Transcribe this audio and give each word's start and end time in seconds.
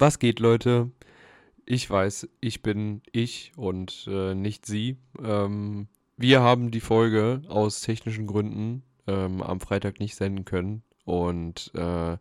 Was 0.00 0.20
geht, 0.20 0.38
Leute? 0.38 0.92
Ich 1.66 1.90
weiß, 1.90 2.28
ich 2.40 2.62
bin 2.62 3.02
ich 3.10 3.50
und 3.56 4.06
äh, 4.08 4.32
nicht 4.32 4.64
sie. 4.64 4.96
Ähm, 5.20 5.88
wir 6.16 6.40
haben 6.40 6.70
die 6.70 6.78
Folge 6.80 7.42
aus 7.48 7.80
technischen 7.80 8.28
Gründen 8.28 8.84
ähm, 9.08 9.42
am 9.42 9.58
Freitag 9.58 9.98
nicht 9.98 10.14
senden 10.14 10.44
können. 10.44 10.84
Und 11.04 11.72
äh, 11.74 12.16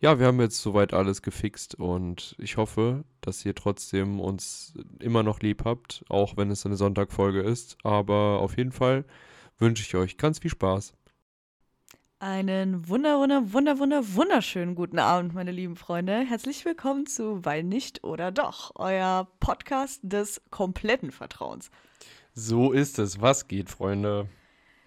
ja, 0.00 0.18
wir 0.18 0.26
haben 0.26 0.40
jetzt 0.40 0.62
soweit 0.62 0.94
alles 0.94 1.20
gefixt 1.20 1.74
und 1.74 2.34
ich 2.38 2.56
hoffe, 2.56 3.04
dass 3.20 3.44
ihr 3.44 3.54
trotzdem 3.54 4.20
uns 4.20 4.72
immer 4.98 5.22
noch 5.22 5.40
lieb 5.40 5.66
habt, 5.66 6.06
auch 6.08 6.38
wenn 6.38 6.50
es 6.50 6.64
eine 6.64 6.76
Sonntagfolge 6.76 7.42
ist. 7.42 7.76
Aber 7.82 8.40
auf 8.40 8.56
jeden 8.56 8.72
Fall 8.72 9.04
wünsche 9.58 9.82
ich 9.82 9.94
euch 9.96 10.16
ganz 10.16 10.38
viel 10.38 10.50
Spaß. 10.50 10.94
Einen 12.20 12.88
wunder, 12.88 13.20
wunder, 13.20 13.52
wunder, 13.52 13.78
wunder, 13.78 14.14
wunderschönen 14.16 14.74
guten 14.74 14.98
Abend, 14.98 15.34
meine 15.34 15.52
lieben 15.52 15.76
Freunde. 15.76 16.18
Herzlich 16.18 16.64
willkommen 16.64 17.06
zu 17.06 17.44
Weil 17.44 17.62
nicht 17.62 18.02
oder 18.02 18.32
doch, 18.32 18.72
euer 18.74 19.28
Podcast 19.38 20.00
des 20.02 20.42
kompletten 20.50 21.12
Vertrauens. 21.12 21.70
So 22.34 22.72
ist 22.72 22.98
es. 22.98 23.20
Was 23.20 23.46
geht, 23.46 23.70
Freunde? 23.70 24.28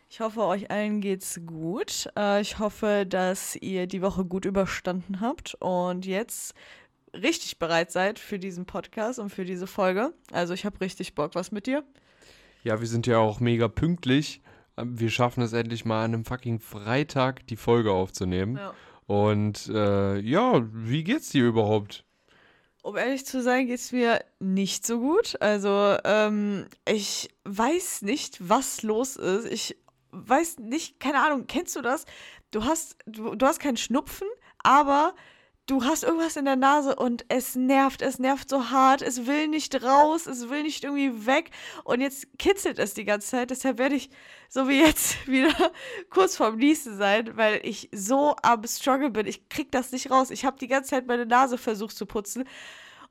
Ich 0.09 0.19
hoffe, 0.19 0.41
euch 0.41 0.71
allen 0.71 0.99
geht's 0.99 1.39
gut. 1.45 2.09
Äh, 2.17 2.41
ich 2.41 2.59
hoffe, 2.59 3.05
dass 3.07 3.55
ihr 3.55 3.87
die 3.87 4.01
Woche 4.01 4.25
gut 4.25 4.43
überstanden 4.43 5.21
habt 5.21 5.55
und 5.61 6.05
jetzt 6.05 6.53
richtig 7.13 7.59
bereit 7.59 7.93
seid 7.93 8.19
für 8.19 8.39
diesen 8.39 8.65
Podcast 8.65 9.19
und 9.19 9.29
für 9.29 9.45
diese 9.45 9.67
Folge. 9.67 10.13
Also 10.33 10.53
ich 10.53 10.65
habe 10.65 10.81
richtig 10.81 11.15
Bock. 11.15 11.33
Was 11.35 11.53
mit 11.53 11.65
dir? 11.65 11.85
Ja, 12.65 12.81
wir 12.81 12.87
sind 12.87 13.07
ja 13.07 13.19
auch 13.19 13.39
mega 13.39 13.69
pünktlich 13.69 14.41
wir 14.77 15.09
schaffen 15.09 15.43
es 15.43 15.53
endlich 15.53 15.85
mal 15.85 16.03
an 16.03 16.13
einem 16.13 16.25
fucking 16.25 16.59
Freitag 16.59 17.45
die 17.47 17.55
Folge 17.55 17.91
aufzunehmen. 17.91 18.57
Ja. 18.57 18.73
Und 19.07 19.67
äh, 19.67 20.19
ja, 20.19 20.61
wie 20.71 21.03
geht's 21.03 21.29
dir 21.29 21.45
überhaupt? 21.45 22.05
Um 22.83 22.97
ehrlich 22.97 23.25
zu 23.25 23.41
sein, 23.41 23.67
geht's 23.67 23.91
mir 23.91 24.23
nicht 24.39 24.85
so 24.85 24.99
gut. 24.99 25.39
Also, 25.39 25.97
ähm, 26.03 26.65
ich 26.87 27.29
weiß 27.43 28.01
nicht, 28.03 28.37
was 28.47 28.81
los 28.81 29.17
ist. 29.17 29.45
Ich 29.45 29.77
weiß 30.11 30.59
nicht, 30.59 30.99
keine 30.99 31.23
Ahnung, 31.23 31.45
kennst 31.47 31.75
du 31.75 31.81
das? 31.81 32.05
Du 32.51 32.63
hast, 32.63 32.97
du, 33.05 33.35
du 33.35 33.45
hast 33.45 33.59
keinen 33.59 33.77
Schnupfen, 33.77 34.27
aber 34.63 35.13
du 35.67 35.83
hast 35.83 36.03
irgendwas 36.03 36.35
in 36.35 36.45
der 36.45 36.55
Nase 36.55 36.95
und 36.95 37.25
es 37.29 37.55
nervt, 37.55 38.01
es 38.01 38.19
nervt 38.19 38.49
so 38.49 38.69
hart, 38.69 39.01
es 39.01 39.25
will 39.27 39.47
nicht 39.47 39.83
raus, 39.83 40.27
es 40.27 40.49
will 40.49 40.63
nicht 40.63 40.83
irgendwie 40.83 41.25
weg 41.25 41.51
und 41.83 42.01
jetzt 42.01 42.27
kitzelt 42.37 42.79
es 42.79 42.93
die 42.93 43.05
ganze 43.05 43.27
Zeit. 43.27 43.51
Deshalb 43.51 43.77
werde 43.77 43.95
ich 43.95 44.09
so 44.49 44.67
wie 44.67 44.79
jetzt 44.79 45.27
wieder 45.27 45.53
kurz 46.09 46.35
vorm 46.35 46.57
Niesen 46.57 46.97
sein, 46.97 47.37
weil 47.37 47.61
ich 47.63 47.89
so 47.93 48.35
am 48.41 48.65
Struggle 48.67 49.11
bin. 49.11 49.27
Ich 49.27 49.49
krieg 49.49 49.71
das 49.71 49.91
nicht 49.91 50.11
raus. 50.11 50.31
Ich 50.31 50.45
habe 50.45 50.57
die 50.57 50.67
ganze 50.67 50.91
Zeit 50.91 51.07
meine 51.07 51.25
Nase 51.25 51.57
versucht 51.57 51.95
zu 51.95 52.05
putzen 52.05 52.45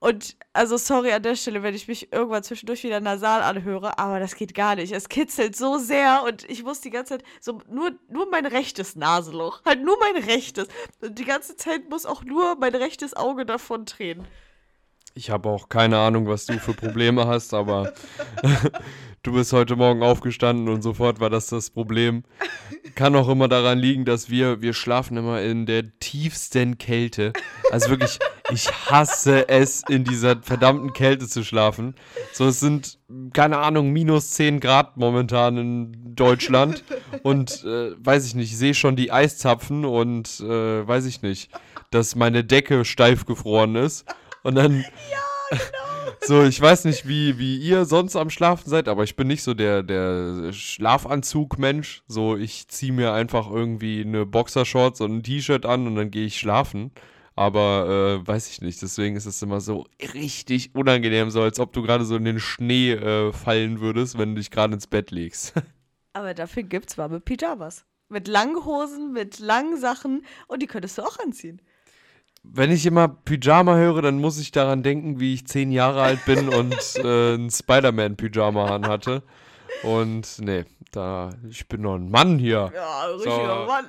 und 0.00 0.36
also 0.54 0.78
sorry 0.78 1.12
an 1.12 1.22
der 1.22 1.36
Stelle, 1.36 1.62
wenn 1.62 1.74
ich 1.74 1.86
mich 1.86 2.10
irgendwann 2.10 2.42
zwischendurch 2.42 2.82
wieder 2.84 3.00
nasal 3.00 3.42
anhöre, 3.42 3.98
aber 3.98 4.18
das 4.18 4.34
geht 4.34 4.54
gar 4.54 4.74
nicht. 4.74 4.92
Es 4.92 5.10
kitzelt 5.10 5.54
so 5.54 5.76
sehr 5.76 6.22
und 6.26 6.48
ich 6.48 6.62
muss 6.64 6.80
die 6.80 6.88
ganze 6.88 7.18
Zeit 7.18 7.24
so 7.38 7.60
nur, 7.68 7.92
nur 8.08 8.28
mein 8.30 8.46
rechtes 8.46 8.96
Nasenloch, 8.96 9.62
halt 9.66 9.84
nur 9.84 9.96
mein 10.00 10.24
rechtes. 10.24 10.68
Und 11.02 11.18
die 11.18 11.26
ganze 11.26 11.54
Zeit 11.56 11.90
muss 11.90 12.06
auch 12.06 12.24
nur 12.24 12.56
mein 12.56 12.74
rechtes 12.74 13.14
Auge 13.14 13.44
davon 13.44 13.84
tränen. 13.84 14.26
Ich 15.12 15.28
habe 15.28 15.50
auch 15.50 15.68
keine 15.68 15.98
Ahnung, 15.98 16.26
was 16.26 16.46
du 16.46 16.58
für 16.58 16.72
Probleme 16.72 17.26
hast, 17.26 17.52
aber 17.52 17.92
du 19.22 19.32
bist 19.32 19.52
heute 19.52 19.76
Morgen 19.76 20.02
aufgestanden 20.02 20.68
und 20.68 20.82
sofort 20.82 21.20
war 21.20 21.30
das 21.30 21.48
das 21.48 21.70
Problem. 21.70 22.24
Kann 22.94 23.14
auch 23.14 23.28
immer 23.28 23.48
daran 23.48 23.78
liegen, 23.78 24.04
dass 24.04 24.30
wir, 24.30 24.62
wir 24.62 24.72
schlafen 24.72 25.16
immer 25.16 25.42
in 25.42 25.66
der 25.66 25.98
tiefsten 25.98 26.78
Kälte. 26.78 27.32
Also 27.70 27.90
wirklich, 27.90 28.18
ich 28.50 28.70
hasse 28.90 29.48
es, 29.48 29.82
in 29.88 30.04
dieser 30.04 30.42
verdammten 30.42 30.92
Kälte 30.92 31.28
zu 31.28 31.44
schlafen. 31.44 31.94
So, 32.32 32.48
es 32.48 32.60
sind, 32.60 32.98
keine 33.32 33.58
Ahnung, 33.58 33.90
minus 33.90 34.30
10 34.32 34.60
Grad 34.60 34.96
momentan 34.96 35.56
in 35.58 36.14
Deutschland. 36.14 36.82
Und 37.22 37.62
äh, 37.64 37.92
weiß 37.98 38.26
ich 38.26 38.34
nicht, 38.34 38.52
ich 38.52 38.58
sehe 38.58 38.74
schon 38.74 38.96
die 38.96 39.12
Eiszapfen 39.12 39.84
und 39.84 40.40
äh, 40.40 40.86
weiß 40.86 41.04
ich 41.04 41.22
nicht, 41.22 41.50
dass 41.90 42.16
meine 42.16 42.42
Decke 42.42 42.84
steif 42.84 43.26
gefroren 43.26 43.76
ist. 43.76 44.06
Und 44.42 44.54
dann. 44.54 44.80
Ja, 44.80 45.58
genau. 45.58 45.89
So, 46.22 46.44
ich 46.44 46.60
weiß 46.60 46.84
nicht, 46.84 47.08
wie, 47.08 47.38
wie 47.38 47.56
ihr 47.56 47.84
sonst 47.86 48.14
am 48.14 48.30
Schlafen 48.30 48.68
seid, 48.68 48.88
aber 48.88 49.04
ich 49.04 49.16
bin 49.16 49.26
nicht 49.26 49.42
so 49.42 49.54
der, 49.54 49.82
der 49.82 50.52
Schlafanzug-Mensch. 50.52 52.02
So, 52.08 52.36
ich 52.36 52.68
ziehe 52.68 52.92
mir 52.92 53.12
einfach 53.12 53.50
irgendwie 53.50 54.02
eine 54.02 54.26
Boxershorts 54.26 55.00
und 55.00 55.16
ein 55.16 55.22
T-Shirt 55.22 55.64
an 55.64 55.86
und 55.86 55.96
dann 55.96 56.10
gehe 56.10 56.26
ich 56.26 56.38
schlafen. 56.38 56.92
Aber 57.36 58.20
äh, 58.22 58.26
weiß 58.26 58.50
ich 58.50 58.60
nicht. 58.60 58.82
Deswegen 58.82 59.16
ist 59.16 59.24
es 59.24 59.40
immer 59.40 59.60
so 59.60 59.86
richtig 60.12 60.74
unangenehm, 60.74 61.30
so 61.30 61.40
als 61.40 61.58
ob 61.58 61.72
du 61.72 61.82
gerade 61.82 62.04
so 62.04 62.16
in 62.16 62.24
den 62.24 62.38
Schnee 62.38 62.92
äh, 62.92 63.32
fallen 63.32 63.80
würdest, 63.80 64.18
wenn 64.18 64.34
du 64.34 64.40
dich 64.40 64.50
gerade 64.50 64.74
ins 64.74 64.86
Bett 64.86 65.10
legst. 65.10 65.54
Aber 66.12 66.34
dafür 66.34 66.64
gibt's 66.64 66.98
warme 66.98 67.20
Pyjamas. 67.20 67.86
Mit 68.08 68.28
langen 68.28 68.64
Hosen, 68.64 69.12
mit 69.12 69.38
langen 69.38 69.78
Sachen 69.78 70.24
und 70.48 70.60
die 70.60 70.66
könntest 70.66 70.98
du 70.98 71.02
auch 71.02 71.18
anziehen. 71.20 71.62
Wenn 72.42 72.70
ich 72.70 72.86
immer 72.86 73.08
Pyjama 73.08 73.76
höre, 73.76 74.02
dann 74.02 74.18
muss 74.20 74.38
ich 74.38 74.50
daran 74.50 74.82
denken, 74.82 75.20
wie 75.20 75.34
ich 75.34 75.46
zehn 75.46 75.70
Jahre 75.70 76.02
alt 76.02 76.24
bin 76.24 76.48
und 76.48 76.74
äh, 76.96 77.34
ein 77.34 77.50
Spider-Man-Pyjama 77.50 78.74
anhatte. 78.74 79.22
Und 79.82 80.38
nee, 80.40 80.64
da, 80.92 81.30
ich 81.48 81.68
bin 81.68 81.82
noch 81.82 81.94
ein 81.94 82.10
Mann 82.10 82.38
hier. 82.38 82.72
Ja, 82.74 83.04
richtiger 83.06 83.60
so. 83.60 83.66
Mann. 83.66 83.84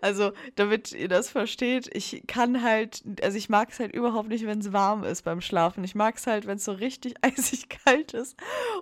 Also, 0.00 0.32
damit 0.54 0.92
ihr 0.92 1.08
das 1.08 1.30
versteht, 1.30 1.88
ich 1.94 2.22
kann 2.26 2.62
halt, 2.62 3.02
also 3.22 3.36
ich 3.36 3.48
mag 3.48 3.70
es 3.70 3.80
halt 3.80 3.94
überhaupt 3.94 4.28
nicht, 4.28 4.46
wenn 4.46 4.58
es 4.58 4.72
warm 4.72 5.04
ist 5.04 5.22
beim 5.22 5.40
Schlafen. 5.40 5.84
Ich 5.84 5.94
mag 5.94 6.16
es 6.16 6.26
halt, 6.26 6.46
wenn 6.46 6.56
es 6.56 6.64
so 6.64 6.72
richtig 6.72 7.14
eisig 7.22 7.68
kalt 7.68 8.14
ist 8.14 8.36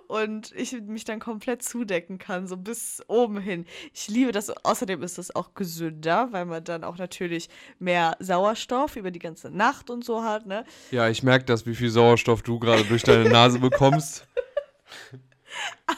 und 0.07 0.51
ich 0.55 0.73
mich 0.81 1.05
dann 1.05 1.19
komplett 1.19 1.63
zudecken 1.63 2.17
kann, 2.17 2.47
so 2.47 2.57
bis 2.57 3.03
oben 3.07 3.39
hin. 3.39 3.65
Ich 3.93 4.07
liebe 4.07 4.31
das. 4.31 4.49
Außerdem 4.65 5.03
ist 5.03 5.17
das 5.17 5.35
auch 5.35 5.53
gesünder, 5.53 6.29
weil 6.31 6.45
man 6.45 6.63
dann 6.63 6.83
auch 6.83 6.97
natürlich 6.97 7.49
mehr 7.79 8.15
Sauerstoff 8.19 8.95
über 8.95 9.11
die 9.11 9.19
ganze 9.19 9.49
Nacht 9.49 9.89
und 9.89 10.03
so 10.03 10.23
hat, 10.23 10.45
ne? 10.45 10.65
Ja, 10.91 11.09
ich 11.09 11.23
merke 11.23 11.45
das, 11.45 11.65
wie 11.65 11.75
viel 11.75 11.89
Sauerstoff 11.89 12.41
du 12.41 12.59
gerade 12.59 12.83
durch 12.83 13.03
deine 13.03 13.29
Nase 13.29 13.59
bekommst. 13.59 14.27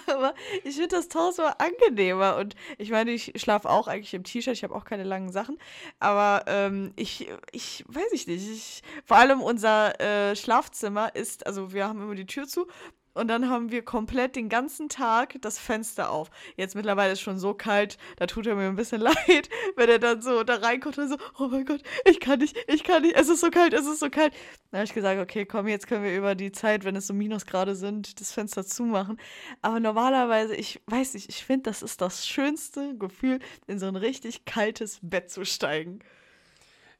Aber 0.07 0.33
ich 0.63 0.75
finde 0.75 0.95
das 0.95 1.07
tausendmal 1.07 1.55
angenehmer. 1.59 2.37
Und 2.37 2.55
ich 2.77 2.91
meine, 2.91 3.11
ich 3.11 3.33
schlafe 3.35 3.69
auch 3.69 3.87
eigentlich 3.87 4.13
im 4.13 4.23
T-Shirt. 4.23 4.53
Ich 4.53 4.63
habe 4.63 4.75
auch 4.75 4.85
keine 4.85 5.03
langen 5.03 5.31
Sachen. 5.31 5.57
Aber 5.99 6.43
ähm, 6.47 6.93
ich, 6.95 7.29
ich 7.51 7.83
weiß 7.87 8.11
ich 8.13 8.27
nicht. 8.27 8.49
Ich, 8.49 8.83
vor 9.05 9.17
allem 9.17 9.41
unser 9.41 9.99
äh, 9.99 10.35
Schlafzimmer 10.35 11.15
ist, 11.15 11.45
also 11.45 11.73
wir 11.73 11.87
haben 11.87 12.01
immer 12.01 12.15
die 12.15 12.25
Tür 12.25 12.47
zu 12.47 12.67
und 13.17 13.27
dann 13.27 13.49
haben 13.49 13.71
wir 13.71 13.83
komplett 13.83 14.35
den 14.35 14.47
ganzen 14.47 14.89
Tag 14.89 15.35
das 15.41 15.57
Fenster 15.57 16.11
auf. 16.11 16.29
Jetzt 16.55 16.75
mittlerweile 16.75 17.13
ist 17.13 17.19
es 17.19 17.23
schon 17.23 17.39
so 17.39 17.53
kalt, 17.53 17.97
da 18.17 18.27
tut 18.27 18.47
er 18.47 18.55
mir 18.55 18.67
ein 18.67 18.75
bisschen 18.75 19.01
leid, 19.01 19.49
wenn 19.75 19.89
er 19.89 19.99
dann 19.99 20.21
so 20.21 20.43
da 20.43 20.55
reinkommt 20.55 20.97
und 20.97 21.09
so, 21.09 21.17
oh 21.39 21.47
mein 21.47 21.65
Gott, 21.65 21.81
ich 22.05 22.19
kann 22.19 22.39
nicht, 22.39 22.55
ich 22.67 22.83
kann 22.83 23.01
nicht, 23.01 23.15
es 23.15 23.29
ist 23.29 23.41
so 23.41 23.49
kalt, 23.49 23.73
es 23.73 23.87
ist 23.87 23.99
so 23.99 24.09
kalt. 24.09 24.33
Dann 24.71 24.79
habe 24.79 24.85
ich 24.85 24.93
gesagt, 24.93 25.19
okay, 25.19 25.45
komm, 25.45 25.67
jetzt 25.67 25.87
können 25.87 26.03
wir 26.03 26.15
über 26.15 26.35
die 26.35 26.51
Zeit, 26.51 26.83
wenn 26.83 26.95
es 26.95 27.07
so 27.07 27.13
Minusgrade 27.13 27.75
sind, 27.75 28.19
das 28.19 28.31
Fenster 28.31 28.65
zumachen. 28.65 29.19
Aber 29.61 29.79
normalerweise, 29.79 30.55
ich 30.55 30.81
weiß 30.87 31.15
nicht, 31.15 31.29
ich 31.29 31.43
finde, 31.43 31.63
das 31.63 31.81
ist 31.81 32.01
das 32.01 32.27
schönste 32.27 32.95
Gefühl, 32.97 33.39
in 33.67 33.79
so 33.79 33.87
ein 33.87 33.95
richtig 33.95 34.45
kaltes 34.45 34.99
Bett 35.01 35.31
zu 35.31 35.45
steigen. 35.45 35.99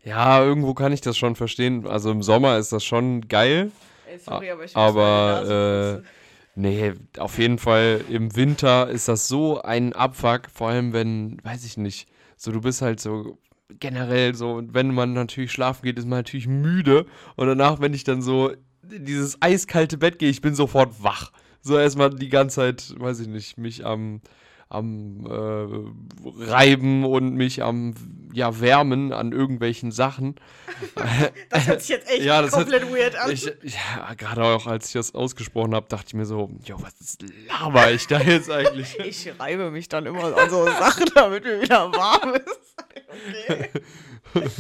Ja, 0.04 0.42
irgendwo 0.42 0.74
kann 0.74 0.94
ich 0.94 1.02
das 1.02 1.18
schon 1.18 1.36
verstehen. 1.36 1.86
Also 1.86 2.12
im 2.12 2.24
Sommer 2.24 2.58
ist 2.58 2.72
das 2.72 2.86
schon 2.86 3.28
geil. 3.28 3.72
Ey, 4.18 4.24
sorry, 4.24 4.52
aber 4.52 4.64
ich 4.66 4.76
aber, 4.76 6.02
äh, 6.04 6.08
nee, 6.56 6.94
auf 7.18 7.38
jeden 7.38 7.58
Fall 7.60 8.02
im 8.10 8.36
Winter 8.36 8.90
ist 8.90 9.08
das 9.08 9.28
so 9.28 9.62
ein 9.62 9.94
Abfuck, 9.94 10.50
vor 10.54 10.70
allem 10.70 10.94
wenn, 10.94 11.38
weiß 11.44 11.66
ich 11.66 11.78
nicht, 11.78 12.10
so 12.36 12.52
du 12.52 12.62
bist 12.62 12.82
halt 12.82 13.00
so 13.00 13.38
generell 13.80 14.34
so, 14.34 14.62
wenn 14.66 14.94
man 14.94 15.14
natürlich 15.14 15.52
schlafen 15.52 15.84
geht, 15.84 16.00
ist 16.00 16.08
man 16.08 16.20
natürlich 16.20 16.48
müde 16.48 17.06
und 17.36 17.48
danach, 17.48 17.80
wenn 17.80 17.94
ich 17.94 18.04
dann 18.04 18.22
so 18.22 18.52
in 18.90 19.06
dieses 19.06 19.42
eiskalte 19.42 19.98
Bett 19.98 20.20
gehe, 20.20 20.30
ich 20.30 20.42
bin 20.42 20.56
sofort 20.56 21.04
wach. 21.04 21.32
So 21.62 21.78
erstmal 21.78 22.12
die 22.12 22.30
ganze 22.30 22.56
Zeit, 22.56 22.96
weiß 22.98 23.20
ich 23.20 23.28
nicht, 23.28 23.58
mich 23.58 23.86
am 23.86 24.22
am 24.70 25.26
äh, 25.26 26.46
Reiben 26.46 27.06
und 27.06 27.36
mich 27.36 27.64
am 27.64 27.94
ja, 28.34 28.60
Wärmen 28.60 29.14
an 29.14 29.32
irgendwelchen 29.32 29.92
Sachen. 29.92 30.36
das 31.50 31.68
hört 31.68 31.82
sich 31.82 31.90
jetzt 31.90 32.10
echt 32.10 32.24
ja, 32.24 32.48
komplett 32.48 32.84
hat, 32.84 32.92
weird 32.92 33.16
an. 33.16 33.32
Ich, 33.32 33.46
ja, 33.46 34.14
gerade 34.16 34.44
auch 34.44 34.68
als 34.68 34.88
ich 34.88 34.94
das 34.94 35.16
ausgesprochen 35.16 35.74
habe, 35.74 35.88
dachte 35.90 36.06
ich 36.08 36.14
mir 36.14 36.26
so, 36.26 36.52
jo, 36.64 36.78
was 36.80 37.18
laber 37.48 37.92
ich 37.92 38.06
da 38.08 38.20
jetzt 38.20 38.52
eigentlich? 38.52 39.00
ich 39.06 39.40
reibe 39.40 39.72
mich 39.72 39.90
dann 39.90 40.06
immer 40.06 40.38
an 40.38 40.50
so 40.50 40.66
Sachen, 40.66 41.06
damit 41.16 41.46
mir 41.46 41.62
wieder 41.62 41.92
warm 41.92 42.36
ist. 42.36 42.76
Okay. 43.08 43.70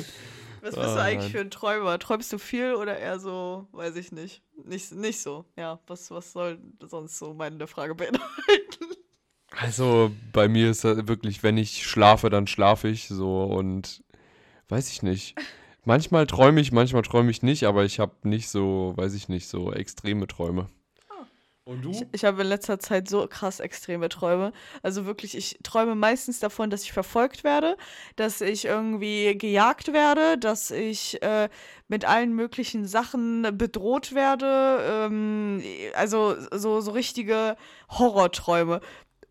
Was 0.59 0.75
bist 0.75 0.87
oh, 0.89 0.95
du 0.95 1.01
eigentlich 1.01 1.19
nein. 1.19 1.31
für 1.31 1.39
ein 1.39 1.51
Träumer? 1.51 1.97
Träumst 1.97 2.33
du 2.33 2.39
viel 2.39 2.73
oder 2.73 2.97
eher 2.97 3.19
so, 3.19 3.67
weiß 3.71 3.95
ich 3.95 4.11
nicht, 4.11 4.41
nicht, 4.65 4.91
nicht 4.91 5.21
so? 5.21 5.45
Ja, 5.55 5.79
was, 5.87 6.11
was 6.11 6.33
soll 6.33 6.59
sonst 6.81 7.17
so 7.17 7.33
meine 7.33 7.67
Frage 7.67 7.95
beinhalten? 7.95 8.96
Also 9.51 10.11
bei 10.33 10.47
mir 10.47 10.69
ist 10.69 10.83
das 10.83 11.07
wirklich, 11.07 11.41
wenn 11.43 11.57
ich 11.57 11.85
schlafe, 11.85 12.29
dann 12.29 12.47
schlafe 12.47 12.89
ich 12.89 13.07
so 13.07 13.43
und 13.43 14.03
weiß 14.69 14.91
ich 14.91 15.03
nicht. 15.03 15.35
Manchmal 15.85 16.27
träume 16.27 16.59
ich, 16.59 16.71
manchmal 16.71 17.03
träume 17.03 17.31
ich 17.31 17.43
nicht, 17.43 17.63
aber 17.63 17.85
ich 17.85 17.99
habe 17.99 18.13
nicht 18.23 18.49
so, 18.49 18.93
weiß 18.97 19.13
ich 19.13 19.29
nicht, 19.29 19.47
so 19.47 19.71
extreme 19.71 20.27
Träume. 20.27 20.67
Und 21.67 21.83
du? 21.83 21.91
Ich, 21.91 22.03
ich 22.13 22.23
habe 22.23 22.43
in 22.43 22.47
letzter 22.47 22.79
Zeit 22.79 23.09
so 23.09 23.27
krass 23.27 23.59
extreme 23.59 24.07
Träume. 24.07 24.53
Also 24.83 25.05
wirklich, 25.05 25.35
ich 25.35 25.59
träume 25.63 25.95
meistens 25.95 26.39
davon, 26.39 26.69
dass 26.69 26.83
ich 26.83 26.93
verfolgt 26.93 27.43
werde, 27.43 27.75
dass 28.15 28.39
ich 28.39 28.63
irgendwie 28.63 29.37
gejagt 29.37 29.91
werde, 29.91 30.37
dass 30.37 30.71
ich 30.71 31.21
äh, 31.21 31.49
mit 31.89 32.05
allen 32.05 32.33
möglichen 32.33 32.87
Sachen 32.87 33.45
bedroht 33.57 34.15
werde. 34.15 35.07
Ähm, 35.07 35.61
also 35.93 36.37
so, 36.51 36.79
so 36.79 36.91
richtige 36.91 37.57
Horrorträume. 37.89 38.79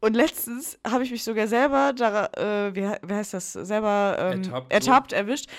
Und 0.00 0.14
letztens 0.14 0.78
habe 0.86 1.04
ich 1.04 1.10
mich 1.10 1.24
sogar 1.24 1.46
selber, 1.46 1.92
da, 1.94 2.26
äh, 2.36 2.74
wie, 2.74 2.82
wie 2.82 3.14
heißt 3.14 3.34
das, 3.34 3.52
selber 3.52 4.16
ähm, 4.18 4.42
ertappt, 4.42 4.72
ertappt 4.72 5.12
erwischt, 5.12 5.50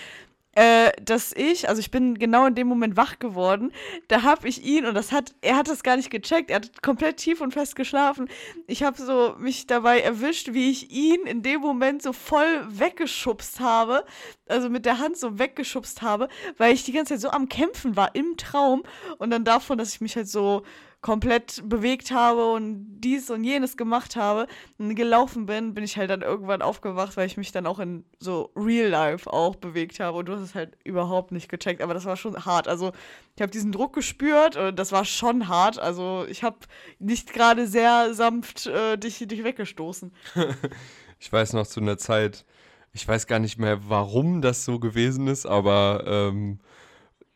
äh, 0.57 0.91
dass 1.03 1.33
ich, 1.33 1.69
also 1.69 1.79
ich 1.79 1.91
bin 1.91 2.17
genau 2.17 2.47
in 2.47 2.55
dem 2.55 2.65
Moment 2.65 2.97
wach 2.97 3.19
geworden, 3.19 3.71
da 4.07 4.23
habe 4.23 4.47
ich 4.47 4.65
ihn 4.65 4.87
und 4.87 4.95
das 4.95 5.11
hat, 5.11 5.35
er 5.41 5.55
hat 5.55 5.67
das 5.67 5.83
gar 5.83 5.97
nicht 5.97 6.09
gecheckt, 6.09 6.49
er 6.49 6.55
hat 6.55 6.81
komplett 6.81 7.17
tief 7.17 7.41
und 7.41 7.53
fest 7.53 7.75
geschlafen. 7.75 8.27
Ich 8.65 8.81
habe 8.81 8.99
so 8.99 9.35
mich 9.37 9.67
dabei 9.67 9.99
erwischt, 9.99 10.53
wie 10.53 10.71
ich 10.71 10.89
ihn 10.89 11.27
in 11.27 11.43
dem 11.43 11.61
Moment 11.61 12.01
so 12.01 12.11
voll 12.11 12.65
weggeschubst 12.69 13.59
habe, 13.59 14.03
also 14.47 14.67
mit 14.69 14.87
der 14.87 14.97
Hand 14.97 15.17
so 15.17 15.37
weggeschubst 15.37 16.01
habe, 16.01 16.27
weil 16.57 16.73
ich 16.73 16.83
die 16.83 16.91
ganze 16.91 17.13
Zeit 17.13 17.21
so 17.21 17.29
am 17.29 17.49
Kämpfen 17.49 17.95
war 17.95 18.15
im 18.15 18.35
Traum 18.35 18.81
und 19.19 19.29
dann 19.29 19.45
davon, 19.45 19.77
dass 19.77 19.93
ich 19.93 20.01
mich 20.01 20.15
halt 20.15 20.27
so 20.27 20.63
komplett 21.07 21.63
bewegt 21.63 22.11
habe 22.11 22.51
und 22.51 22.99
dies 22.99 23.29
und 23.29 23.45
jenes 23.45 23.77
gemacht 23.77 24.17
habe 24.17 24.45
und 24.77 24.93
gelaufen 24.93 25.45
bin, 25.45 25.73
bin 25.73 25.85
ich 25.85 25.95
halt 25.95 26.09
dann 26.09 26.21
irgendwann 26.21 26.61
aufgewacht, 26.61 27.15
weil 27.15 27.27
ich 27.27 27.37
mich 27.37 27.53
dann 27.53 27.65
auch 27.65 27.79
in 27.79 28.03
so 28.19 28.51
Real 28.57 28.89
Life 28.89 29.31
auch 29.31 29.55
bewegt 29.55 30.01
habe 30.01 30.17
und 30.17 30.25
du 30.25 30.33
hast 30.33 30.41
es 30.41 30.53
halt 30.53 30.75
überhaupt 30.83 31.31
nicht 31.31 31.47
gecheckt, 31.47 31.81
aber 31.81 31.93
das 31.93 32.03
war 32.03 32.17
schon 32.17 32.43
hart. 32.43 32.67
Also 32.67 32.91
ich 33.37 33.41
habe 33.41 33.49
diesen 33.49 33.71
Druck 33.71 33.93
gespürt 33.93 34.57
und 34.57 34.77
das 34.77 34.91
war 34.91 35.05
schon 35.05 35.47
hart. 35.47 35.79
Also 35.79 36.25
ich 36.27 36.43
habe 36.43 36.57
nicht 36.99 37.31
gerade 37.31 37.67
sehr 37.67 38.13
sanft 38.13 38.67
äh, 38.67 38.97
dich, 38.97 39.19
dich 39.19 39.45
weggestoßen. 39.45 40.11
ich 41.21 41.31
weiß 41.31 41.53
noch 41.53 41.67
zu 41.67 41.79
einer 41.79 41.97
Zeit, 41.97 42.43
ich 42.91 43.07
weiß 43.07 43.27
gar 43.27 43.39
nicht 43.39 43.57
mehr, 43.57 43.79
warum 43.87 44.41
das 44.41 44.65
so 44.65 44.77
gewesen 44.77 45.27
ist, 45.27 45.45
aber 45.45 46.03
ähm, 46.05 46.59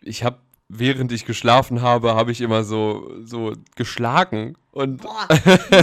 ich 0.01 0.25
habe 0.25 0.39
während 0.73 1.11
ich 1.11 1.25
geschlafen 1.25 1.81
habe, 1.81 2.15
habe 2.15 2.31
ich 2.31 2.41
immer 2.41 2.63
so, 2.63 3.11
so 3.23 3.53
geschlagen. 3.75 4.55
Und 4.71 5.01
Boah, 5.01 5.27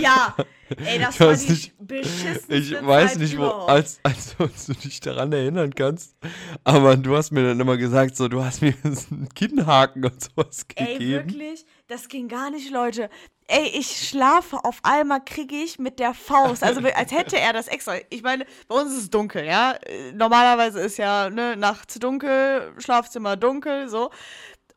ja. 0.01 0.35
Ey, 0.77 0.99
das 1.01 1.21
war 1.21 1.35
die 1.35 1.51
nicht, 1.51 1.75
beschissenste 1.79 2.55
Ich 2.55 2.73
weiß 2.73 3.13
Zeit 3.13 3.21
nicht, 3.21 3.39
wo, 3.39 3.45
als, 3.45 4.01
als 4.03 4.37
du 4.37 4.73
dich 4.73 5.01
daran 5.01 5.31
erinnern 5.33 5.75
kannst. 5.75 6.17
Aber 6.65 6.97
du 6.97 7.15
hast 7.15 7.31
mir 7.31 7.47
dann 7.47 7.61
immer 7.61 7.77
gesagt, 7.77 8.17
so, 8.17 8.29
du 8.29 8.43
hast 8.43 8.63
mir 8.63 8.75
einen 8.85 9.29
Kinnhaken 9.35 10.05
und 10.07 10.23
sowas 10.23 10.67
gegeben. 10.67 11.01
Ey, 11.01 11.09
wirklich? 11.09 11.67
Das 11.89 12.09
ging 12.09 12.29
gar 12.29 12.51
nicht, 12.51 12.71
Leute. 12.71 13.11
Ey, 13.47 13.71
ich 13.75 14.09
schlafe, 14.09 14.63
auf 14.63 14.81
einmal 14.83 15.25
kriege 15.25 15.57
ich 15.57 15.79
mit 15.79 15.99
der 15.99 16.13
Faust, 16.13 16.63
also 16.63 16.83
als 16.95 17.13
hätte 17.13 17.39
er 17.39 17.55
das 17.55 17.67
extra. 17.67 17.95
Ich 18.11 18.23
meine, 18.23 18.45
bei 18.69 18.75
uns 18.75 18.93
ist 18.93 18.99
es 18.99 19.11
dunkel, 19.11 19.47
ja. 19.47 19.75
Normalerweise 20.13 20.81
ist 20.81 20.99
ja 20.99 21.31
ne, 21.31 21.57
nachts 21.57 21.99
dunkel, 21.99 22.75
Schlafzimmer 22.79 23.37
dunkel, 23.37 23.89
so. 23.89 24.11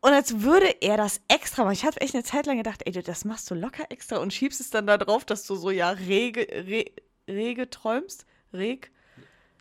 Und 0.02 0.14
als 0.14 0.42
würde 0.42 0.82
er 0.82 0.98
das 0.98 1.22
extra 1.28 1.64
machen. 1.64 1.74
Ich 1.74 1.86
habe 1.86 2.02
echt 2.02 2.16
eine 2.16 2.24
Zeit 2.24 2.48
lang 2.48 2.58
gedacht, 2.58 2.82
ey, 2.86 2.92
das 2.92 3.24
machst 3.24 3.50
du 3.52 3.56
locker 3.56 3.86
extra 3.90 4.18
und 4.18 4.34
schiebst 4.34 4.60
es 4.60 4.72
dann 4.72 4.88
da 4.88 4.98
drauf, 4.98 5.26
dass 5.26 5.46
du 5.46 5.56
so 5.56 5.70
ja 5.70 5.92
rege, 5.92 6.42
re, 6.42 6.86
rege 7.28 7.70
träumst. 7.70 8.26
Reg? 8.52 8.92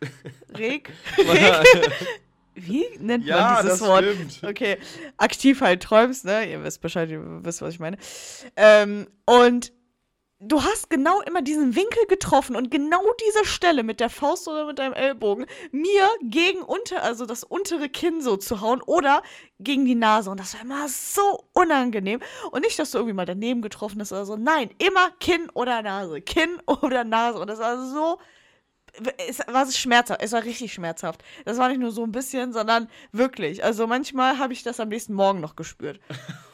Reg? 0.57 0.91
Reg? 1.17 1.91
Wie 2.55 2.85
nennt 2.99 3.25
ja, 3.25 3.39
man 3.39 3.63
dieses 3.63 3.79
das 3.79 3.87
Wort? 3.87 4.03
Stimmt. 4.03 4.43
Okay, 4.43 4.77
aktiv 5.17 5.61
halt 5.61 5.83
träumst, 5.83 6.25
ne? 6.25 6.51
Ihr 6.51 6.63
wisst 6.63 6.81
Bescheid, 6.81 7.09
ihr 7.09 7.21
wisst, 7.43 7.61
was 7.61 7.75
ich 7.75 7.79
meine. 7.79 7.97
Ähm, 8.55 9.07
und 9.25 9.71
du 10.41 10.63
hast 10.63 10.89
genau 10.89 11.21
immer 11.21 11.41
diesen 11.41 11.75
Winkel 11.75 12.05
getroffen 12.07 12.55
und 12.55 12.71
genau 12.71 13.01
diese 13.29 13.45
Stelle 13.45 13.83
mit 13.83 13.99
der 13.99 14.09
Faust 14.09 14.47
oder 14.47 14.65
mit 14.65 14.79
deinem 14.79 14.93
Ellbogen 14.93 15.45
mir 15.71 16.09
gegen 16.23 16.61
unter, 16.61 17.03
also 17.03 17.25
das 17.25 17.43
untere 17.43 17.89
Kinn 17.89 18.21
so 18.21 18.37
zu 18.37 18.59
hauen 18.59 18.81
oder 18.81 19.21
gegen 19.59 19.85
die 19.85 19.95
Nase. 19.95 20.31
Und 20.31 20.39
das 20.39 20.55
war 20.55 20.61
immer 20.61 20.87
so 20.87 21.45
unangenehm. 21.53 22.19
Und 22.51 22.61
nicht, 22.61 22.79
dass 22.79 22.91
du 22.91 22.97
irgendwie 22.97 23.13
mal 23.13 23.25
daneben 23.25 23.61
getroffen 23.61 24.01
hast 24.01 24.11
oder 24.11 24.25
so. 24.25 24.35
Nein, 24.35 24.71
immer 24.79 25.11
Kinn 25.19 25.49
oder 25.53 25.81
Nase. 25.83 26.21
Kinn 26.21 26.59
oder 26.65 27.03
Nase. 27.03 27.39
Und 27.39 27.47
das 27.47 27.59
war 27.59 27.85
so 27.85 28.17
es 29.27 29.39
war 29.47 29.69
schmerzhaft, 29.71 30.21
es 30.21 30.31
war 30.31 30.43
richtig 30.43 30.73
schmerzhaft. 30.73 31.23
Das 31.45 31.57
war 31.57 31.69
nicht 31.69 31.79
nur 31.79 31.91
so 31.91 32.03
ein 32.03 32.11
bisschen, 32.11 32.53
sondern 32.53 32.87
wirklich. 33.11 33.63
Also 33.63 33.87
manchmal 33.87 34.37
habe 34.37 34.53
ich 34.53 34.63
das 34.63 34.79
am 34.79 34.89
nächsten 34.89 35.13
Morgen 35.13 35.39
noch 35.39 35.55
gespürt. 35.55 35.99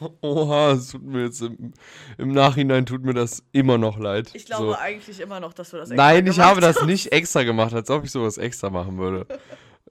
Oha, 0.20 0.72
es 0.72 0.88
tut 0.88 1.02
mir 1.02 1.24
jetzt 1.24 1.42
im, 1.42 1.72
im, 2.16 2.32
Nachhinein 2.32 2.86
tut 2.86 3.02
mir 3.02 3.14
das 3.14 3.42
immer 3.52 3.78
noch 3.78 3.98
leid. 3.98 4.30
Ich 4.34 4.46
glaube 4.46 4.68
so. 4.68 4.74
eigentlich 4.74 5.20
immer 5.20 5.40
noch, 5.40 5.52
dass 5.52 5.70
du 5.70 5.76
das 5.76 5.90
extra 5.90 6.04
Nein, 6.04 6.26
ich 6.26 6.38
habe 6.38 6.60
das 6.60 6.82
nicht 6.82 7.12
extra 7.12 7.42
gemacht, 7.42 7.74
als 7.74 7.90
ob 7.90 8.04
ich 8.04 8.10
sowas 8.10 8.38
extra 8.38 8.70
machen 8.70 8.98
würde. 8.98 9.26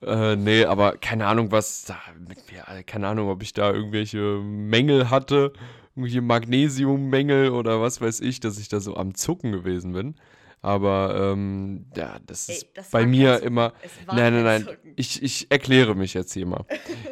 äh, 0.01 0.35
nee, 0.35 0.63
aber 0.63 0.97
keine 0.97 1.27
Ahnung, 1.27 1.51
was 1.51 1.83
da 1.83 1.97
mit 2.27 2.39
mir, 2.51 2.63
keine 2.83 3.07
Ahnung, 3.07 3.29
ob 3.29 3.43
ich 3.43 3.53
da 3.53 3.71
irgendwelche 3.71 4.39
Mängel 4.41 5.09
hatte, 5.09 5.51
irgendwelche 5.95 6.21
Magnesiummängel 6.21 7.50
oder 7.50 7.81
was 7.81 8.00
weiß 8.00 8.21
ich, 8.21 8.39
dass 8.39 8.57
ich 8.57 8.69
da 8.69 8.79
so 8.79 8.95
am 8.95 9.15
Zucken 9.15 9.51
gewesen 9.51 9.93
bin. 9.93 10.15
Aber 10.62 11.33
ähm, 11.33 11.86
ja, 11.95 12.18
das 12.25 12.50
ist 12.50 12.63
Ey, 12.63 12.69
das 12.74 12.89
bei 12.89 13.06
mir 13.06 13.42
immer. 13.42 13.74
Nein, 14.07 14.33
nein, 14.33 14.44
nein. 14.44 14.68
Ich, 14.95 15.21
ich 15.21 15.51
erkläre 15.51 15.95
mich 15.95 16.13
jetzt 16.13 16.33
hier 16.33 16.45
mal. 16.45 16.65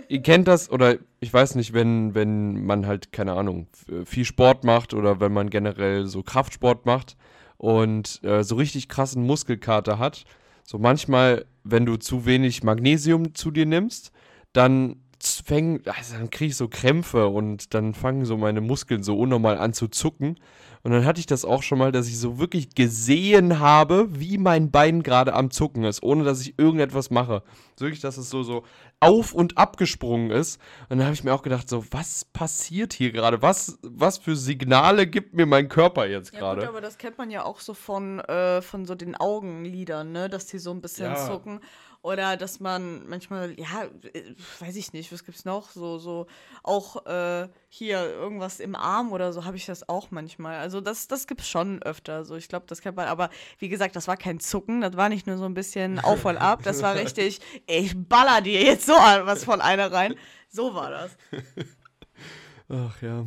Ihr 0.07 0.21
kennt 0.21 0.47
das, 0.47 0.69
oder 0.69 0.97
ich 1.19 1.31
weiß 1.31 1.56
nicht, 1.56 1.74
wenn, 1.74 2.15
wenn 2.15 2.65
man 2.65 2.88
halt, 2.88 3.12
keine 3.12 3.33
Ahnung, 3.33 3.68
viel 4.06 4.25
Sport 4.25 4.63
macht 4.63 4.94
oder 4.94 5.19
wenn 5.19 5.31
man 5.31 5.50
generell 5.50 6.07
so 6.07 6.24
Kraftsport 6.24 6.86
macht 6.86 7.15
und 7.57 8.24
äh, 8.24 8.44
so 8.44 8.56
richtig 8.56 8.89
krassen 8.89 9.25
Muskelkater 9.25 10.00
hat. 10.00 10.25
So 10.63 10.80
manchmal, 10.80 11.45
wenn 11.63 11.86
du 11.86 11.98
zu 11.98 12.25
wenig 12.25 12.63
Magnesium 12.63 13.36
zu 13.36 13.51
dir 13.51 13.68
nimmst, 13.68 14.12
dann 14.53 14.98
fängen, 15.21 15.81
also 15.86 16.15
dann 16.18 16.30
kriege 16.30 16.50
ich 16.50 16.57
so 16.57 16.68
Krämpfe 16.68 17.27
und 17.27 17.74
dann 17.74 17.94
fangen 17.94 18.25
so 18.25 18.38
meine 18.38 18.62
Muskeln 18.62 19.03
so 19.03 19.18
unnormal 19.18 19.57
an 19.57 19.74
zu 19.74 19.88
zucken. 19.88 20.38
Und 20.85 20.91
dann 20.91 21.03
hatte 21.03 21.19
ich 21.19 21.25
das 21.25 21.45
auch 21.45 21.63
schon 21.63 21.79
mal, 21.79 21.91
dass 21.91 22.07
ich 22.07 22.19
so 22.19 22.37
wirklich 22.37 22.75
gesehen 22.75 23.59
habe, 23.59 24.07
wie 24.11 24.37
mein 24.37 24.69
Bein 24.69 25.01
gerade 25.01 25.33
am 25.33 25.49
Zucken 25.49 25.83
ist, 25.83 26.03
ohne 26.03 26.23
dass 26.23 26.41
ich 26.41 26.59
irgendetwas 26.59 27.09
mache. 27.09 27.41
So 27.75 27.85
wirklich, 27.85 28.01
dass 28.01 28.17
es 28.17 28.29
so, 28.29 28.43
so 28.43 28.63
auf 28.99 29.33
und 29.33 29.57
abgesprungen 29.57 30.29
ist. 30.29 30.61
Und 30.89 30.99
dann 30.99 31.07
habe 31.07 31.15
ich 31.15 31.23
mir 31.23 31.33
auch 31.33 31.41
gedacht, 31.41 31.67
so, 31.67 31.83
was 31.89 32.25
passiert 32.25 32.93
hier 32.93 33.11
gerade? 33.11 33.41
Was, 33.41 33.79
was 33.81 34.19
für 34.19 34.36
Signale 34.36 35.07
gibt 35.07 35.33
mir 35.33 35.48
mein 35.48 35.69
Körper 35.69 36.05
jetzt 36.05 36.33
gerade? 36.33 36.62
Ja, 36.62 36.69
aber 36.69 36.81
das 36.81 37.00
kennt 37.00 37.17
man 37.17 37.31
ja 37.31 37.45
auch 37.45 37.62
so 37.62 37.74
von, 37.74 38.19
äh, 38.19 38.62
von 38.62 38.86
so 38.86 38.93
den 38.93 39.15
Augenlidern, 39.15 40.12
ne? 40.12 40.29
Dass 40.29 40.45
die 40.45 40.60
so 40.60 40.69
ein 40.69 40.81
bisschen 40.81 41.13
ja. 41.13 41.15
zucken. 41.15 41.62
Oder 42.05 42.38
dass 42.38 42.59
man 42.59 43.09
manchmal, 43.09 43.59
ja, 43.59 43.85
äh, 44.13 44.35
weiß 44.59 44.75
ich 44.75 44.93
nicht, 44.93 45.12
was 45.12 45.24
gibt's 45.24 45.43
noch? 45.43 45.71
So, 45.71 45.97
so, 45.97 46.27
auch 46.62 47.03
äh, 47.07 47.47
hier 47.67 47.97
irgendwas 47.97 48.59
im 48.59 48.75
Arm 48.75 49.12
oder 49.12 49.33
so 49.33 49.43
habe 49.43 49.57
ich 49.57 49.65
das 49.65 49.89
auch 49.89 50.12
manchmal. 50.12 50.59
Also 50.59 50.81
das, 50.81 51.07
das 51.07 51.25
gibt's 51.25 51.50
schon 51.50 51.81
öfter. 51.81 52.24
So, 52.24 52.35
ich 52.35 52.47
glaube, 52.47 52.67
das 52.67 52.81
kennt 52.81 52.95
man, 52.95 53.07
aber 53.07 53.31
wie 53.57 53.69
gesagt, 53.69 53.95
das 53.95 54.07
war 54.07 54.17
kein 54.17 54.39
Zucken, 54.39 54.81
das 54.81 54.95
war 54.95 55.09
nicht 55.09 55.25
nur 55.25 55.38
so 55.38 55.45
ein 55.45 55.55
bisschen 55.55 55.97
auf 56.03 56.25
und 56.25 56.38
ab, 56.38 56.62
das 56.62 56.83
war 56.83 56.93
richtig, 56.93 57.41
ich 57.65 57.95
baller 57.97 58.41
dir 58.41 58.62
jetzt 58.62 58.85
so 58.85 58.93
was 58.93 59.43
von 59.43 59.59
einer 59.59 59.91
rein. 59.91 60.13
So 60.47 60.75
war 60.75 60.91
das. 60.91 61.17
Ach 62.69 63.01
ja. 63.01 63.25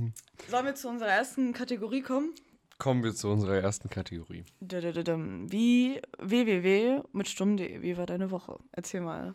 Sollen 0.49 0.67
wir 0.67 0.77
zu 0.77 0.89
unserer 0.89 1.11
ersten 1.11 1.53
Kategorie 1.53 2.03
kommen? 2.03 2.33
Kommen 2.79 3.03
wir 3.03 3.13
zu 3.13 3.29
unserer 3.29 3.57
ersten 3.57 3.91
Kategorie. 3.91 4.45
Wie 4.61 6.01
www 6.19 7.03
mit 7.13 7.29
stumm.de, 7.29 7.83
wie 7.83 7.97
war 7.97 8.07
deine 8.07 8.31
Woche? 8.31 8.57
Erzähl 8.71 9.01
mal. 9.01 9.35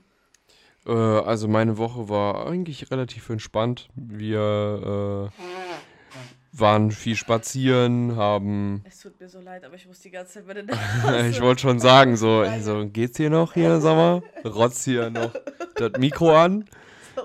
Äh, 0.86 0.92
also 0.92 1.50
meine 1.50 1.78
Woche 1.78 2.08
war 2.08 2.48
eigentlich 2.48 2.90
relativ 2.90 3.30
entspannt. 3.30 3.90
Wir 3.96 5.30
äh, 5.30 6.58
waren 6.58 6.92
viel 6.92 7.18
spazieren, 7.18 8.16
haben. 8.16 8.82
Es 8.88 9.02
tut 9.02 9.20
mir 9.20 9.28
so 9.28 9.42
leid, 9.42 9.66
aber 9.66 9.76
ich 9.76 9.88
muss 9.88 10.00
die 10.00 10.12
ganze 10.12 10.36
Zeit 10.36 10.48
bei 10.48 10.54
den 10.54 10.70
Ich 11.30 11.42
wollte 11.42 11.64
schon 11.64 11.80
sagen, 11.82 12.16
so, 12.16 12.40
also, 12.40 12.88
geht's 12.88 13.18
hier 13.18 13.30
noch 13.30 13.56
hier, 13.56 13.82
sag 13.82 13.96
mal? 13.96 14.24
Rotz 14.46 14.86
hier 14.86 15.10
noch 15.10 15.34
das 15.76 15.92
Mikro 16.00 16.34
an. 16.34 16.64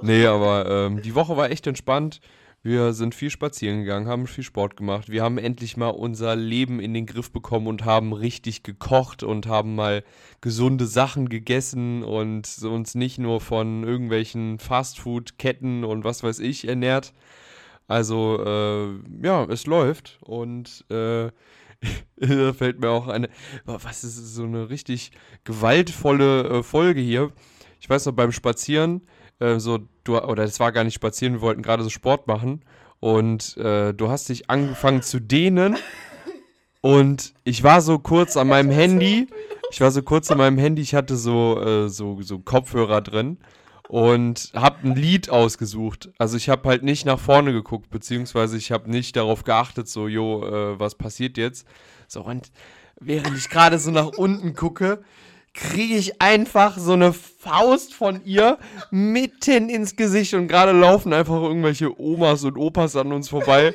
Nee, 0.02 0.26
aber 0.26 0.68
ähm, 0.68 1.00
die 1.00 1.14
Woche 1.14 1.36
war 1.36 1.50
echt 1.50 1.68
entspannt. 1.68 2.20
Wir 2.68 2.92
sind 2.92 3.14
viel 3.14 3.30
spazieren 3.30 3.78
gegangen, 3.78 4.08
haben 4.08 4.26
viel 4.26 4.44
Sport 4.44 4.76
gemacht. 4.76 5.08
Wir 5.08 5.22
haben 5.22 5.38
endlich 5.38 5.78
mal 5.78 5.88
unser 5.88 6.36
Leben 6.36 6.80
in 6.80 6.92
den 6.92 7.06
Griff 7.06 7.32
bekommen 7.32 7.66
und 7.66 7.86
haben 7.86 8.12
richtig 8.12 8.62
gekocht 8.62 9.22
und 9.22 9.46
haben 9.46 9.74
mal 9.74 10.04
gesunde 10.42 10.86
Sachen 10.86 11.30
gegessen 11.30 12.04
und 12.04 12.46
uns 12.62 12.94
nicht 12.94 13.16
nur 13.16 13.40
von 13.40 13.84
irgendwelchen 13.84 14.58
Fastfood-Ketten 14.58 15.82
und 15.82 16.04
was 16.04 16.22
weiß 16.22 16.40
ich 16.40 16.68
ernährt. 16.68 17.14
Also, 17.86 18.44
äh, 18.44 19.26
ja, 19.26 19.44
es 19.44 19.64
läuft 19.64 20.18
und 20.20 20.84
äh, 20.90 21.30
da 22.16 22.52
fällt 22.52 22.80
mir 22.80 22.90
auch 22.90 23.08
eine, 23.08 23.30
was 23.64 24.04
ist 24.04 24.34
so 24.34 24.42
eine 24.42 24.68
richtig 24.68 25.12
gewaltvolle 25.44 26.58
äh, 26.58 26.62
Folge 26.62 27.00
hier. 27.00 27.32
Ich 27.80 27.88
weiß 27.88 28.04
noch, 28.04 28.12
beim 28.12 28.30
Spazieren 28.30 29.06
äh, 29.40 29.58
so, 29.58 29.78
du, 30.08 30.18
oder 30.18 30.44
es 30.44 30.60
war 30.60 30.72
gar 30.72 30.84
nicht 30.84 30.94
spazieren, 30.94 31.34
wir 31.34 31.40
wollten 31.40 31.62
gerade 31.62 31.82
so 31.82 31.90
Sport 31.90 32.26
machen 32.26 32.64
und 33.00 33.56
äh, 33.56 33.92
du 33.94 34.08
hast 34.08 34.28
dich 34.28 34.50
angefangen 34.50 35.02
zu 35.02 35.20
dehnen 35.20 35.76
und 36.80 37.34
ich 37.44 37.62
war 37.62 37.80
so 37.80 37.98
kurz 37.98 38.36
an 38.36 38.48
meinem 38.48 38.70
Handy, 38.70 39.28
ich 39.70 39.80
war 39.80 39.90
so 39.90 40.02
kurz 40.02 40.30
an 40.30 40.38
meinem 40.38 40.58
Handy, 40.58 40.82
ich 40.82 40.94
hatte 40.94 41.16
so, 41.16 41.60
äh, 41.60 41.88
so, 41.88 42.20
so 42.22 42.38
Kopfhörer 42.38 43.00
drin 43.00 43.38
und 43.88 44.52
habe 44.54 44.86
ein 44.86 44.94
Lied 44.94 45.30
ausgesucht. 45.30 46.10
Also 46.18 46.36
ich 46.36 46.48
habe 46.48 46.68
halt 46.68 46.82
nicht 46.82 47.06
nach 47.06 47.18
vorne 47.18 47.52
geguckt, 47.52 47.90
beziehungsweise 47.90 48.56
ich 48.56 48.70
habe 48.70 48.90
nicht 48.90 49.16
darauf 49.16 49.44
geachtet, 49.44 49.88
so, 49.88 50.08
jo, 50.08 50.46
äh, 50.46 50.78
was 50.78 50.94
passiert 50.94 51.36
jetzt? 51.38 51.66
So, 52.06 52.22
und 52.22 52.50
während 53.00 53.36
ich 53.36 53.48
gerade 53.48 53.78
so 53.78 53.90
nach 53.90 54.08
unten 54.08 54.54
gucke, 54.54 55.02
kriege 55.54 55.94
ich 55.94 56.20
einfach 56.20 56.78
so 56.78 56.92
eine 56.92 57.12
Faust 57.12 57.94
von 57.94 58.24
ihr 58.24 58.58
mitten 58.90 59.68
ins 59.68 59.96
Gesicht 59.96 60.34
und 60.34 60.48
gerade 60.48 60.72
laufen 60.72 61.12
einfach 61.12 61.42
irgendwelche 61.42 61.98
Omas 62.00 62.44
und 62.44 62.56
Opas 62.56 62.96
an 62.96 63.12
uns 63.12 63.28
vorbei, 63.28 63.74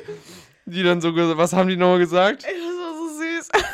die 0.66 0.82
dann 0.82 1.00
so, 1.00 1.14
was 1.14 1.52
haben 1.52 1.68
die 1.68 1.76
nochmal 1.76 1.98
gesagt? 1.98 2.44
Ey, 2.44 2.54
das 2.54 2.78
war 2.78 2.94
so 2.94 3.08
süß. 3.20 3.48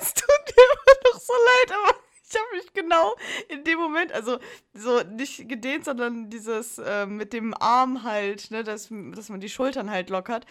Es 0.00 0.12
tut 0.12 0.26
mir 0.28 0.62
immer 0.62 1.12
noch 1.12 1.20
so 1.20 1.32
leid, 1.32 1.78
aber 1.78 1.96
ich 2.28 2.36
habe 2.36 2.56
mich 2.56 2.72
genau 2.74 3.14
in 3.48 3.64
dem 3.64 3.78
Moment, 3.78 4.12
also 4.12 4.38
so 4.74 5.00
nicht 5.02 5.48
gedehnt, 5.48 5.84
sondern 5.84 6.28
dieses 6.28 6.78
äh, 6.78 7.06
mit 7.06 7.32
dem 7.32 7.54
Arm 7.54 8.02
halt, 8.02 8.50
ne, 8.50 8.64
dass, 8.64 8.88
dass 9.14 9.28
man 9.28 9.40
die 9.40 9.48
Schultern 9.48 9.90
halt 9.90 10.10
lockert, 10.10 10.44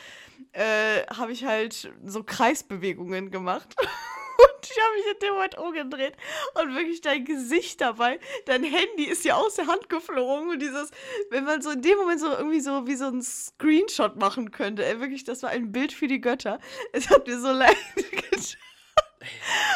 äh, 0.53 1.05
habe 1.13 1.33
ich 1.33 1.43
halt 1.43 1.91
so 2.05 2.23
Kreisbewegungen 2.23 3.29
gemacht. 3.29 3.75
Und 4.37 4.69
ich 4.69 4.81
habe 4.81 4.95
mich 4.95 5.05
in 5.13 5.19
dem 5.19 5.33
Moment 5.33 5.57
umgedreht 5.57 6.17
und 6.55 6.75
wirklich 6.75 7.01
dein 7.01 7.25
Gesicht 7.25 7.81
dabei, 7.81 8.19
dein 8.45 8.63
Handy 8.63 9.05
ist 9.05 9.23
ja 9.23 9.35
aus 9.35 9.55
der 9.55 9.67
Hand 9.67 9.89
geflogen 9.89 10.49
und 10.49 10.61
dieses, 10.61 10.91
wenn 11.29 11.45
man 11.45 11.61
so 11.61 11.71
in 11.71 11.81
dem 11.81 11.97
Moment 11.97 12.19
so 12.19 12.31
irgendwie 12.31 12.59
so 12.59 12.87
wie 12.87 12.95
so 12.95 13.05
ein 13.05 13.21
Screenshot 13.21 14.17
machen 14.17 14.51
könnte, 14.51 14.85
ey, 14.85 14.99
wirklich, 14.99 15.23
das 15.23 15.43
war 15.43 15.51
ein 15.51 15.71
Bild 15.71 15.93
für 15.93 16.07
die 16.07 16.21
Götter. 16.21 16.59
Es 16.91 17.09
hat 17.09 17.27
mir 17.27 17.39
so 17.39 17.51
leid 17.51 17.77
getan. 17.95 18.35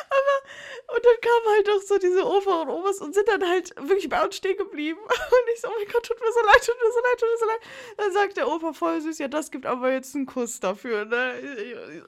Aber, 0.09 0.49
und 0.95 1.05
dann 1.05 1.21
kamen 1.21 1.55
halt 1.55 1.67
doch 1.67 1.81
so 1.81 1.97
diese 1.97 2.25
Opa 2.25 2.61
und 2.61 2.69
Omas 2.69 2.99
und 2.99 3.13
sind 3.13 3.27
dann 3.27 3.47
halt 3.47 3.75
wirklich 3.77 4.09
bei 4.09 4.23
uns 4.23 4.35
stehen 4.35 4.57
geblieben. 4.57 4.99
Und 5.09 5.53
ich 5.53 5.61
so, 5.61 5.67
oh 5.67 5.71
mein 5.77 5.87
Gott, 5.91 6.05
tut 6.05 6.19
mir 6.19 6.31
so 6.31 6.45
leid, 6.45 6.65
tut 6.65 6.75
mir 6.81 6.91
so 6.91 6.99
leid, 6.99 7.19
tut 7.19 7.29
mir 7.29 7.37
so 7.37 7.45
leid. 7.45 7.59
Dann 7.97 8.13
sagt 8.13 8.37
der 8.37 8.47
Opa 8.47 8.73
voll 8.73 9.01
süß, 9.01 9.19
ja, 9.19 9.27
das 9.27 9.51
gibt 9.51 9.65
aber 9.65 9.91
jetzt 9.91 10.15
einen 10.15 10.25
Kuss 10.25 10.59
dafür, 10.59 11.05
ne? 11.05 11.33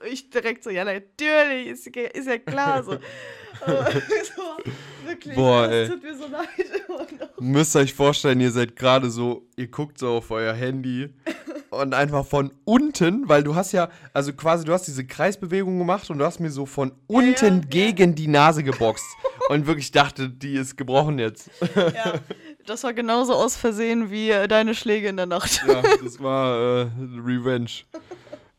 Ich 0.05 0.29
direkt 0.29 0.63
so, 0.63 0.69
ja, 0.69 0.83
natürlich, 0.83 1.67
ist, 1.67 1.87
ist 1.87 2.27
ja 2.27 2.37
klar 2.37 2.83
so. 2.83 2.93
so 3.61 4.41
wirklich, 5.05 5.35
Boah, 5.35 5.67
das 5.67 5.73
ey. 5.73 5.89
tut 5.89 6.03
mir 6.03 6.15
so 6.15 6.27
leid. 6.27 7.29
Müsst 7.39 7.75
euch 7.75 7.93
vorstellen, 7.93 8.41
ihr 8.41 8.51
seid 8.51 8.75
gerade 8.75 9.09
so, 9.09 9.47
ihr 9.55 9.67
guckt 9.67 9.99
so 9.99 10.09
auf 10.09 10.31
euer 10.31 10.53
Handy 10.53 11.09
und 11.71 11.93
einfach 11.93 12.25
von 12.25 12.51
unten, 12.65 13.27
weil 13.29 13.43
du 13.43 13.55
hast 13.55 13.71
ja, 13.71 13.89
also 14.13 14.33
quasi, 14.33 14.65
du 14.65 14.73
hast 14.73 14.87
diese 14.87 15.05
Kreisbewegung 15.05 15.79
gemacht 15.79 16.09
und 16.09 16.19
du 16.19 16.25
hast 16.25 16.39
mir 16.39 16.51
so 16.51 16.65
von 16.65 16.91
unten 17.07 17.61
ja. 17.61 17.67
gegen 17.67 18.13
die 18.13 18.27
Nase 18.27 18.63
geboxt 18.63 19.05
und 19.49 19.65
wirklich 19.67 19.91
dachte, 19.91 20.29
die 20.29 20.53
ist 20.53 20.77
gebrochen 20.77 21.17
jetzt. 21.17 21.49
Ja, 21.75 22.15
das 22.65 22.83
war 22.83 22.93
genauso 22.93 23.33
aus 23.33 23.55
Versehen 23.55 24.11
wie 24.11 24.29
äh, 24.29 24.47
deine 24.47 24.75
Schläge 24.75 25.07
in 25.07 25.17
der 25.17 25.25
Nacht. 25.25 25.63
Ja, 25.67 25.81
das 26.03 26.19
war 26.19 26.57
äh, 26.57 26.87
Revenge. 27.25 27.71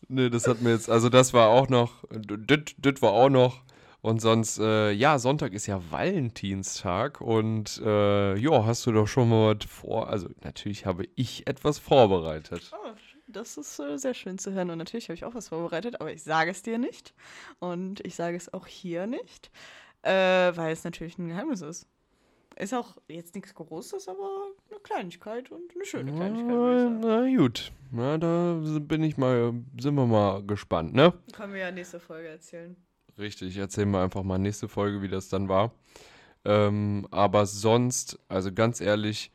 Nee, 0.09 0.31
das 0.31 0.47
hat 0.47 0.63
mir 0.63 0.71
jetzt, 0.71 0.91
also 0.91 1.09
das 1.09 1.33
war 1.33 1.49
auch 1.49 1.69
noch, 1.69 2.05
das 2.11 3.03
war 3.03 3.13
auch 3.13 3.31
noch. 3.31 3.63
Und 4.03 4.21
sonst, 4.21 4.59
äh, 4.59 4.91
ja, 4.91 5.21
Sonntag 5.21 5.53
ist 5.53 5.69
ja 5.69 5.81
Valentinstag 5.91 7.21
und 7.21 7.81
äh, 7.85 8.37
ja, 8.37 8.67
hast 8.67 8.85
du 8.85 8.91
doch 8.91 9.07
schon 9.07 9.29
mal 9.29 9.55
was 9.55 9.65
vor. 9.71 10.09
Also 10.09 10.29
natürlich 10.43 10.87
habe 10.87 11.05
ich 11.15 11.47
etwas 11.47 11.79
vorbereitet. 11.79 12.73
Oh, 12.73 12.92
das 13.33 13.57
ist 13.57 13.79
äh, 13.79 13.99
sehr 13.99 14.15
schön 14.15 14.39
zu 14.39 14.53
hören. 14.53 14.71
Und 14.71 14.79
natürlich 14.79 15.09
habe 15.09 15.15
ich 15.15 15.25
auch 15.25 15.35
was 15.35 15.49
vorbereitet, 15.49 16.01
aber 16.01 16.13
ich 16.13 16.23
sage 16.23 16.51
es 16.51 16.63
dir 16.63 16.79
nicht. 16.79 17.15
Und 17.59 18.05
ich 18.07 18.15
sage 18.15 18.37
es 18.37 18.53
auch 18.53 18.67
hier 18.67 19.07
nicht, 19.07 19.51
äh, 20.03 20.11
weil 20.11 20.73
es 20.73 20.85
natürlich 20.85 21.19
ein 21.19 21.29
Geheimnis 21.29 21.63
ist. 21.63 21.87
Ist 22.57 22.75
auch 22.75 22.97
jetzt 23.09 23.35
nichts 23.35 23.55
Großes, 23.55 24.09
aber 24.09 24.53
eine 24.71 24.79
Kleinigkeit 24.81 25.51
und 25.51 25.75
eine 25.75 25.85
schöne 25.87 26.13
Kleinigkeit. 26.13 27.01
Na, 27.01 27.21
na 27.23 27.37
gut, 27.37 27.73
na, 27.91 28.19
da 28.19 28.61
bin 28.81 29.03
ich 29.03 29.17
mal, 29.17 29.55
sind 29.81 29.95
wir 29.95 30.07
mal 30.07 30.43
gespannt, 30.45 30.93
ne? 30.93 31.15
Können 31.33 31.55
wir 31.55 31.61
ja 31.61 31.71
nächste 31.71 31.99
Folge 31.99 32.29
erzählen. 32.29 32.77
Richtig, 33.19 33.57
erzählen 33.57 33.91
wir 33.91 34.03
einfach 34.03 34.23
mal 34.23 34.39
nächste 34.39 34.69
Folge, 34.69 35.01
wie 35.01 35.09
das 35.09 35.29
dann 35.29 35.49
war. 35.49 35.73
Ähm, 36.45 37.07
aber 37.11 37.47
sonst, 37.47 38.19
also 38.29 38.53
ganz 38.53 38.81
ehrlich, 38.81 39.33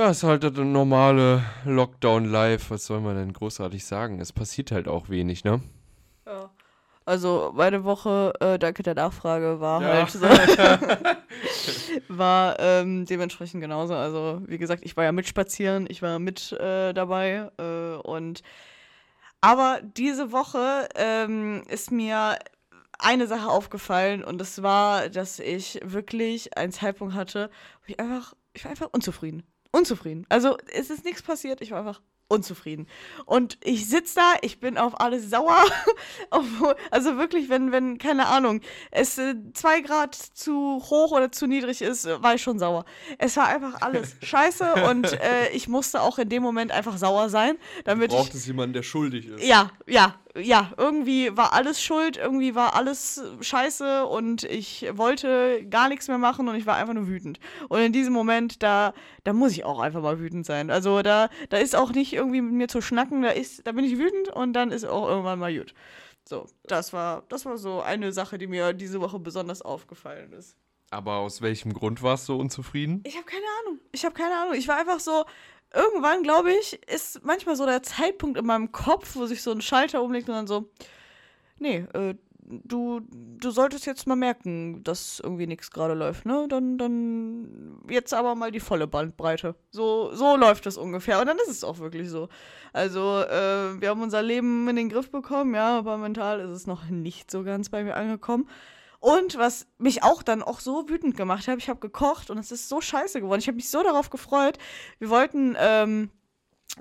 ja, 0.00 0.10
ist 0.10 0.22
halt 0.22 0.42
der 0.42 0.50
normale 0.52 1.42
Lockdown 1.64 2.24
live. 2.24 2.70
Was 2.70 2.86
soll 2.86 3.00
man 3.00 3.16
denn 3.16 3.32
großartig 3.32 3.84
sagen? 3.84 4.20
Es 4.20 4.32
passiert 4.32 4.72
halt 4.72 4.88
auch 4.88 5.08
wenig, 5.08 5.44
ne? 5.44 5.60
Ja. 6.26 6.50
Also 7.04 7.52
meine 7.54 7.84
Woche, 7.84 8.32
äh, 8.40 8.58
danke 8.58 8.82
der 8.82 8.94
Nachfrage, 8.94 9.60
war 9.60 9.82
Ja. 9.82 9.88
halt 9.88 10.10
so. 10.10 10.20
war 12.08 12.58
ähm, 12.60 13.04
dementsprechend 13.04 13.60
genauso. 13.60 13.94
Also 13.94 14.40
wie 14.46 14.58
gesagt, 14.58 14.82
ich 14.84 14.96
war 14.96 15.04
ja 15.04 15.12
mit 15.12 15.26
spazieren, 15.26 15.86
ich 15.88 16.02
war 16.02 16.18
mit 16.18 16.52
äh, 16.52 16.92
dabei 16.92 17.50
äh, 17.58 17.96
und 17.96 18.42
aber 19.42 19.80
diese 19.82 20.32
Woche 20.32 20.88
ähm, 20.96 21.62
ist 21.68 21.90
mir 21.90 22.38
eine 22.98 23.26
Sache 23.26 23.48
aufgefallen 23.48 24.22
und 24.22 24.38
das 24.38 24.62
war, 24.62 25.08
dass 25.08 25.38
ich 25.38 25.80
wirklich 25.82 26.56
einen 26.58 26.72
Zeitpunkt 26.72 27.14
hatte, 27.14 27.50
wo 27.80 27.84
ich 27.92 27.98
einfach, 27.98 28.34
ich 28.52 28.64
war 28.64 28.70
einfach 28.70 28.90
unzufrieden. 28.92 29.42
Unzufrieden. 29.72 30.26
Also 30.28 30.56
es 30.72 30.90
ist 30.90 31.04
nichts 31.04 31.22
passiert, 31.22 31.60
ich 31.60 31.70
war 31.70 31.78
einfach 31.80 32.00
unzufrieden. 32.32 32.86
Und 33.26 33.58
ich 33.64 33.88
sitze 33.88 34.14
da, 34.16 34.34
ich 34.42 34.60
bin 34.60 34.78
auf 34.78 35.00
alles 35.00 35.30
sauer. 35.30 35.64
Obwohl- 36.30 36.76
also 36.92 37.16
wirklich, 37.18 37.48
wenn, 37.48 37.72
wenn, 37.72 37.98
keine 37.98 38.26
Ahnung, 38.26 38.60
es 38.92 39.18
äh, 39.18 39.34
zwei 39.52 39.80
Grad 39.80 40.14
zu 40.14 40.80
hoch 40.90 41.10
oder 41.10 41.32
zu 41.32 41.48
niedrig 41.48 41.82
ist, 41.82 42.04
äh, 42.04 42.22
war 42.22 42.34
ich 42.36 42.42
schon 42.42 42.58
sauer. 42.60 42.84
Es 43.18 43.36
war 43.36 43.48
einfach 43.48 43.82
alles 43.82 44.14
scheiße 44.22 44.74
und 44.88 45.12
äh, 45.20 45.50
ich 45.52 45.66
musste 45.66 46.00
auch 46.02 46.18
in 46.18 46.28
dem 46.28 46.42
Moment 46.42 46.70
einfach 46.70 46.96
sauer 46.98 47.28
sein, 47.30 47.56
damit 47.84 48.12
ich 48.12 48.16
Braucht 48.16 48.34
es 48.34 48.46
jemanden, 48.46 48.74
der 48.74 48.84
schuldig 48.84 49.26
ist? 49.26 49.42
ja, 49.44 49.70
ja, 49.88 50.14
ja, 50.36 50.72
irgendwie 50.76 51.36
war 51.36 51.52
alles 51.52 51.82
schuld, 51.82 52.16
irgendwie 52.16 52.54
war 52.54 52.74
alles 52.74 53.22
scheiße 53.40 54.06
und 54.06 54.44
ich 54.44 54.86
wollte 54.92 55.66
gar 55.68 55.88
nichts 55.88 56.08
mehr 56.08 56.18
machen 56.18 56.48
und 56.48 56.54
ich 56.54 56.66
war 56.66 56.76
einfach 56.76 56.94
nur 56.94 57.08
wütend. 57.08 57.40
Und 57.68 57.80
in 57.80 57.92
diesem 57.92 58.12
Moment, 58.12 58.62
da, 58.62 58.94
da 59.24 59.32
muss 59.32 59.52
ich 59.52 59.64
auch 59.64 59.80
einfach 59.80 60.02
mal 60.02 60.20
wütend 60.20 60.46
sein. 60.46 60.70
Also 60.70 61.02
da, 61.02 61.28
da 61.48 61.56
ist 61.56 61.74
auch 61.74 61.90
nicht 61.92 62.12
irgendwie 62.12 62.40
mit 62.40 62.52
mir 62.52 62.68
zu 62.68 62.80
schnacken, 62.80 63.22
da 63.22 63.30
ist, 63.30 63.66
da 63.66 63.72
bin 63.72 63.84
ich 63.84 63.98
wütend 63.98 64.28
und 64.28 64.52
dann 64.52 64.70
ist 64.70 64.84
auch 64.84 65.08
irgendwann 65.08 65.38
mal 65.38 65.56
gut. 65.56 65.74
So, 66.28 66.46
das 66.64 66.92
war, 66.92 67.24
das 67.28 67.44
war 67.44 67.58
so 67.58 67.80
eine 67.80 68.12
Sache, 68.12 68.38
die 68.38 68.46
mir 68.46 68.72
diese 68.72 69.00
Woche 69.00 69.18
besonders 69.18 69.62
aufgefallen 69.62 70.32
ist. 70.32 70.56
Aber 70.90 71.18
aus 71.18 71.40
welchem 71.40 71.72
Grund 71.72 72.02
warst 72.02 72.28
du 72.28 72.36
unzufrieden? 72.36 73.02
Ich 73.04 73.16
habe 73.16 73.26
keine 73.26 73.44
Ahnung. 73.60 73.80
Ich 73.92 74.04
habe 74.04 74.14
keine 74.14 74.34
Ahnung. 74.34 74.54
Ich 74.54 74.66
war 74.68 74.76
einfach 74.76 75.00
so. 75.00 75.24
Irgendwann, 75.72 76.22
glaube 76.22 76.52
ich, 76.52 76.80
ist 76.88 77.24
manchmal 77.24 77.56
so 77.56 77.64
der 77.64 77.82
Zeitpunkt 77.82 78.38
in 78.38 78.46
meinem 78.46 78.72
Kopf, 78.72 79.14
wo 79.14 79.26
sich 79.26 79.42
so 79.42 79.52
ein 79.52 79.60
Schalter 79.60 80.02
umlegt 80.02 80.28
und 80.28 80.34
dann 80.34 80.46
so, 80.46 80.70
nee, 81.58 81.86
äh, 81.92 82.14
du, 82.42 83.00
du 83.10 83.50
solltest 83.50 83.86
jetzt 83.86 84.06
mal 84.06 84.16
merken, 84.16 84.82
dass 84.82 85.20
irgendwie 85.20 85.46
nichts 85.46 85.70
gerade 85.70 85.94
läuft, 85.94 86.26
ne? 86.26 86.46
Dann, 86.48 86.78
dann 86.78 87.78
jetzt 87.88 88.12
aber 88.12 88.34
mal 88.34 88.50
die 88.50 88.60
volle 88.60 88.86
Bandbreite. 88.86 89.54
So, 89.70 90.12
so 90.12 90.36
läuft 90.36 90.66
es 90.66 90.76
ungefähr. 90.76 91.20
Und 91.20 91.26
dann 91.26 91.38
ist 91.38 91.48
es 91.48 91.64
auch 91.64 91.78
wirklich 91.78 92.08
so. 92.10 92.28
Also, 92.72 93.22
äh, 93.22 93.80
wir 93.80 93.90
haben 93.90 94.02
unser 94.02 94.22
Leben 94.22 94.68
in 94.68 94.76
den 94.76 94.88
Griff 94.88 95.10
bekommen, 95.10 95.54
ja, 95.54 95.78
aber 95.78 95.98
mental 95.98 96.40
ist 96.40 96.50
es 96.50 96.66
noch 96.66 96.88
nicht 96.88 97.30
so 97.30 97.44
ganz 97.44 97.68
bei 97.68 97.84
mir 97.84 97.96
angekommen. 97.96 98.48
Und 99.00 99.38
was 99.38 99.66
mich 99.78 100.02
auch 100.02 100.22
dann 100.22 100.42
auch 100.42 100.60
so 100.60 100.88
wütend 100.88 101.16
gemacht 101.16 101.48
hat, 101.48 101.58
ich 101.58 101.70
habe 101.70 101.80
gekocht 101.80 102.30
und 102.30 102.38
es 102.38 102.52
ist 102.52 102.68
so 102.68 102.82
scheiße 102.82 103.20
geworden. 103.20 103.40
Ich 103.40 103.48
habe 103.48 103.56
mich 103.56 103.70
so 103.70 103.82
darauf 103.82 104.10
gefreut. 104.10 104.58
Wir 104.98 105.08
wollten 105.08 105.56
ähm, 105.58 106.10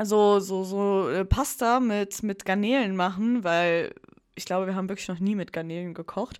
so, 0.04 0.42
so, 0.42 0.66
so 0.66 1.10
äh, 1.10 1.24
Pasta 1.24 1.80
mit, 1.80 2.22
mit 2.22 2.44
Garnelen 2.44 2.98
machen, 2.98 3.46
weil 3.46 3.96
ich 4.36 4.46
glaube, 4.46 4.68
wir 4.68 4.76
haben 4.76 4.90
wirklich 4.90 5.08
noch 5.08 5.20
nie 5.20 5.36
mit 5.36 5.54
Garnelen 5.54 5.94
gekocht. 5.94 6.40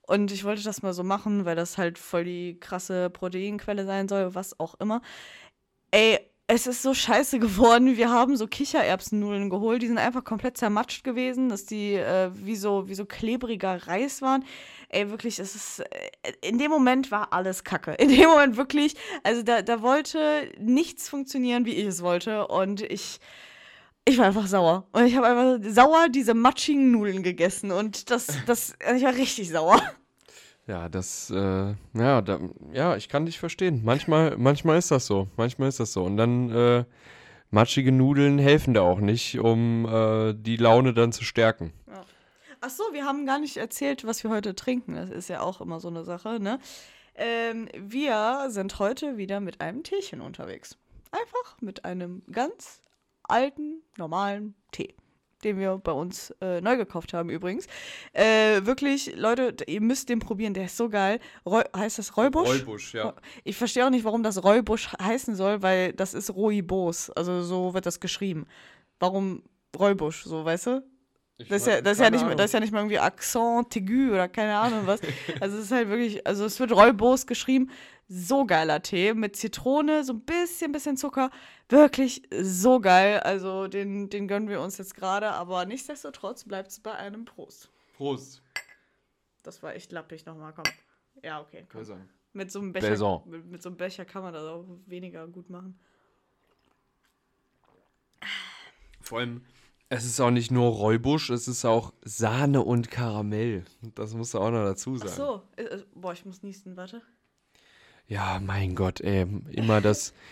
Und 0.00 0.32
ich 0.32 0.44
wollte 0.44 0.62
das 0.62 0.80
mal 0.80 0.94
so 0.94 1.04
machen, 1.04 1.44
weil 1.44 1.56
das 1.56 1.76
halt 1.76 1.98
voll 1.98 2.24
die 2.24 2.58
krasse 2.58 3.10
Proteinquelle 3.10 3.84
sein 3.84 4.08
soll, 4.08 4.34
was 4.34 4.58
auch 4.58 4.74
immer. 4.80 5.02
Ey, 5.90 6.18
es 6.46 6.66
ist 6.66 6.82
so 6.82 6.94
scheiße 6.94 7.38
geworden. 7.38 7.98
Wir 7.98 8.10
haben 8.10 8.38
so 8.38 8.46
Kichererbsennudeln 8.46 9.50
geholt, 9.50 9.82
die 9.82 9.86
sind 9.86 9.98
einfach 9.98 10.24
komplett 10.24 10.56
zermatscht 10.56 11.04
gewesen, 11.04 11.50
dass 11.50 11.66
die 11.66 11.94
äh, 11.94 12.30
wie, 12.32 12.56
so, 12.56 12.88
wie 12.88 12.94
so 12.94 13.04
klebriger 13.04 13.86
Reis 13.86 14.22
waren. 14.22 14.44
Ey, 14.90 15.10
wirklich, 15.10 15.38
es 15.38 15.54
ist. 15.54 15.80
Äh, 15.80 16.32
in 16.42 16.58
dem 16.58 16.70
Moment 16.70 17.10
war 17.10 17.32
alles 17.32 17.64
Kacke. 17.64 17.92
In 17.92 18.08
dem 18.08 18.28
Moment 18.28 18.56
wirklich. 18.56 18.94
Also 19.22 19.42
da, 19.42 19.62
da 19.62 19.82
wollte 19.82 20.50
nichts 20.58 21.08
funktionieren, 21.08 21.64
wie 21.64 21.74
ich 21.74 21.86
es 21.86 22.02
wollte. 22.02 22.46
Und 22.46 22.82
ich. 22.82 23.20
Ich 24.04 24.16
war 24.16 24.24
einfach 24.24 24.46
sauer. 24.46 24.86
Und 24.92 25.04
ich 25.04 25.16
habe 25.16 25.26
einfach 25.26 25.70
sauer 25.70 26.08
diese 26.08 26.32
matschigen 26.32 26.90
Nudeln 26.92 27.22
gegessen. 27.22 27.70
Und 27.70 28.10
das, 28.10 28.26
das, 28.46 28.74
ich 28.96 29.02
war 29.02 29.14
richtig 29.14 29.50
sauer. 29.50 29.82
Ja, 30.66 30.88
das, 30.88 31.30
äh, 31.30 31.74
ja, 31.94 32.22
da, 32.22 32.38
ja, 32.72 32.96
ich 32.96 33.10
kann 33.10 33.26
dich 33.26 33.38
verstehen. 33.38 33.82
Manchmal, 33.84 34.36
manchmal 34.38 34.78
ist 34.78 34.90
das 34.90 35.04
so. 35.04 35.28
Manchmal 35.36 35.68
ist 35.68 35.80
das 35.80 35.92
so. 35.92 36.04
Und 36.04 36.16
dann, 36.16 36.50
äh, 36.50 36.84
matschige 37.50 37.92
Nudeln 37.92 38.38
helfen 38.38 38.74
da 38.74 38.82
auch 38.82 39.00
nicht, 39.00 39.38
um 39.38 39.86
äh, 39.86 40.34
die 40.34 40.56
Laune 40.56 40.94
dann 40.94 41.12
zu 41.12 41.24
stärken. 41.24 41.72
Ja. 41.86 42.04
Ach 42.60 42.70
so, 42.70 42.84
wir 42.92 43.04
haben 43.04 43.26
gar 43.26 43.38
nicht 43.38 43.56
erzählt, 43.56 44.04
was 44.04 44.22
wir 44.24 44.30
heute 44.30 44.54
trinken. 44.54 44.94
Das 44.94 45.10
ist 45.10 45.28
ja 45.28 45.40
auch 45.40 45.60
immer 45.60 45.80
so 45.80 45.88
eine 45.88 46.04
Sache, 46.04 46.40
ne? 46.40 46.58
Ähm, 47.14 47.68
wir 47.76 48.46
sind 48.48 48.78
heute 48.78 49.16
wieder 49.16 49.40
mit 49.40 49.60
einem 49.60 49.82
Teechen 49.82 50.20
unterwegs. 50.20 50.76
Einfach 51.10 51.60
mit 51.60 51.84
einem 51.84 52.22
ganz 52.30 52.82
alten, 53.24 53.82
normalen 53.96 54.54
Tee 54.72 54.94
den 55.44 55.58
wir 55.58 55.78
bei 55.78 55.92
uns 55.92 56.34
äh, 56.40 56.60
neu 56.60 56.76
gekauft 56.76 57.14
haben 57.14 57.30
übrigens. 57.30 57.66
Äh, 58.12 58.64
wirklich, 58.64 59.14
Leute, 59.16 59.54
ihr 59.66 59.80
müsst 59.80 60.08
den 60.08 60.18
probieren, 60.18 60.54
der 60.54 60.64
ist 60.64 60.76
so 60.76 60.88
geil. 60.88 61.20
Reu 61.46 61.62
heißt 61.76 61.98
das 61.98 62.16
Räubusch? 62.16 62.48
Räubusch, 62.48 62.94
ja. 62.94 63.14
Ich 63.44 63.56
verstehe 63.56 63.86
auch 63.86 63.90
nicht, 63.90 64.04
warum 64.04 64.22
das 64.22 64.42
Räubusch 64.42 64.90
heißen 65.00 65.36
soll, 65.36 65.62
weil 65.62 65.92
das 65.92 66.14
ist 66.14 66.34
Roibos. 66.34 67.10
Also 67.10 67.42
so 67.42 67.74
wird 67.74 67.86
das 67.86 68.00
geschrieben. 68.00 68.46
Warum 68.98 69.42
Räubusch, 69.78 70.24
so, 70.24 70.44
weißt 70.44 70.66
du? 70.66 70.82
Das 71.38 71.62
ist, 71.62 71.66
ja, 71.68 71.80
das, 71.80 71.92
ist 71.92 72.00
ja 72.00 72.10
nicht, 72.10 72.38
das 72.38 72.46
ist 72.46 72.52
ja 72.52 72.60
nicht 72.60 72.72
mal 72.72 72.80
irgendwie 72.80 72.98
Accent 72.98 73.76
aigu 73.76 74.10
oder 74.10 74.28
keine 74.28 74.58
Ahnung 74.58 74.86
was. 74.86 75.00
Also 75.40 75.56
es 75.58 75.66
ist 75.66 75.72
halt 75.72 75.88
wirklich, 75.88 76.26
also 76.26 76.44
es 76.44 76.58
wird 76.58 76.72
Rollbos 76.72 77.26
geschrieben. 77.28 77.70
So 78.08 78.44
geiler 78.44 78.82
Tee 78.82 79.14
mit 79.14 79.36
Zitrone, 79.36 80.02
so 80.02 80.14
ein 80.14 80.22
bisschen, 80.22 80.72
bisschen 80.72 80.96
Zucker. 80.96 81.30
Wirklich 81.68 82.22
so 82.40 82.80
geil. 82.80 83.20
Also 83.20 83.68
den, 83.68 84.10
den 84.10 84.26
gönnen 84.26 84.48
wir 84.48 84.60
uns 84.60 84.78
jetzt 84.78 84.96
gerade, 84.96 85.30
aber 85.30 85.64
nichtsdestotrotz 85.64 86.42
bleibt 86.42 86.70
es 86.70 86.80
bei 86.80 86.94
einem 86.94 87.24
Prost. 87.24 87.70
Prost. 87.96 88.42
Das 89.44 89.62
war 89.62 89.74
echt 89.74 89.92
lappig 89.92 90.26
nochmal, 90.26 90.52
komm. 90.52 90.64
Ja, 91.22 91.40
okay. 91.40 91.66
Komm. 91.70 91.84
Mit 92.32 92.50
so 92.50 92.58
einem 92.58 92.72
Becher, 92.72 93.22
mit, 93.26 93.46
mit 93.46 93.62
so 93.62 93.68
einem 93.68 93.76
Becher 93.76 94.04
kann 94.04 94.22
man 94.22 94.32
das 94.32 94.44
auch 94.44 94.64
weniger 94.86 95.26
gut 95.28 95.50
machen. 95.50 95.78
Vor 99.00 99.20
allem, 99.20 99.44
es 99.90 100.04
ist 100.04 100.20
auch 100.20 100.30
nicht 100.30 100.50
nur 100.50 100.70
Räubusch, 100.70 101.30
es 101.30 101.48
ist 101.48 101.64
auch 101.64 101.92
Sahne 102.02 102.62
und 102.62 102.90
Karamell. 102.90 103.64
Das 103.94 104.14
musst 104.14 104.34
du 104.34 104.38
auch 104.38 104.50
noch 104.50 104.64
dazu 104.64 104.96
sagen. 104.96 105.10
Ach 105.12 105.16
so. 105.16 105.42
Äh, 105.56 105.62
äh, 105.62 105.82
boah, 105.94 106.12
ich 106.12 106.24
muss 106.26 106.42
niesen, 106.42 106.76
warte. 106.76 107.02
Ja, 108.06 108.40
mein 108.44 108.74
Gott, 108.74 109.00
ey. 109.00 109.26
Immer 109.50 109.80
das. 109.80 110.12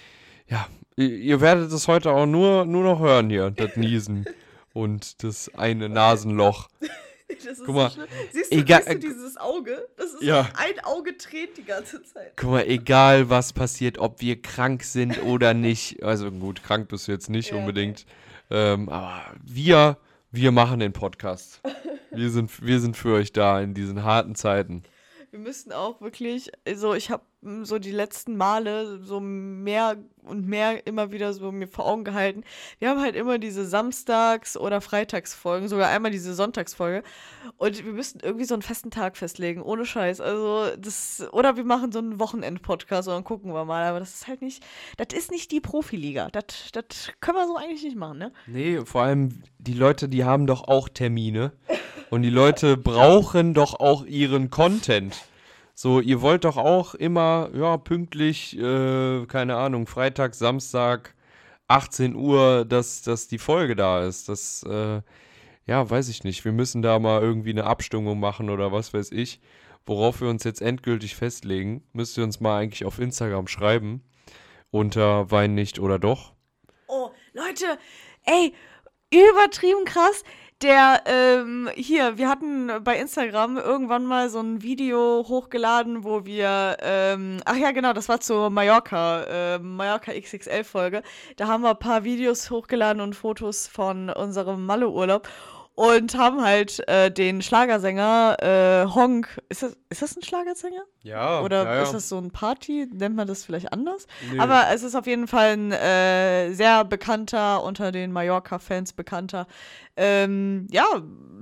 Ja, 0.49 0.69
ihr 0.95 1.41
werdet 1.41 1.73
es 1.73 1.89
heute 1.89 2.13
auch 2.13 2.25
nur, 2.25 2.67
nur 2.67 2.85
noch 2.85 3.01
hören 3.01 3.31
hier, 3.31 3.51
das 3.51 3.75
Niesen 3.77 4.27
und 4.73 5.25
das 5.25 5.53
eine 5.57 5.89
Nasenloch. 5.89 6.69
Das 7.29 7.59
ist 7.59 7.65
Guck 7.67 7.75
mal, 7.75 7.91
so 7.91 8.03
siehst, 8.33 8.53
du, 8.53 8.57
egal, 8.57 8.85
siehst 8.85 8.95
du 8.95 8.99
dieses 9.01 9.37
Auge? 9.37 9.89
Das 9.97 10.15
ist 10.15 10.23
ja. 10.23 10.49
ein 10.55 10.79
Auge 10.85 11.17
tränt 11.17 11.57
die 11.57 11.65
ganze 11.65 12.01
Zeit. 12.05 12.35
Guck 12.37 12.51
mal, 12.51 12.65
egal 12.69 13.29
was 13.29 13.53
passiert, 13.53 13.99
ob 13.99 14.21
wir 14.21 14.41
krank 14.41 14.85
sind 14.85 15.21
oder 15.25 15.53
nicht. 15.53 16.05
Also 16.05 16.31
gut, 16.31 16.63
krank 16.63 16.89
bist 16.89 17.09
du 17.09 17.13
jetzt 17.13 17.29
nicht 17.29 17.51
ja, 17.51 17.57
unbedingt. 17.57 18.03
Okay. 18.03 18.13
Ähm, 18.51 18.89
aber 18.89 19.35
wir, 19.43 19.99
wir 20.31 20.53
machen 20.53 20.81
den 20.81 20.93
Podcast. 20.93 21.61
Wir 22.13 22.31
sind, 22.31 22.65
wir 22.65 22.81
sind 22.81 22.97
für 22.97 23.15
euch 23.15 23.33
da 23.33 23.61
in 23.61 23.75
diesen 23.75 24.03
harten 24.03 24.35
Zeiten. 24.35 24.85
Wir 25.31 25.39
müssten 25.39 25.73
auch 25.73 26.01
wirklich, 26.01 26.51
also 26.67 26.95
ich 26.95 27.11
habe 27.11 27.25
so 27.43 27.79
die 27.79 27.93
letzten 27.93 28.37
Male 28.37 28.99
so 29.03 29.21
mehr 29.21 29.97
und 30.23 30.47
mehr 30.47 30.87
immer 30.87 31.13
wieder 31.13 31.33
so 31.33 31.53
mir 31.53 31.69
vor 31.69 31.87
Augen 31.87 32.03
gehalten. 32.03 32.43
Wir 32.79 32.89
haben 32.91 33.01
halt 33.01 33.15
immer 33.15 33.39
diese 33.39 33.65
Samstags- 33.65 34.57
oder 34.57 34.81
Freitagsfolgen, 34.81 35.69
sogar 35.69 35.89
einmal 35.89 36.11
diese 36.11 36.35
Sonntagsfolge. 36.35 37.05
Und 37.59 37.85
wir 37.85 37.93
müssten 37.93 38.19
irgendwie 38.21 38.45
so 38.45 38.55
einen 38.55 38.63
festen 38.63 38.91
Tag 38.91 39.17
festlegen, 39.17 39.63
ohne 39.63 39.87
Scheiß. 39.87 40.21
Also 40.21 40.77
das, 40.77 41.27
oder 41.33 41.57
wir 41.57 41.65
machen 41.65 41.93
so 41.93 42.01
einen 42.01 42.19
Wochenend-Podcast 42.19 43.09
und 43.09 43.15
dann 43.15 43.25
gucken 43.25 43.53
wir 43.53 43.65
mal. 43.65 43.85
Aber 43.85 44.01
das 44.01 44.15
ist 44.15 44.27
halt 44.27 44.43
nicht, 44.43 44.65
das 44.97 45.17
ist 45.17 45.31
nicht 45.31 45.53
die 45.53 45.61
Profiliga. 45.61 46.29
Das, 46.33 46.45
das 46.73 47.13
können 47.21 47.39
wir 47.39 47.47
so 47.47 47.57
eigentlich 47.57 47.85
nicht 47.85 47.97
machen, 47.97 48.19
ne? 48.19 48.33
Nee, 48.47 48.81
vor 48.85 49.03
allem 49.03 49.43
die 49.59 49.75
Leute, 49.75 50.09
die 50.09 50.25
haben 50.25 50.47
doch 50.47 50.67
auch 50.67 50.89
Termine. 50.89 51.53
und 52.11 52.23
die 52.23 52.31
Leute 52.31 52.77
brauchen 52.77 53.55
doch 53.55 53.79
auch 53.79 54.05
ihren 54.05 54.51
Content. 54.51 55.17
So, 55.79 56.01
ihr 56.01 56.23
wollt 56.23 56.45
doch 56.45 56.57
auch 56.57 56.95
immer, 56.95 57.51
ja, 57.53 57.77
pünktlich, 57.77 58.59
äh, 58.59 59.27
keine 59.27 59.57
Ahnung, 59.57 59.87
Freitag, 59.87 60.35
Samstag, 60.35 61.15
18 61.69 62.15
Uhr, 62.15 62.65
dass, 62.65 63.03
dass 63.03 63.29
die 63.29 63.37
Folge 63.37 63.77
da 63.77 64.03
ist. 64.03 64.31
Das, 64.31 64.63
äh, 64.63 65.03
ja, 65.67 65.91
weiß 65.91 66.09
ich 66.09 66.25
nicht. 66.25 66.47
Wir 66.47 66.53
müssen 66.53 66.81
da 66.81 66.99
mal 66.99 67.21
irgendwie 67.21 67.51
eine 67.51 67.65
Abstimmung 67.65 68.19
machen 68.19 68.49
oder 68.49 68.73
was 68.73 68.95
weiß 68.95 69.13
ich. 69.13 69.39
Worauf 69.85 70.23
wir 70.23 70.31
uns 70.31 70.45
jetzt 70.45 70.63
endgültig 70.63 71.15
festlegen, 71.15 71.85
müsst 71.93 72.17
ihr 72.17 72.25
uns 72.25 72.41
mal 72.41 72.59
eigentlich 72.59 72.87
auf 72.87 72.99
Instagram 72.99 73.47
schreiben. 73.47 74.03
Unter 74.71 75.31
Wein 75.31 75.55
nicht 75.55 75.79
oder 75.79 75.99
doch. 75.99 76.33
Oh, 76.89 77.11
Leute, 77.35 77.79
ey, 78.25 78.55
übertrieben 79.11 79.85
krass 79.85 80.25
der, 80.63 81.03
ähm, 81.05 81.69
hier, 81.75 82.17
wir 82.17 82.29
hatten 82.29 82.71
bei 82.83 82.97
Instagram 82.99 83.59
irgendwann 83.59 84.07
mal 84.07 84.31
so 84.31 84.41
ein 84.41 84.63
Video 84.63 85.25
hochgeladen, 85.29 86.03
wo 86.03 86.25
wir, 86.25 86.79
ähm, 86.81 87.39
ach 87.45 87.57
ja, 87.57 87.73
genau, 87.73 87.93
das 87.93 88.09
war 88.09 88.21
zur 88.21 88.49
Mallorca, 88.49 89.25
äh, 89.25 89.59
Mallorca 89.59 90.13
XXL-Folge. 90.13 91.03
Da 91.37 91.49
haben 91.49 91.63
wir 91.63 91.71
ein 91.71 91.79
paar 91.79 92.05
Videos 92.05 92.51
hochgeladen 92.51 93.03
und 93.03 93.15
Fotos 93.15 93.67
von 93.67 94.09
unserem 94.09 94.65
Malle-Urlaub 94.65 95.29
und 95.77 96.17
haben 96.17 96.43
halt 96.43 96.89
äh, 96.89 97.11
den 97.11 97.43
Schlagersänger 97.43 98.37
äh, 98.41 98.87
Honk. 98.95 99.43
Ist 99.51 99.63
das, 99.63 99.77
ist 99.91 100.01
das 100.01 100.17
ein 100.17 100.23
Schlagersänger? 100.23 100.83
Ja. 101.03 101.43
Oder 101.43 101.65
ja, 101.65 101.75
ja. 101.75 101.83
ist 101.83 101.93
das 101.93 102.09
so 102.09 102.17
ein 102.17 102.31
Party? 102.31 102.89
Nennt 102.91 103.15
man 103.15 103.29
das 103.29 103.45
vielleicht 103.45 103.75
anders? 103.75 104.07
Nee. 104.33 104.39
Aber 104.39 104.69
es 104.73 104.83
ist 104.83 104.95
auf 104.95 105.07
jeden 105.07 105.29
Fall 105.29 105.53
ein 105.53 105.73
äh, 105.73 106.55
sehr 106.55 106.85
bekannter, 106.85 107.63
unter 107.63 107.93
den 107.93 108.11
Mallorca-Fans 108.11 108.95
bekannter, 108.95 109.47
ähm, 109.97 110.67
ja, 110.71 110.87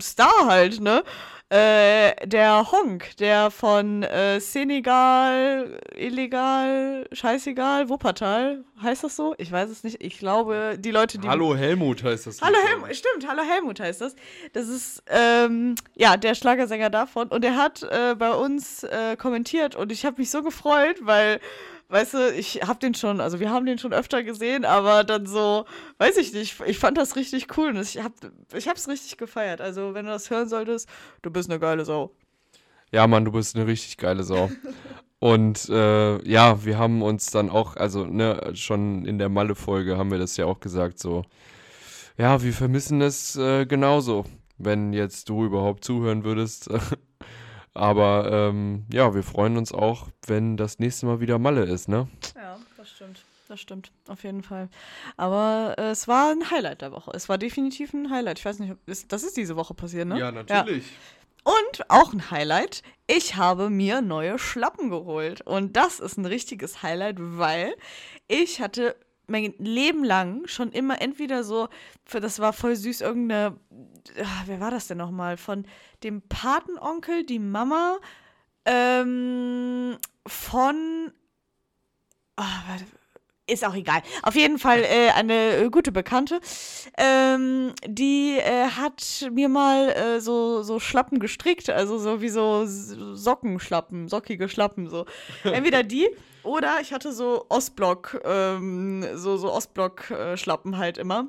Star 0.00 0.46
halt, 0.46 0.80
ne? 0.80 1.02
Äh, 1.50 2.26
der 2.26 2.72
Honk, 2.72 3.16
der 3.18 3.50
von 3.50 4.02
äh, 4.02 4.40
Senegal, 4.40 5.78
illegal, 5.94 7.06
scheißegal, 7.12 7.88
Wuppertal, 7.90 8.64
heißt 8.82 9.04
das 9.04 9.14
so? 9.14 9.34
Ich 9.36 9.52
weiß 9.52 9.68
es 9.68 9.84
nicht. 9.84 10.02
Ich 10.02 10.18
glaube, 10.18 10.76
die 10.78 10.90
Leute, 10.90 11.18
die. 11.18 11.28
Hallo 11.28 11.54
Helmut 11.54 12.02
heißt 12.02 12.26
das. 12.26 12.40
Hallo 12.40 12.56
Helmut, 12.66 12.96
stimmt, 12.96 13.28
Hallo 13.28 13.42
Helmut 13.42 13.78
heißt 13.78 14.00
das. 14.00 14.16
Das 14.54 14.68
ist, 14.68 15.02
ähm, 15.06 15.74
ja, 15.94 16.16
der 16.16 16.34
Schlagersänger 16.34 16.90
davon. 16.90 17.28
Und 17.28 17.44
er 17.44 17.56
hat 17.56 17.82
äh, 17.82 18.16
bei 18.18 18.32
uns 18.32 18.82
äh, 18.82 19.16
kommentiert 19.16 19.76
und 19.76 19.92
ich 19.92 20.06
habe 20.06 20.16
mich 20.18 20.30
so 20.30 20.42
gefreut, 20.42 20.96
weil 21.02 21.40
weißt 21.94 22.14
du, 22.14 22.32
ich 22.32 22.62
hab 22.66 22.80
den 22.80 22.94
schon, 22.94 23.20
also 23.20 23.38
wir 23.38 23.50
haben 23.50 23.66
den 23.66 23.78
schon 23.78 23.92
öfter 23.92 24.24
gesehen, 24.24 24.64
aber 24.64 25.04
dann 25.04 25.26
so, 25.26 25.64
weiß 25.98 26.16
ich 26.16 26.32
nicht, 26.32 26.60
ich 26.66 26.78
fand 26.78 26.98
das 26.98 27.14
richtig 27.14 27.56
cool 27.56 27.68
und 27.68 27.80
ich 27.80 28.02
hab, 28.02 28.12
ich 28.52 28.66
hab's 28.66 28.88
richtig 28.88 29.16
gefeiert. 29.16 29.60
Also, 29.60 29.94
wenn 29.94 30.04
du 30.04 30.10
das 30.10 30.28
hören 30.28 30.48
solltest, 30.48 30.88
du 31.22 31.30
bist 31.30 31.48
eine 31.48 31.60
geile 31.60 31.84
Sau. 31.84 32.10
Ja, 32.90 33.06
Mann, 33.06 33.24
du 33.24 33.30
bist 33.30 33.54
eine 33.54 33.68
richtig 33.68 33.96
geile 33.96 34.24
Sau. 34.24 34.50
Und 35.20 35.68
äh, 35.68 36.28
ja, 36.28 36.64
wir 36.64 36.78
haben 36.78 37.00
uns 37.00 37.30
dann 37.30 37.48
auch, 37.48 37.76
also 37.76 38.04
ne, 38.04 38.50
schon 38.54 39.06
in 39.06 39.18
der 39.18 39.28
Malle-Folge 39.28 39.96
haben 39.96 40.10
wir 40.10 40.18
das 40.18 40.36
ja 40.36 40.46
auch 40.46 40.58
gesagt, 40.58 40.98
so, 40.98 41.24
ja, 42.18 42.42
wir 42.42 42.52
vermissen 42.52 43.02
es 43.02 43.36
äh, 43.36 43.66
genauso, 43.66 44.24
wenn 44.58 44.92
jetzt 44.92 45.28
du 45.28 45.44
überhaupt 45.44 45.84
zuhören 45.84 46.24
würdest. 46.24 46.68
Aber 47.74 48.30
ähm, 48.30 48.86
ja, 48.92 49.14
wir 49.14 49.22
freuen 49.22 49.56
uns 49.56 49.72
auch, 49.72 50.08
wenn 50.26 50.56
das 50.56 50.78
nächste 50.78 51.06
Mal 51.06 51.20
wieder 51.20 51.38
Malle 51.38 51.64
ist, 51.64 51.88
ne? 51.88 52.08
Ja, 52.36 52.58
das 52.76 52.90
stimmt. 52.90 53.24
Das 53.46 53.60
stimmt, 53.60 53.92
auf 54.08 54.24
jeden 54.24 54.42
Fall. 54.42 54.70
Aber 55.18 55.74
äh, 55.76 55.90
es 55.90 56.08
war 56.08 56.30
ein 56.30 56.50
Highlight 56.50 56.80
der 56.80 56.92
Woche. 56.92 57.10
Es 57.14 57.28
war 57.28 57.36
definitiv 57.36 57.92
ein 57.92 58.10
Highlight. 58.10 58.38
Ich 58.38 58.44
weiß 58.44 58.58
nicht, 58.58 58.74
ist, 58.86 59.12
das 59.12 59.22
ist 59.22 59.36
diese 59.36 59.54
Woche 59.56 59.74
passiert, 59.74 60.08
ne? 60.08 60.18
Ja, 60.18 60.32
natürlich. 60.32 60.86
Ja. 60.86 61.52
Und 61.52 61.90
auch 61.90 62.14
ein 62.14 62.30
Highlight, 62.30 62.82
ich 63.06 63.36
habe 63.36 63.68
mir 63.68 64.00
neue 64.00 64.38
Schlappen 64.38 64.88
geholt. 64.88 65.42
Und 65.42 65.76
das 65.76 66.00
ist 66.00 66.16
ein 66.16 66.24
richtiges 66.24 66.82
Highlight, 66.82 67.16
weil 67.18 67.74
ich 68.28 68.62
hatte 68.62 68.96
mein 69.26 69.54
Leben 69.58 70.04
lang 70.04 70.46
schon 70.46 70.72
immer 70.72 71.00
entweder 71.00 71.44
so, 71.44 71.68
das 72.10 72.38
war 72.40 72.52
voll 72.52 72.76
süß, 72.76 73.00
irgendeine, 73.00 73.58
ach, 74.22 74.42
wer 74.46 74.60
war 74.60 74.70
das 74.70 74.86
denn 74.86 74.98
nochmal? 74.98 75.36
Von 75.36 75.66
dem 76.02 76.22
Patenonkel, 76.22 77.24
die 77.24 77.38
Mama, 77.38 77.98
ähm, 78.64 79.96
von, 80.26 81.12
oh, 82.36 82.42
warte, 82.68 82.84
ist 83.46 83.64
auch 83.64 83.74
egal. 83.74 84.02
Auf 84.22 84.34
jeden 84.34 84.58
Fall 84.58 84.80
äh, 84.84 85.10
eine 85.10 85.70
gute 85.70 85.92
Bekannte. 85.92 86.40
Ähm, 86.96 87.72
die 87.86 88.38
äh, 88.38 88.68
hat 88.68 89.28
mir 89.32 89.48
mal 89.48 89.90
äh, 89.90 90.20
so, 90.20 90.62
so 90.62 90.80
Schlappen 90.80 91.18
gestrickt, 91.18 91.70
also 91.70 91.98
so 91.98 92.20
wie 92.20 92.28
so 92.28 92.64
Sockenschlappen, 92.66 94.08
sockige 94.08 94.48
Schlappen, 94.48 94.88
so. 94.88 95.06
Entweder 95.44 95.82
die 95.82 96.08
oder 96.44 96.78
ich 96.82 96.92
hatte 96.92 97.12
so 97.12 97.46
Ostblock, 97.48 98.20
ähm, 98.24 99.04
so, 99.14 99.38
so 99.38 99.50
Ostblock-Schlappen 99.50 100.76
halt 100.76 100.98
immer. 100.98 101.28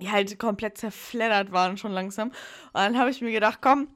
die 0.00 0.10
halt 0.10 0.38
komplett 0.38 0.78
zerfleddert 0.78 1.50
waren 1.50 1.76
schon 1.78 1.92
langsam. 1.92 2.28
Und 2.28 2.34
dann 2.74 2.98
habe 2.98 3.10
ich 3.10 3.20
mir 3.20 3.32
gedacht, 3.32 3.60
komm, 3.62 3.88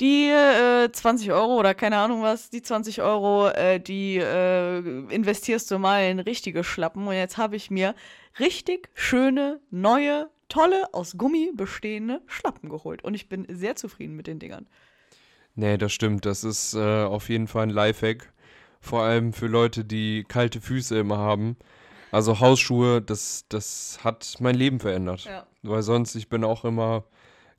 die 0.00 0.28
äh, 0.28 0.90
20 0.90 1.32
Euro 1.32 1.58
oder 1.58 1.74
keine 1.74 1.98
Ahnung 1.98 2.22
was, 2.22 2.50
die 2.50 2.62
20 2.62 3.02
Euro, 3.02 3.48
äh, 3.48 3.78
die 3.80 4.16
äh, 4.16 4.78
investierst 5.12 5.70
du 5.70 5.78
mal 5.78 6.10
in 6.10 6.18
richtige 6.18 6.64
Schlappen. 6.64 7.06
Und 7.06 7.14
jetzt 7.14 7.38
habe 7.38 7.56
ich 7.56 7.70
mir 7.70 7.94
richtig 8.38 8.88
schöne, 8.94 9.60
neue, 9.70 10.30
tolle, 10.48 10.92
aus 10.92 11.16
Gummi 11.16 11.52
bestehende 11.54 12.22
Schlappen 12.26 12.68
geholt. 12.68 13.04
Und 13.04 13.14
ich 13.14 13.28
bin 13.28 13.46
sehr 13.48 13.76
zufrieden 13.76 14.16
mit 14.16 14.26
den 14.26 14.38
Dingern. 14.38 14.66
Nee, 15.54 15.78
das 15.78 15.92
stimmt. 15.92 16.26
Das 16.26 16.42
ist 16.42 16.74
äh, 16.74 17.04
auf 17.04 17.28
jeden 17.28 17.46
Fall 17.46 17.64
ein 17.64 17.70
Lifehack. 17.70 18.32
Vor 18.80 19.02
allem 19.02 19.32
für 19.32 19.46
Leute, 19.46 19.84
die 19.84 20.24
kalte 20.24 20.60
Füße 20.60 20.98
immer 20.98 21.18
haben. 21.18 21.56
Also 22.10 22.38
Hausschuhe, 22.40 23.00
das, 23.00 23.46
das 23.48 23.98
hat 24.04 24.34
mein 24.40 24.54
Leben 24.54 24.78
verändert. 24.78 25.24
Ja. 25.24 25.46
Weil 25.62 25.82
sonst, 25.82 26.14
ich 26.14 26.28
bin 26.28 26.44
auch 26.44 26.64
immer, 26.64 27.04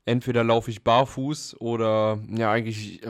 entweder 0.06 0.42
laufe 0.42 0.70
ich 0.70 0.82
barfuß 0.82 1.60
oder, 1.60 2.18
ja, 2.30 2.50
eigentlich, 2.50 3.02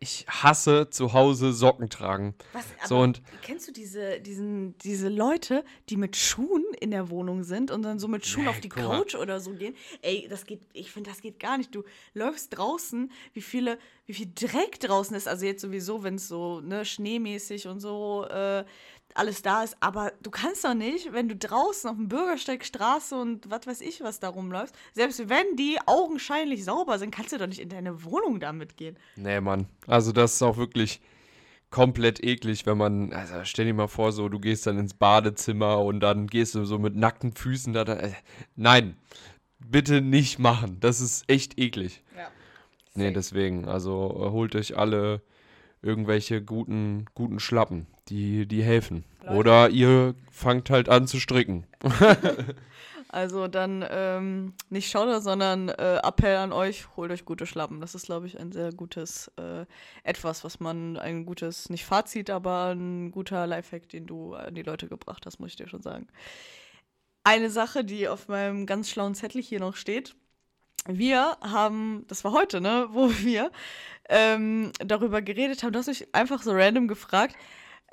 ich 0.00 0.26
hasse 0.28 0.90
zu 0.90 1.12
Hause 1.14 1.52
Socken 1.52 1.88
tragen. 1.88 2.34
Was, 2.52 2.64
So, 2.84 2.98
und- 2.98 3.22
kennst 3.42 3.68
du 3.68 3.72
diese, 3.72 4.20
diesen, 4.20 4.76
diese 4.78 5.08
Leute, 5.08 5.64
die 5.88 5.96
mit 5.96 6.14
Schuhen 6.16 6.64
in 6.80 6.90
der 6.90 7.08
Wohnung 7.08 7.42
sind 7.42 7.70
und 7.70 7.82
dann 7.82 7.98
so 7.98 8.06
mit 8.06 8.26
Schuhen 8.26 8.44
Nee, 8.44 8.50
auf 8.50 8.60
die. 8.60 8.68
Couch 8.68 9.14
oder 9.14 9.40
so 9.40 9.52
gehen? 9.52 9.74
Ey, 10.02 10.26
das 10.28 10.44
geht, 10.44 10.60
ich 10.74 10.90
finde, 10.92 11.10
das 11.10 11.20
geht 11.22 11.38
gar 11.40 11.56
nicht. 11.56 11.74
Du 11.74 11.84
läufst 12.12 12.56
draußen, 12.56 13.10
wie 13.32 13.40
viele, 13.40 13.78
wie 14.06 14.12
viel 14.14 14.30
Dreck 14.34 14.78
draußen 14.80 15.16
ist. 15.16 15.26
Also 15.26 15.46
jetzt 15.46 15.62
sowieso, 15.62 16.02
wenn 16.02 16.16
es 16.16 16.28
so, 16.28 16.60
ne, 16.60 16.84
schneemäßig 16.84 17.66
und 17.68 17.80
so 17.80 18.26
äh, 18.28 18.64
alles 19.14 19.42
da 19.42 19.62
ist. 19.62 19.76
Aber 19.80 20.12
du 20.22 20.30
kannst 20.30 20.64
doch 20.64 20.74
nicht, 20.74 21.12
wenn 21.12 21.28
du 21.28 21.36
draußen 21.36 21.88
auf 21.88 21.96
dem 21.96 22.08
Bürgersteig, 22.08 22.64
Straße 22.64 23.14
und 23.14 23.50
was 23.50 23.66
weiß 23.66 23.80
ich, 23.80 24.00
was 24.02 24.20
da 24.20 24.28
rumläufst, 24.28 24.74
selbst 24.92 25.28
wenn 25.28 25.56
die 25.56 25.78
augenscheinlich 25.86 26.64
sauber 26.64 26.98
sind, 26.98 27.14
kannst 27.14 27.32
du 27.32 27.38
doch 27.38 27.46
nicht 27.46 27.60
in 27.60 27.68
deine 27.68 28.04
Wohnung 28.04 28.40
damit 28.40 28.76
gehen. 28.76 28.96
Nee, 29.16 29.40
Mann. 29.40 29.66
Also 29.86 30.12
das 30.12 30.34
ist 30.34 30.42
auch 30.42 30.56
wirklich 30.56 31.00
komplett 31.70 32.22
eklig, 32.22 32.66
wenn 32.66 32.78
man, 32.78 33.12
also 33.12 33.44
stell 33.44 33.64
dir 33.64 33.74
mal 33.74 33.88
vor, 33.88 34.12
so, 34.12 34.28
du 34.28 34.38
gehst 34.38 34.66
dann 34.66 34.78
ins 34.78 34.94
Badezimmer 34.94 35.78
und 35.78 36.00
dann 36.00 36.28
gehst 36.28 36.54
du 36.54 36.64
so 36.64 36.78
mit 36.78 36.94
nackten 36.94 37.32
Füßen 37.32 37.72
da, 37.72 37.84
da 37.84 37.94
äh, 37.94 38.12
nein, 38.54 38.96
bitte 39.58 40.00
nicht 40.00 40.38
machen. 40.38 40.76
Das 40.80 41.00
ist 41.00 41.28
echt 41.28 41.58
eklig. 41.58 42.02
Ja. 42.16 42.28
Nee, 42.94 43.10
deswegen, 43.10 43.66
also 43.66 44.10
äh, 44.10 44.30
holt 44.30 44.54
euch 44.54 44.76
alle 44.76 45.22
irgendwelche 45.80 46.42
guten, 46.42 47.06
guten 47.14 47.40
Schlappen, 47.40 47.86
die, 48.08 48.46
die 48.46 48.62
helfen. 48.62 49.04
Leute. 49.22 49.36
Oder 49.36 49.68
ihr 49.70 50.14
fangt 50.30 50.70
halt 50.70 50.88
an 50.88 51.06
zu 51.06 51.20
stricken. 51.20 51.66
Also 53.12 53.46
dann 53.46 53.84
ähm, 53.90 54.54
nicht 54.70 54.90
Schauder, 54.90 55.20
sondern 55.20 55.68
äh, 55.68 56.00
Appell 56.02 56.34
an 56.36 56.50
euch, 56.50 56.86
holt 56.96 57.10
euch 57.10 57.26
gute 57.26 57.44
Schlappen. 57.44 57.78
Das 57.78 57.94
ist, 57.94 58.06
glaube 58.06 58.26
ich, 58.26 58.40
ein 58.40 58.52
sehr 58.52 58.72
gutes 58.72 59.30
äh, 59.36 59.66
etwas, 60.02 60.44
was 60.44 60.60
man, 60.60 60.96
ein 60.96 61.26
gutes, 61.26 61.68
nicht 61.68 61.84
Fazit, 61.84 62.30
aber 62.30 62.74
ein 62.74 63.10
guter 63.10 63.46
Lifehack, 63.46 63.86
den 63.90 64.06
du 64.06 64.32
an 64.32 64.54
die 64.54 64.62
Leute 64.62 64.88
gebracht 64.88 65.26
hast, 65.26 65.40
muss 65.40 65.50
ich 65.50 65.56
dir 65.56 65.68
schon 65.68 65.82
sagen. 65.82 66.06
Eine 67.22 67.50
Sache, 67.50 67.84
die 67.84 68.08
auf 68.08 68.28
meinem 68.28 68.64
ganz 68.64 68.88
schlauen 68.88 69.14
Zettel 69.14 69.42
hier 69.42 69.60
noch 69.60 69.76
steht. 69.76 70.16
Wir 70.86 71.36
haben, 71.42 72.06
das 72.08 72.24
war 72.24 72.32
heute, 72.32 72.62
ne, 72.62 72.88
wo 72.92 73.10
wir 73.10 73.52
ähm, 74.08 74.72
darüber 74.78 75.20
geredet 75.20 75.62
haben, 75.62 75.72
du 75.74 75.78
hast 75.78 75.88
mich 75.88 76.14
einfach 76.14 76.42
so 76.42 76.52
random 76.52 76.88
gefragt, 76.88 77.36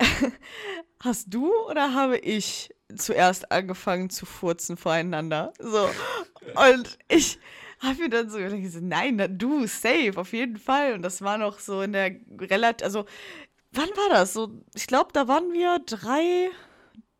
hast 1.00 1.32
du 1.32 1.52
oder 1.68 1.94
habe 1.94 2.18
ich 2.18 2.74
zuerst 2.96 3.52
angefangen 3.52 4.10
zu 4.10 4.26
furzen 4.26 4.76
voreinander? 4.76 5.52
So. 5.58 5.88
Und 6.54 6.98
ich 7.08 7.38
habe 7.80 8.02
mir 8.02 8.10
dann 8.10 8.30
so 8.30 8.38
gedacht, 8.38 8.82
nein, 8.82 9.38
du, 9.38 9.66
safe, 9.66 10.12
auf 10.16 10.32
jeden 10.32 10.58
Fall. 10.58 10.94
Und 10.94 11.02
das 11.02 11.22
war 11.22 11.38
noch 11.38 11.58
so 11.58 11.82
in 11.82 11.92
der 11.92 12.16
relativ, 12.38 12.84
also, 12.84 13.06
wann 13.72 13.88
war 13.88 14.08
das? 14.10 14.32
So, 14.32 14.50
ich 14.74 14.86
glaube, 14.86 15.10
da 15.12 15.28
waren 15.28 15.52
wir 15.52 15.78
drei, 15.86 16.50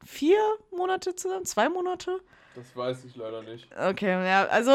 vier 0.04 0.38
Monate 0.70 1.16
zusammen, 1.16 1.46
zwei 1.46 1.68
Monate. 1.68 2.20
Das 2.56 2.76
weiß 2.76 3.04
ich 3.04 3.16
leider 3.16 3.42
nicht. 3.42 3.68
Okay, 3.76 4.10
ja, 4.10 4.44
also 4.46 4.72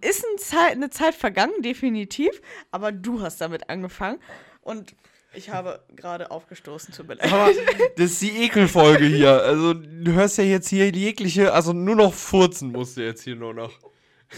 ist 0.00 0.24
ein 0.24 0.38
Zeit, 0.38 0.72
eine 0.72 0.90
Zeit 0.90 1.14
vergangen, 1.14 1.62
definitiv, 1.62 2.42
aber 2.72 2.92
du 2.92 3.22
hast 3.22 3.40
damit 3.40 3.70
angefangen 3.70 4.20
und 4.60 4.96
ich 5.36 5.50
habe 5.50 5.84
gerade 5.94 6.30
aufgestoßen, 6.30 6.94
tut 6.94 7.08
mir 7.08 7.14
leid. 7.14 7.32
Aber 7.32 7.50
das 7.96 8.12
ist 8.12 8.22
die 8.22 8.44
Ekelfolge 8.44 9.06
hier. 9.06 9.42
Also 9.42 9.74
du 9.74 10.12
hörst 10.12 10.38
ja 10.38 10.44
jetzt 10.44 10.68
hier 10.68 10.90
jegliche, 10.90 11.52
also 11.52 11.72
nur 11.72 11.96
noch 11.96 12.14
furzen 12.14 12.72
musst 12.72 12.96
du 12.96 13.04
jetzt 13.04 13.22
hier 13.22 13.36
nur 13.36 13.54
noch. 13.54 13.72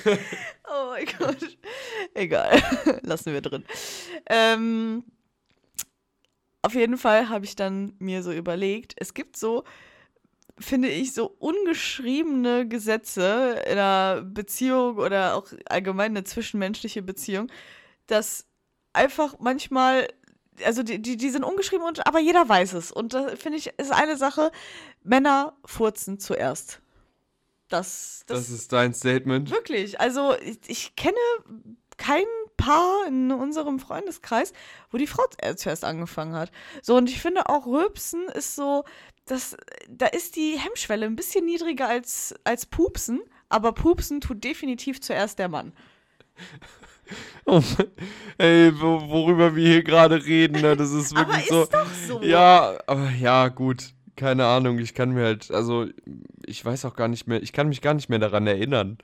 Oh 0.71 0.91
mein 0.91 1.07
Gott. 1.19 1.57
Egal. 2.13 2.61
Lassen 3.03 3.33
wir 3.33 3.41
drin. 3.41 3.65
Ähm, 4.29 5.03
auf 6.61 6.75
jeden 6.75 6.99
Fall 6.99 7.31
habe 7.31 7.47
ich 7.47 7.57
dann 7.57 7.95
mir 7.99 8.23
so 8.23 8.31
überlegt, 8.31 8.95
es 8.99 9.15
gibt 9.15 9.39
so, 9.39 9.65
finde 10.59 10.89
ich, 10.89 11.15
so 11.15 11.27
ungeschriebene 11.39 12.69
Gesetze 12.69 13.63
in 13.65 13.79
einer 13.79 14.21
Beziehung 14.23 14.99
oder 14.99 15.37
auch 15.37 15.47
allgemein 15.67 16.13
eine 16.13 16.25
zwischenmenschliche 16.25 17.01
Beziehung, 17.01 17.51
dass 18.07 18.47
einfach 18.93 19.37
manchmal, 19.39 20.09
also 20.65 20.83
die, 20.83 21.01
die, 21.01 21.17
die 21.17 21.31
sind 21.31 21.45
ungeschrieben, 21.45 21.87
und, 21.87 22.07
aber 22.07 22.19
jeder 22.19 22.49
weiß 22.49 22.75
es. 22.75 22.93
Und 22.93 23.15
da 23.15 23.37
finde 23.37 23.59
ich, 23.59 23.73
ist 23.79 23.93
eine 23.93 24.17
Sache, 24.17 24.51
Männer 25.03 25.57
furzen 25.65 26.19
zuerst. 26.19 26.81
Das, 27.69 28.25
Das, 28.27 28.49
ist 28.49 28.73
dein 28.73 28.95
Statement. 28.95 29.51
Wirklich, 29.51 30.01
also 30.01 30.35
ich, 30.41 30.59
ich 30.67 30.97
kenne 30.97 31.17
kein 31.99 32.25
Paar 32.57 33.07
in 33.07 33.31
unserem 33.31 33.79
Freundeskreis, 33.79 34.53
wo 34.91 34.99
die 34.99 35.07
Frau 35.07 35.25
äh, 35.39 35.55
zuerst 35.55 35.85
angefangen 35.85 36.35
hat. 36.35 36.51
So, 36.83 36.97
und 36.97 37.09
ich 37.09 37.21
finde 37.21 37.49
auch 37.49 37.67
Rülpsen 37.67 38.29
ist 38.29 38.57
so, 38.57 38.85
das, 39.27 39.57
da 39.89 40.07
ist 40.07 40.37
die 40.37 40.59
Hemmschwelle 40.59 41.07
ein 41.07 41.17
bisschen 41.17 41.45
niedriger 41.45 41.89
als, 41.89 42.35
als 42.45 42.67
Pupsen, 42.67 43.21
aber 43.49 43.73
Pupsen 43.73 44.21
tut 44.21 44.43
definitiv 44.43 45.01
zuerst 45.01 45.39
der 45.39 45.49
Mann. 45.49 45.73
Ey, 48.39 48.73
wo, 48.81 49.09
worüber 49.09 49.57
wir 49.57 49.67
hier 49.67 49.83
gerade 49.83 50.25
reden, 50.25 50.61
ne? 50.61 50.77
das 50.77 50.93
ist 50.93 51.13
Aber 51.17 51.29
wirklich 51.29 51.45
ist 51.45 51.49
so. 51.49 51.65
doch 51.65 51.87
so. 52.07 52.23
Ja, 52.23 52.79
aber 52.87 53.11
ja, 53.11 53.49
gut. 53.49 53.95
Keine 54.17 54.47
Ahnung, 54.47 54.81
ich 54.81 54.95
kann 54.95 55.13
mir 55.13 55.25
halt, 55.25 55.53
also 55.53 55.87
ich 56.45 56.65
weiß 56.65 56.85
auch 56.85 56.97
gar 56.97 57.07
nicht 57.07 57.29
mehr, 57.29 57.41
ich 57.41 57.53
kann 57.53 57.69
mich 57.69 57.81
gar 57.81 57.95
nicht 57.95 58.09
mehr 58.09 58.19
daran 58.19 58.49
erinnern, 58.49 58.99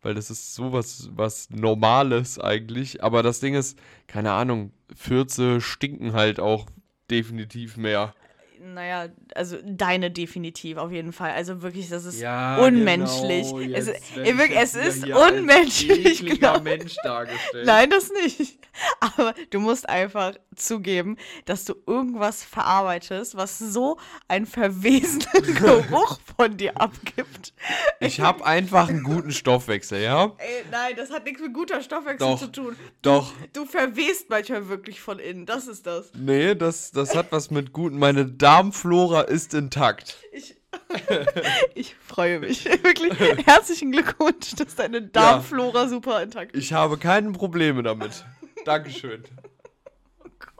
weil 0.00 0.14
das 0.14 0.30
ist 0.30 0.54
sowas 0.54 1.10
was 1.12 1.50
Normales 1.50 2.38
eigentlich. 2.38 3.02
Aber 3.02 3.24
das 3.24 3.40
Ding 3.40 3.54
ist, 3.54 3.76
keine 4.06 4.30
Ahnung, 4.30 4.70
Fürze 4.94 5.60
stinken 5.60 6.12
halt 6.12 6.38
auch 6.38 6.66
definitiv 7.10 7.76
mehr. 7.76 8.14
Naja, 8.62 9.06
also 9.34 9.56
deine 9.64 10.10
definitiv 10.10 10.76
auf 10.76 10.92
jeden 10.92 11.12
Fall. 11.14 11.30
Also 11.30 11.62
wirklich, 11.62 11.88
das 11.88 12.04
ist 12.04 12.20
Ja, 12.20 12.58
unmenschlich. 12.58 13.48
genau, 13.50 13.68
es, 13.72 14.74
es 14.74 14.96
ist 14.96 15.06
unmenschlich, 15.06 16.24
genau. 16.26 16.60
Mensch 16.60 16.96
dargestellt. 17.02 17.66
Nein, 17.66 17.88
das 17.88 18.10
nicht. 18.10 18.58
Aber 19.00 19.34
du 19.50 19.60
musst 19.60 19.88
einfach 19.88 20.34
zugeben, 20.54 21.16
dass 21.46 21.64
du 21.64 21.74
irgendwas 21.86 22.44
verarbeitest, 22.44 23.34
was 23.36 23.58
so 23.58 23.98
einen 24.28 24.46
verwesenen 24.46 25.54
Geruch 25.54 26.18
von 26.36 26.56
dir 26.56 26.78
abgibt. 26.80 27.54
Ich 27.98 28.20
habe 28.20 28.44
einfach 28.44 28.88
einen 28.88 29.02
guten 29.02 29.32
Stoffwechsel, 29.32 30.02
ja? 30.02 30.32
Ey, 30.38 30.64
nein, 30.70 30.94
das 30.96 31.10
hat 31.10 31.24
nichts 31.24 31.40
mit 31.40 31.54
guter 31.54 31.82
Stoffwechsel 31.82 32.18
Doch. 32.28 32.38
zu 32.38 32.52
tun. 32.52 32.76
Doch. 33.02 33.32
Du 33.54 33.64
verwest 33.64 34.28
manchmal 34.28 34.68
wirklich 34.68 35.00
von 35.00 35.18
innen. 35.18 35.46
Das 35.46 35.66
ist 35.66 35.86
das. 35.86 36.10
Nee, 36.14 36.54
das, 36.54 36.90
das 36.92 37.14
hat 37.16 37.32
was 37.32 37.50
mit 37.50 37.72
guten. 37.72 37.98
Meine 37.98 38.26
Darmflora 38.50 39.20
ist 39.20 39.54
intakt. 39.54 40.18
Ich, 40.32 40.56
ich 41.76 41.94
freue 41.94 42.40
mich. 42.40 42.64
Wirklich 42.82 43.16
herzlichen 43.46 43.92
Glückwunsch, 43.92 44.56
dass 44.56 44.74
deine 44.74 45.02
Darmflora 45.02 45.86
super 45.86 46.20
intakt 46.20 46.56
ist. 46.56 46.64
Ich 46.64 46.72
habe 46.72 46.98
keine 46.98 47.30
Probleme 47.30 47.84
damit. 47.84 48.24
Dankeschön. 48.64 49.22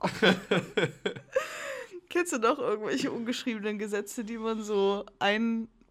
Kennst 2.09 2.33
du 2.33 2.38
noch 2.38 2.61
irgendwelche 2.61 3.11
ungeschriebenen 3.11 3.81
Gesetze, 3.81 4.22
die 4.22 4.38
man 4.38 4.62
so 4.62 5.05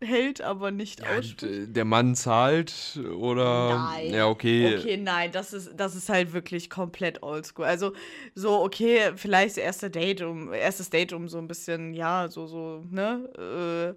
einhält, 0.01 0.41
aber 0.41 0.71
nicht 0.71 1.01
Ja, 1.01 1.07
ausspricht? 1.17 1.75
der 1.75 1.85
Mann 1.85 2.15
zahlt 2.15 2.99
oder. 3.17 3.65
Nein. 3.69 4.13
Ja, 4.13 4.27
okay. 4.27 4.77
Okay, 4.77 4.97
nein, 4.97 5.31
das 5.31 5.53
ist, 5.53 5.71
das 5.77 5.95
ist 5.95 6.09
halt 6.09 6.33
wirklich 6.33 6.69
komplett 6.69 7.23
oldschool. 7.23 7.65
Also, 7.65 7.93
so, 8.35 8.61
okay, 8.63 9.11
vielleicht 9.15 9.57
erster 9.57 9.89
Date, 9.89 10.21
um, 10.21 10.53
erstes 10.53 10.89
Date, 10.89 11.13
um 11.13 11.27
so 11.29 11.37
ein 11.37 11.47
bisschen, 11.47 11.93
ja, 11.93 12.27
so, 12.29 12.47
so, 12.47 12.83
ne, 12.89 13.95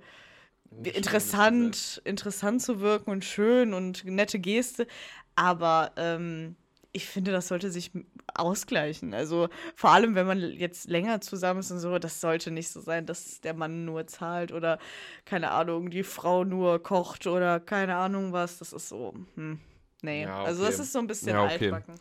äh, 0.84 0.88
interessant, 0.88 2.00
interessant 2.04 2.62
zu 2.62 2.80
wirken 2.80 3.10
und 3.10 3.24
schön 3.24 3.74
und 3.74 4.04
nette 4.04 4.38
Geste. 4.38 4.86
Aber 5.34 5.92
ähm, 5.96 6.56
ich 6.92 7.06
finde, 7.06 7.32
das 7.32 7.48
sollte 7.48 7.70
sich 7.70 7.90
ausgleichen. 8.34 9.14
Also 9.14 9.48
vor 9.74 9.90
allem, 9.90 10.14
wenn 10.14 10.26
man 10.26 10.40
jetzt 10.40 10.88
länger 10.88 11.20
zusammen 11.20 11.60
ist 11.60 11.70
und 11.70 11.78
so, 11.78 11.98
das 11.98 12.20
sollte 12.20 12.50
nicht 12.50 12.68
so 12.68 12.80
sein, 12.80 13.06
dass 13.06 13.40
der 13.40 13.54
Mann 13.54 13.84
nur 13.84 14.06
zahlt 14.06 14.52
oder 14.52 14.78
keine 15.24 15.50
Ahnung, 15.52 15.90
die 15.90 16.02
Frau 16.02 16.44
nur 16.44 16.82
kocht 16.82 17.26
oder 17.26 17.60
keine 17.60 17.96
Ahnung 17.96 18.32
was. 18.32 18.58
Das 18.58 18.72
ist 18.72 18.88
so, 18.88 19.14
hm, 19.34 19.58
nee. 20.02 20.24
Ja, 20.24 20.42
Also 20.44 20.62
okay. 20.62 20.70
das 20.70 20.80
ist 20.80 20.92
so 20.92 20.98
ein 20.98 21.06
bisschen 21.06 21.30
Ja, 21.30 21.44
okay. 21.44 21.72
altbacken. 21.72 21.94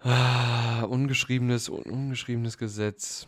Ah, 0.00 0.82
ungeschriebenes, 0.84 1.68
un 1.68 1.82
ungeschriebenes 1.82 2.58
Gesetz. 2.58 3.26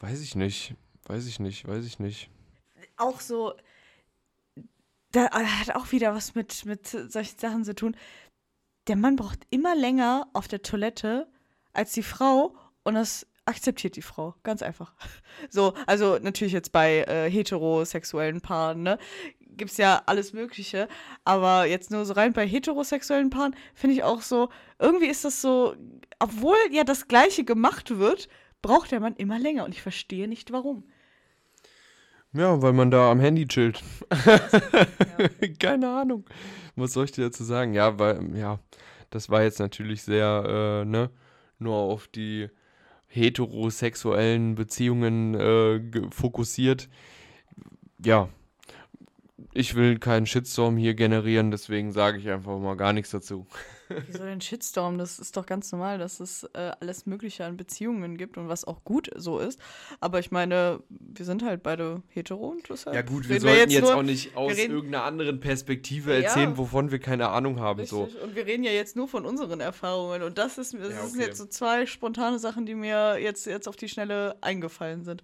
Weiß 0.00 0.20
ich 0.20 0.34
nicht. 0.34 0.74
Weiß 1.06 1.26
ich 1.26 1.40
nicht, 1.40 1.66
weiß 1.66 1.84
ich 1.84 1.98
nicht. 1.98 2.30
Auch 2.96 3.20
so, 3.20 3.54
da 5.12 5.30
hat 5.30 5.74
auch 5.76 5.92
wieder 5.92 6.14
was 6.14 6.34
mit, 6.34 6.64
mit 6.64 6.86
solchen 6.88 7.38
Sachen 7.38 7.64
zu 7.64 7.74
tun. 7.74 7.96
Der 8.88 8.96
Mann 8.96 9.16
braucht 9.16 9.40
immer 9.50 9.74
länger 9.74 10.28
auf 10.32 10.48
der 10.48 10.62
Toilette 10.62 11.26
als 11.72 11.92
die 11.92 12.02
Frau 12.02 12.54
und 12.84 12.94
das 12.94 13.26
akzeptiert 13.46 13.96
die 13.96 14.02
Frau. 14.02 14.34
Ganz 14.42 14.62
einfach. 14.62 14.94
So, 15.50 15.74
also 15.86 16.18
natürlich 16.18 16.54
jetzt 16.54 16.72
bei 16.72 17.02
äh, 17.02 17.30
heterosexuellen 17.30 18.40
Paaren, 18.40 18.82
ne? 18.82 18.98
Gibt 19.40 19.70
es 19.70 19.76
ja 19.76 20.02
alles 20.06 20.32
Mögliche. 20.32 20.88
Aber 21.24 21.66
jetzt 21.66 21.90
nur 21.90 22.04
so 22.04 22.14
rein 22.14 22.32
bei 22.32 22.46
heterosexuellen 22.46 23.30
Paaren 23.30 23.54
finde 23.74 23.94
ich 23.96 24.02
auch 24.02 24.22
so, 24.22 24.48
irgendwie 24.78 25.06
ist 25.06 25.24
das 25.24 25.42
so, 25.42 25.76
obwohl 26.18 26.56
ja 26.70 26.84
das 26.84 27.06
Gleiche 27.06 27.44
gemacht 27.44 27.98
wird, 27.98 28.28
braucht 28.62 28.92
der 28.92 29.00
Mann 29.00 29.14
immer 29.16 29.38
länger 29.38 29.64
und 29.64 29.72
ich 29.72 29.82
verstehe 29.82 30.26
nicht 30.26 30.52
warum. 30.52 30.84
Ja, 32.36 32.60
weil 32.60 32.74
man 32.74 32.90
da 32.90 33.10
am 33.10 33.18
Handy 33.20 33.46
chillt. 33.46 33.82
Keine 35.58 35.88
Ahnung. 35.88 36.24
Was 36.74 36.92
soll 36.92 37.06
ich 37.06 37.12
dir 37.12 37.24
dazu 37.24 37.44
sagen? 37.44 37.72
Ja, 37.72 37.98
weil, 37.98 38.36
ja, 38.36 38.58
das 39.08 39.30
war 39.30 39.42
jetzt 39.42 39.58
natürlich 39.58 40.02
sehr, 40.02 40.82
äh, 40.82 40.84
ne, 40.84 41.10
nur 41.58 41.76
auf 41.76 42.08
die 42.08 42.48
heterosexuellen 43.06 44.54
Beziehungen 44.54 45.34
äh, 45.34 45.80
fokussiert. 46.10 46.90
Ja, 48.04 48.28
ich 49.52 49.74
will 49.74 49.98
keinen 49.98 50.24
Shitstorm 50.26 50.76
hier 50.78 50.94
generieren, 50.94 51.50
deswegen 51.50 51.92
sage 51.92 52.18
ich 52.18 52.28
einfach 52.30 52.58
mal 52.58 52.74
gar 52.76 52.92
nichts 52.94 53.10
dazu. 53.10 53.46
Wieso 54.08 54.24
den 54.24 54.40
Shitstorm? 54.40 54.98
Das 54.98 55.18
ist 55.18 55.36
doch 55.36 55.46
ganz 55.46 55.70
normal, 55.70 55.98
dass 55.98 56.18
es 56.20 56.42
äh, 56.54 56.72
alles 56.80 57.06
Mögliche 57.06 57.44
an 57.44 57.56
Beziehungen 57.56 58.16
gibt 58.16 58.36
und 58.38 58.48
was 58.48 58.64
auch 58.64 58.82
gut 58.82 59.10
so 59.14 59.38
ist. 59.38 59.60
Aber 60.00 60.18
ich 60.18 60.30
meine, 60.32 60.80
wir 60.88 61.24
sind 61.24 61.44
halt 61.44 61.62
beide 61.62 62.02
hetero 62.08 62.48
und 62.48 62.68
deshalb 62.68 62.96
Ja 62.96 63.02
gut, 63.02 63.28
wir 63.28 63.40
sollten 63.40 63.70
jetzt, 63.70 63.82
nur- 63.82 63.94
auch 63.96 64.02
nicht 64.02 64.36
aus 64.36 64.56
reden- 64.56 64.72
irgendeiner 64.74 65.04
anderen 65.04 65.38
Perspektive 65.38 66.12
Ja. 66.14 66.20
erzählen, 66.22 66.56
wovon 66.56 66.90
wir 66.90 66.98
keine 66.98 67.28
Ahnung 67.28 67.60
haben. 67.60 67.84
So. 67.86 68.08
Und 68.24 68.34
wir 68.34 68.46
reden 68.46 68.64
ja 68.64 68.72
jetzt 68.72 68.96
nur 68.96 69.06
von 69.06 69.24
unseren 69.24 69.60
Erfahrungen. 69.60 70.22
Und 70.22 70.38
das, 70.38 70.58
ist, 70.58 70.74
das 70.74 70.80
Ja, 70.90 71.02
sind 71.06 71.18
okay. 71.20 71.28
jetzt 71.28 71.38
so 71.38 71.46
zwei 71.46 71.86
spontane 71.86 72.38
Sachen, 72.38 72.66
die 72.66 72.74
mir 72.74 73.18
jetzt, 73.20 73.46
jetzt 73.46 73.68
auf 73.68 73.76
die 73.76 73.88
Schnelle 73.88 74.36
eingefallen 74.40 75.04
sind. 75.04 75.22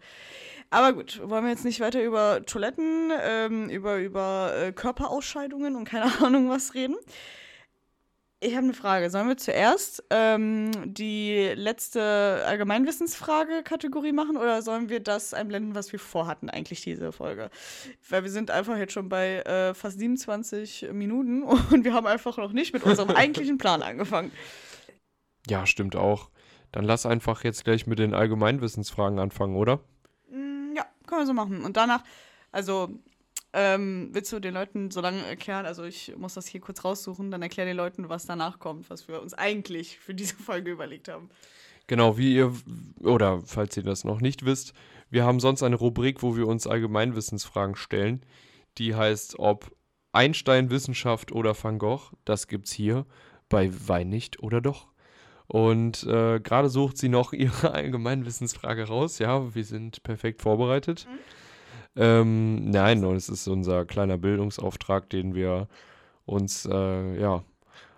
Aber 0.72 0.94
gut, 0.94 1.20
wollen 1.22 1.44
wir 1.44 1.50
jetzt 1.50 1.66
nicht 1.66 1.80
weiter 1.80 2.02
über 2.02 2.46
Toiletten, 2.46 3.10
ähm, 3.22 3.68
über, 3.68 3.98
über 3.98 4.54
äh, 4.56 4.72
Körperausscheidungen 4.72 5.76
und 5.76 5.84
keine 5.84 6.10
Ahnung 6.24 6.48
was 6.48 6.72
reden. 6.72 6.96
Ich 8.40 8.56
habe 8.56 8.64
eine 8.64 8.72
Frage. 8.72 9.10
Sollen 9.10 9.28
wir 9.28 9.36
zuerst 9.36 10.02
ähm, 10.08 10.70
die 10.86 11.52
letzte 11.54 12.42
Allgemeinwissensfrage-Kategorie 12.46 14.12
machen 14.12 14.38
oder 14.38 14.62
sollen 14.62 14.88
wir 14.88 15.00
das 15.00 15.34
einblenden, 15.34 15.74
was 15.74 15.92
wir 15.92 15.98
vorhatten, 15.98 16.48
eigentlich 16.48 16.80
diese 16.80 17.12
Folge? 17.12 17.50
Weil 18.08 18.22
wir 18.22 18.30
sind 18.30 18.50
einfach 18.50 18.78
jetzt 18.78 18.94
schon 18.94 19.10
bei 19.10 19.40
äh, 19.40 19.74
fast 19.74 19.98
27 19.98 20.88
Minuten 20.94 21.42
und 21.70 21.84
wir 21.84 21.92
haben 21.92 22.06
einfach 22.06 22.38
noch 22.38 22.52
nicht 22.52 22.72
mit 22.72 22.82
unserem 22.84 23.10
eigentlichen 23.10 23.58
Plan 23.58 23.82
angefangen. 23.82 24.32
Ja, 25.46 25.66
stimmt 25.66 25.96
auch. 25.96 26.30
Dann 26.72 26.84
lass 26.84 27.04
einfach 27.04 27.44
jetzt 27.44 27.64
gleich 27.64 27.86
mit 27.86 27.98
den 27.98 28.14
Allgemeinwissensfragen 28.14 29.18
anfangen, 29.18 29.54
oder? 29.54 29.80
Können 31.12 31.24
wir 31.24 31.26
so 31.26 31.34
machen. 31.34 31.62
Und 31.62 31.76
danach, 31.76 32.02
also, 32.52 32.88
ähm, 33.52 34.08
willst 34.12 34.32
du 34.32 34.40
den 34.40 34.54
Leuten 34.54 34.90
so 34.90 35.02
lange 35.02 35.18
erklären, 35.26 35.66
also 35.66 35.84
ich 35.84 36.16
muss 36.16 36.32
das 36.32 36.46
hier 36.46 36.62
kurz 36.62 36.86
raussuchen, 36.86 37.30
dann 37.30 37.42
erklär 37.42 37.66
den 37.66 37.76
Leuten, 37.76 38.08
was 38.08 38.24
danach 38.24 38.58
kommt, 38.58 38.88
was 38.88 39.08
wir 39.08 39.20
uns 39.20 39.34
eigentlich 39.34 39.98
für 39.98 40.14
diese 40.14 40.36
Folge 40.36 40.70
überlegt 40.70 41.08
haben. 41.08 41.28
Genau, 41.86 42.16
wie 42.16 42.34
ihr, 42.34 42.54
oder 43.00 43.42
falls 43.44 43.76
ihr 43.76 43.82
das 43.82 44.04
noch 44.04 44.22
nicht 44.22 44.46
wisst, 44.46 44.72
wir 45.10 45.24
haben 45.24 45.38
sonst 45.38 45.62
eine 45.62 45.76
Rubrik, 45.76 46.22
wo 46.22 46.34
wir 46.34 46.46
uns 46.48 46.66
Allgemeinwissensfragen 46.66 47.76
stellen. 47.76 48.24
Die 48.78 48.94
heißt, 48.94 49.38
ob 49.38 49.70
Einstein 50.12 50.70
Wissenschaft 50.70 51.30
oder 51.30 51.54
Van 51.62 51.78
Gogh. 51.78 52.16
Das 52.24 52.46
gibt's 52.46 52.72
hier 52.72 53.04
bei 53.50 53.70
Wein 53.86 54.08
nicht 54.08 54.42
oder 54.42 54.62
doch. 54.62 54.88
Und 55.52 56.04
äh, 56.04 56.40
gerade 56.40 56.70
sucht 56.70 56.96
sie 56.96 57.10
noch 57.10 57.32
ihre 57.34 57.72
Allgemeinwissensfrage 57.72 58.88
raus. 58.88 59.18
Ja, 59.18 59.54
wir 59.54 59.64
sind 59.66 60.02
perfekt 60.02 60.40
vorbereitet. 60.40 61.06
Ähm, 61.94 62.70
nein, 62.70 63.04
und 63.04 63.16
es 63.16 63.28
ist 63.28 63.46
unser 63.48 63.84
kleiner 63.84 64.16
Bildungsauftrag, 64.16 65.10
den 65.10 65.34
wir 65.34 65.68
uns 66.24 66.64
äh, 66.64 67.20
ja 67.20 67.44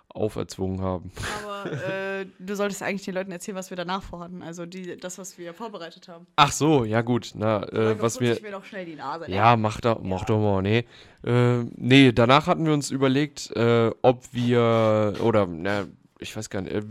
auferzwungen 0.08 0.80
haben. 0.80 1.12
Aber 1.44 1.70
äh, 1.70 2.26
du 2.40 2.56
solltest 2.56 2.82
eigentlich 2.82 3.04
den 3.04 3.14
Leuten 3.14 3.30
erzählen, 3.30 3.56
was 3.56 3.70
wir 3.70 3.76
danach 3.76 4.02
vorhatten. 4.02 4.42
Also 4.42 4.66
die, 4.66 4.96
das, 4.96 5.18
was 5.18 5.38
wir 5.38 5.54
vorbereitet 5.54 6.08
haben. 6.08 6.26
Ach 6.34 6.50
so, 6.50 6.84
ja 6.84 7.02
gut. 7.02 7.34
Na, 7.36 7.62
äh, 7.68 8.02
was 8.02 8.18
wir 8.18 8.34
sich 8.34 8.42
mir 8.42 8.50
doch 8.50 8.64
schnell 8.64 8.84
die 8.84 8.96
Nase. 8.96 9.30
ne? 9.30 9.36
Ja, 9.36 9.56
mach, 9.56 9.80
da, 9.80 10.00
mach 10.02 10.24
doch 10.24 10.40
mal, 10.40 10.60
nee. 10.60 10.86
Äh, 11.24 11.62
nee, 11.76 12.10
danach 12.10 12.48
hatten 12.48 12.66
wir 12.66 12.72
uns 12.72 12.90
überlegt, 12.90 13.52
äh, 13.52 13.92
ob 14.02 14.24
wir, 14.32 15.14
oder, 15.22 15.46
na, 15.46 15.86
ich 16.18 16.36
weiß 16.36 16.50
gar 16.50 16.62
nicht, 16.62 16.74
äh, 16.74 16.82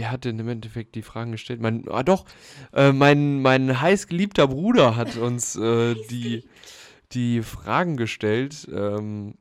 wer 0.00 0.10
hat 0.10 0.24
denn 0.24 0.38
im 0.38 0.48
Endeffekt 0.48 0.94
die 0.94 1.02
Fragen 1.02 1.32
gestellt? 1.32 1.60
Mein, 1.60 1.84
ah 1.90 2.02
doch, 2.02 2.24
äh, 2.72 2.90
mein, 2.90 3.42
mein 3.42 3.80
heißgeliebter 3.82 4.48
Bruder 4.48 4.96
hat 4.96 5.16
uns 5.18 5.56
äh, 5.56 5.94
die, 6.08 6.48
die 7.12 7.42
Fragen 7.42 7.98
gestellt. 7.98 8.66
Ähm, 8.72 9.34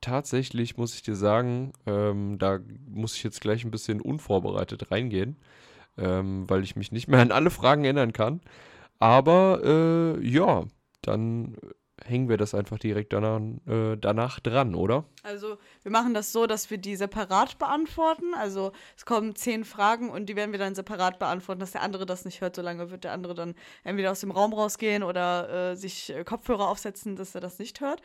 tatsächlich 0.00 0.76
muss 0.76 0.94
ich 0.94 1.02
dir 1.02 1.16
sagen, 1.16 1.72
ähm, 1.86 2.38
da 2.38 2.60
muss 2.88 3.16
ich 3.16 3.24
jetzt 3.24 3.40
gleich 3.40 3.64
ein 3.64 3.72
bisschen 3.72 4.00
unvorbereitet 4.00 4.92
reingehen, 4.92 5.36
ähm, 5.98 6.48
weil 6.48 6.62
ich 6.62 6.76
mich 6.76 6.92
nicht 6.92 7.08
mehr 7.08 7.20
an 7.20 7.32
alle 7.32 7.50
Fragen 7.50 7.82
erinnern 7.82 8.12
kann. 8.12 8.40
Aber 9.00 9.62
äh, 9.64 10.24
ja, 10.24 10.64
dann 11.02 11.56
hängen 12.02 12.28
wir 12.28 12.36
das 12.36 12.54
einfach 12.54 12.78
direkt 12.78 13.12
danach, 13.12 13.40
äh, 13.66 13.96
danach 13.96 14.40
dran, 14.40 14.74
oder? 14.74 15.04
Also 15.22 15.58
wir 15.82 15.92
machen 15.92 16.14
das 16.14 16.32
so, 16.32 16.46
dass 16.46 16.70
wir 16.70 16.78
die 16.78 16.96
separat 16.96 17.58
beantworten. 17.58 18.34
Also 18.34 18.72
es 18.96 19.06
kommen 19.06 19.36
zehn 19.36 19.64
Fragen 19.64 20.10
und 20.10 20.26
die 20.26 20.36
werden 20.36 20.52
wir 20.52 20.58
dann 20.58 20.74
separat 20.74 21.18
beantworten, 21.18 21.60
dass 21.60 21.72
der 21.72 21.82
andere 21.82 22.06
das 22.06 22.24
nicht 22.24 22.40
hört. 22.40 22.56
Solange 22.56 22.90
wird 22.90 23.04
der 23.04 23.12
andere 23.12 23.34
dann 23.34 23.54
entweder 23.84 24.10
aus 24.10 24.20
dem 24.20 24.30
Raum 24.30 24.52
rausgehen 24.52 25.02
oder 25.02 25.72
äh, 25.72 25.76
sich 25.76 26.10
äh, 26.10 26.24
Kopfhörer 26.24 26.68
aufsetzen, 26.68 27.16
dass 27.16 27.34
er 27.34 27.40
das 27.40 27.58
nicht 27.58 27.80
hört. 27.80 28.02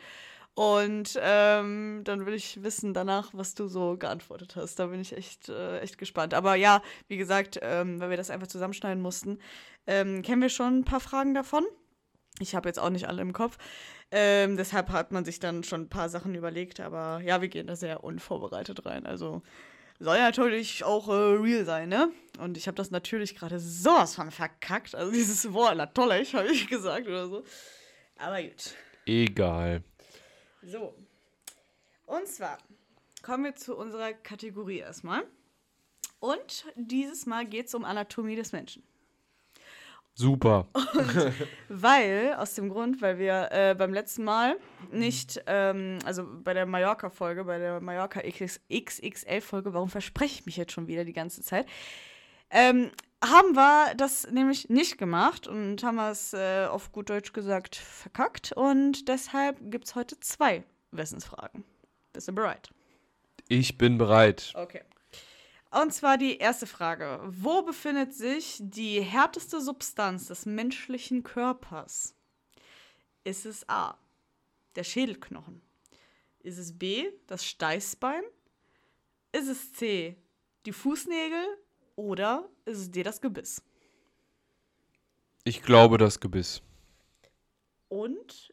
Und 0.54 1.18
ähm, 1.22 2.02
dann 2.04 2.26
will 2.26 2.34
ich 2.34 2.62
wissen 2.62 2.92
danach, 2.92 3.30
was 3.32 3.54
du 3.54 3.68
so 3.68 3.96
geantwortet 3.96 4.56
hast. 4.56 4.78
Da 4.78 4.86
bin 4.86 5.00
ich 5.00 5.16
echt, 5.16 5.48
äh, 5.48 5.78
echt 5.80 5.96
gespannt. 5.96 6.34
Aber 6.34 6.54
ja, 6.54 6.82
wie 7.08 7.16
gesagt, 7.16 7.58
ähm, 7.62 8.00
weil 8.00 8.10
wir 8.10 8.16
das 8.16 8.30
einfach 8.30 8.48
zusammenschneiden 8.48 9.02
mussten, 9.02 9.38
ähm, 9.86 10.22
kennen 10.22 10.42
wir 10.42 10.48
schon 10.48 10.80
ein 10.80 10.84
paar 10.84 11.00
Fragen 11.00 11.34
davon. 11.34 11.64
Ich 12.38 12.54
habe 12.54 12.68
jetzt 12.68 12.78
auch 12.78 12.90
nicht 12.90 13.08
alle 13.08 13.22
im 13.22 13.32
Kopf. 13.32 13.58
Ähm, 14.10 14.56
deshalb 14.56 14.90
hat 14.90 15.12
man 15.12 15.24
sich 15.24 15.40
dann 15.40 15.62
schon 15.62 15.82
ein 15.82 15.88
paar 15.88 16.08
Sachen 16.08 16.34
überlegt, 16.34 16.80
aber 16.80 17.20
ja, 17.24 17.40
wir 17.40 17.48
gehen 17.48 17.66
da 17.66 17.76
sehr 17.76 18.02
unvorbereitet 18.02 18.84
rein. 18.86 19.06
Also 19.06 19.42
soll 19.98 20.16
ja 20.16 20.24
natürlich 20.24 20.82
auch 20.82 21.08
äh, 21.08 21.12
real 21.12 21.64
sein, 21.64 21.90
ne? 21.90 22.10
Und 22.38 22.56
ich 22.56 22.66
habe 22.66 22.76
das 22.76 22.90
natürlich 22.90 23.36
gerade 23.36 23.60
sowas 23.60 24.14
von 24.14 24.30
verkackt. 24.30 24.94
Also 24.94 25.12
dieses 25.12 25.52
Wort, 25.52 25.76
natürlich, 25.76 26.34
habe 26.34 26.48
ich 26.48 26.68
gesagt 26.68 27.06
oder 27.06 27.28
so. 27.28 27.44
Aber 28.16 28.42
gut. 28.42 28.74
Egal. 29.04 29.82
So. 30.62 30.94
Und 32.06 32.26
zwar 32.26 32.58
kommen 33.22 33.44
wir 33.44 33.54
zu 33.54 33.76
unserer 33.76 34.12
Kategorie 34.14 34.78
erstmal. 34.78 35.24
Und 36.18 36.66
dieses 36.76 37.26
Mal 37.26 37.46
geht 37.46 37.66
es 37.66 37.74
um 37.74 37.84
Anatomie 37.84 38.36
des 38.36 38.52
Menschen. 38.52 38.82
Super. 40.14 40.68
Weil, 41.68 42.34
aus 42.36 42.54
dem 42.54 42.68
Grund, 42.68 43.00
weil 43.00 43.18
wir 43.18 43.48
äh, 43.52 43.74
beim 43.74 43.94
letzten 43.94 44.24
Mal 44.24 44.56
nicht, 44.92 45.42
ähm, 45.46 45.98
also 46.04 46.26
bei 46.44 46.52
der 46.52 46.66
Mallorca-Folge, 46.66 47.44
bei 47.44 47.58
der 47.58 47.80
Mallorca 47.80 48.20
XXL-Folge, 48.20 49.72
warum 49.72 49.88
verspreche 49.88 50.40
ich 50.40 50.46
mich 50.46 50.56
jetzt 50.56 50.72
schon 50.72 50.88
wieder 50.88 51.04
die 51.04 51.12
ganze 51.12 51.42
Zeit, 51.42 51.66
ähm, 52.50 52.90
haben 53.24 53.54
wir 53.54 53.94
das 53.96 54.30
nämlich 54.30 54.68
nicht 54.68 54.98
gemacht 54.98 55.46
und 55.46 55.82
haben 55.82 55.98
es 55.98 56.32
äh, 56.32 56.66
auf 56.66 56.90
gut 56.90 57.10
Deutsch 57.10 57.32
gesagt 57.32 57.76
verkackt 57.76 58.52
und 58.52 59.08
deshalb 59.08 59.58
gibt 59.70 59.86
es 59.86 59.94
heute 59.94 60.18
zwei 60.20 60.64
Wissensfragen. 60.90 61.64
Bist 62.12 62.28
du 62.28 62.32
bereit? 62.32 62.70
Ich 63.48 63.78
bin 63.78 63.98
bereit. 63.98 64.52
Okay. 64.54 64.82
Und 65.70 65.92
zwar 65.92 66.18
die 66.18 66.38
erste 66.38 66.66
Frage. 66.66 67.20
Wo 67.26 67.62
befindet 67.62 68.12
sich 68.12 68.58
die 68.60 69.00
härteste 69.00 69.60
Substanz 69.60 70.26
des 70.26 70.44
menschlichen 70.44 71.22
Körpers? 71.22 72.16
Ist 73.22 73.46
es 73.46 73.68
A, 73.68 73.96
der 74.74 74.84
Schädelknochen? 74.84 75.62
Ist 76.40 76.58
es 76.58 76.76
B, 76.76 77.10
das 77.26 77.44
Steißbein? 77.44 78.22
Ist 79.32 79.48
es 79.48 79.72
C, 79.72 80.16
die 80.66 80.72
Fußnägel 80.72 81.44
oder 81.94 82.48
ist 82.64 82.78
es 82.78 82.90
dir 82.90 83.04
das 83.04 83.20
Gebiss? 83.20 83.62
Ich 85.44 85.62
glaube 85.62 85.98
das 85.98 86.18
Gebiss. 86.18 86.62
Und 87.88 88.52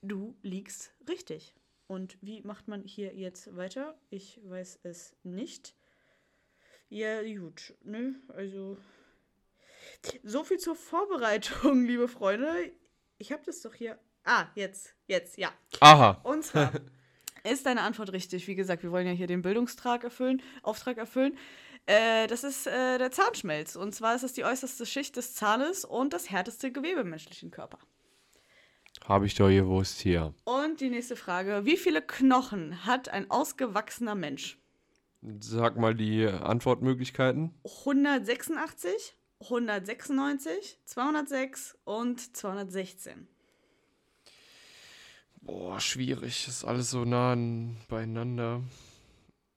du 0.00 0.34
liegst 0.42 0.94
richtig. 1.08 1.54
Und 1.86 2.16
wie 2.20 2.40
macht 2.42 2.68
man 2.68 2.84
hier 2.84 3.14
jetzt 3.14 3.56
weiter? 3.56 3.98
Ich 4.10 4.40
weiß 4.44 4.80
es 4.84 5.14
nicht. 5.22 5.74
Ja, 6.90 7.22
gut, 7.22 7.72
ne? 7.84 8.16
Also. 8.34 8.76
So 10.24 10.44
viel 10.44 10.58
zur 10.58 10.74
Vorbereitung, 10.74 11.84
liebe 11.86 12.08
Freunde. 12.08 12.72
Ich 13.18 13.32
habe 13.32 13.42
das 13.46 13.62
doch 13.62 13.74
hier. 13.74 13.98
Ah, 14.24 14.46
jetzt, 14.54 14.94
jetzt, 15.06 15.38
ja. 15.38 15.52
Aha. 15.78 16.20
Und 16.24 16.44
zwar 16.44 16.72
ist 17.44 17.64
deine 17.64 17.82
Antwort 17.82 18.12
richtig. 18.12 18.46
Wie 18.48 18.56
gesagt, 18.56 18.82
wir 18.82 18.90
wollen 18.90 19.06
ja 19.06 19.12
hier 19.12 19.28
den 19.28 19.40
Bildungstrag 19.40 20.02
erfüllen, 20.02 20.42
Auftrag 20.62 20.98
erfüllen. 20.98 21.38
Äh, 21.86 22.26
das 22.26 22.42
ist 22.42 22.66
äh, 22.66 22.98
der 22.98 23.12
Zahnschmelz. 23.12 23.76
Und 23.76 23.94
zwar 23.94 24.16
ist 24.16 24.24
es 24.24 24.32
die 24.32 24.44
äußerste 24.44 24.84
Schicht 24.84 25.16
des 25.16 25.34
Zahnes 25.34 25.84
und 25.84 26.12
das 26.12 26.28
härteste 26.30 26.72
Gewebe 26.72 27.00
im 27.00 27.10
menschlichen 27.10 27.52
Körper. 27.52 27.78
Habe 29.04 29.26
ich 29.26 29.34
doch 29.36 29.48
gewusst 29.48 30.00
hier. 30.00 30.34
Und 30.44 30.80
die 30.80 30.90
nächste 30.90 31.16
Frage. 31.16 31.64
Wie 31.64 31.76
viele 31.76 32.02
Knochen 32.02 32.84
hat 32.84 33.08
ein 33.08 33.30
ausgewachsener 33.30 34.16
Mensch? 34.16 34.59
Sag 35.40 35.76
mal 35.76 35.94
die 35.94 36.26
Antwortmöglichkeiten. 36.26 37.54
186, 37.64 39.16
196, 39.40 40.78
206 40.86 41.78
und 41.84 42.36
216. 42.36 43.28
Boah, 45.42 45.80
schwierig. 45.80 46.48
Ist 46.48 46.64
alles 46.64 46.90
so 46.90 47.04
nah 47.04 47.36
beieinander. 47.88 48.62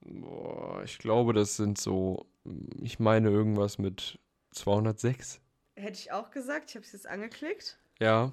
Boah, 0.01 0.81
ich 0.83 0.97
glaube, 0.97 1.33
das 1.33 1.55
sind 1.55 1.77
so. 1.77 2.25
Ich 2.81 2.99
meine 2.99 3.29
irgendwas 3.29 3.77
mit 3.77 4.19
206. 4.51 5.39
Hätte 5.75 5.99
ich 5.99 6.11
auch 6.11 6.29
gesagt. 6.31 6.69
Ich 6.69 6.75
habe 6.75 6.85
es 6.85 6.91
jetzt 6.91 7.07
angeklickt. 7.07 7.79
Ja. 7.99 8.31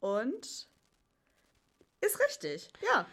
Und 0.00 0.68
ist 2.00 2.20
richtig. 2.20 2.68
Ja. 2.92 3.06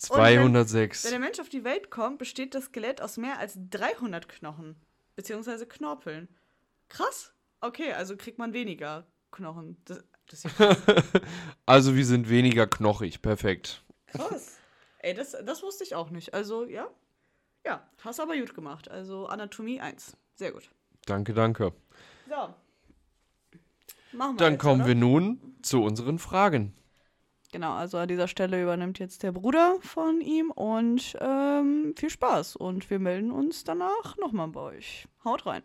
206. 0.00 1.04
Wenn 1.04 1.10
der 1.10 1.20
Mensch 1.20 1.38
auf 1.40 1.48
die 1.48 1.64
Welt 1.64 1.90
kommt, 1.90 2.18
besteht 2.18 2.54
das 2.54 2.64
Skelett 2.64 3.02
aus 3.02 3.16
mehr 3.18 3.38
als 3.38 3.58
300 3.70 4.28
Knochen. 4.28 4.76
Beziehungsweise 5.14 5.66
Knorpeln. 5.66 6.28
Krass. 6.88 7.34
Okay, 7.60 7.92
also 7.92 8.16
kriegt 8.16 8.38
man 8.38 8.54
weniger 8.54 9.06
Knochen. 9.30 9.76
Das, 9.84 10.02
das 10.26 10.42
ja 10.44 10.50
also 11.66 11.94
wir 11.96 12.06
sind 12.06 12.30
weniger 12.30 12.66
knochig. 12.66 13.20
Perfekt. 13.20 13.84
krass. 14.06 14.58
Ey, 15.00 15.14
das, 15.14 15.36
das 15.44 15.62
wusste 15.62 15.84
ich 15.84 15.94
auch 15.94 16.10
nicht. 16.10 16.32
Also, 16.34 16.64
ja. 16.66 16.88
Ja, 17.64 17.86
hast 18.02 18.20
aber 18.20 18.36
gut 18.38 18.54
gemacht. 18.54 18.90
Also 18.90 19.26
Anatomie 19.26 19.80
1. 19.80 20.16
Sehr 20.34 20.52
gut. 20.52 20.70
Danke, 21.04 21.34
danke. 21.34 21.74
So. 22.26 22.54
Machen 24.12 24.34
wir 24.34 24.38
Dann 24.38 24.52
jetzt, 24.54 24.62
kommen 24.62 24.80
oder? 24.80 24.88
wir 24.88 24.94
nun 24.94 25.56
zu 25.62 25.82
unseren 25.82 26.18
Fragen. 26.18 26.74
Genau, 27.52 27.72
also 27.72 27.98
an 27.98 28.08
dieser 28.08 28.28
Stelle 28.28 28.62
übernimmt 28.62 29.00
jetzt 29.00 29.24
der 29.24 29.32
Bruder 29.32 29.76
von 29.80 30.20
ihm 30.20 30.50
und 30.52 31.16
ähm, 31.20 31.94
viel 31.96 32.10
Spaß. 32.10 32.56
Und 32.56 32.88
wir 32.90 33.00
melden 33.00 33.32
uns 33.32 33.64
danach 33.64 34.16
nochmal 34.18 34.48
bei 34.48 34.60
euch. 34.60 35.08
Haut 35.24 35.46
rein. 35.46 35.62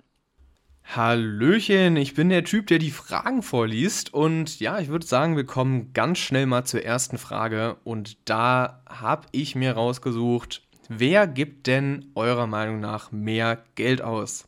Hallöchen, 0.84 1.98
ich 1.98 2.14
bin 2.14 2.30
der 2.30 2.44
Typ, 2.44 2.68
der 2.68 2.80
die 2.80 2.92
Fragen 2.92 3.42
vorliest. 3.42 4.14
Und 4.14 4.60
ja, 4.60 4.80
ich 4.80 4.88
würde 4.88 5.06
sagen, 5.06 5.36
wir 5.36 5.46
kommen 5.46 5.94
ganz 5.94 6.20
schnell 6.20 6.46
mal 6.46 6.64
zur 6.64 6.84
ersten 6.84 7.18
Frage. 7.18 7.78
Und 7.84 8.30
da 8.30 8.84
habe 8.88 9.28
ich 9.32 9.56
mir 9.56 9.74
rausgesucht, 9.74 10.64
wer 10.90 11.28
gibt 11.28 11.68
denn 11.68 12.12
eurer 12.16 12.48
Meinung 12.48 12.80
nach 12.80 13.12
mehr 13.12 13.64
Geld 13.76 14.02
aus? 14.02 14.48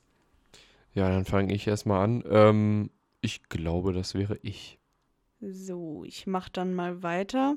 Ja, 0.93 1.10
dann 1.10 1.26
fange 1.26 1.54
ich 1.54 1.67
erstmal 1.67 2.04
an. 2.04 2.23
Ähm, 2.30 2.89
ich 3.21 3.50
glaube, 3.50 3.93
das 3.93 4.15
wäre 4.15 4.39
ich. 4.41 4.77
So, 5.39 6.04
ich 6.06 6.26
mach 6.28 6.50
dann 6.50 6.73
mal 6.73 7.04
weiter. 7.04 7.56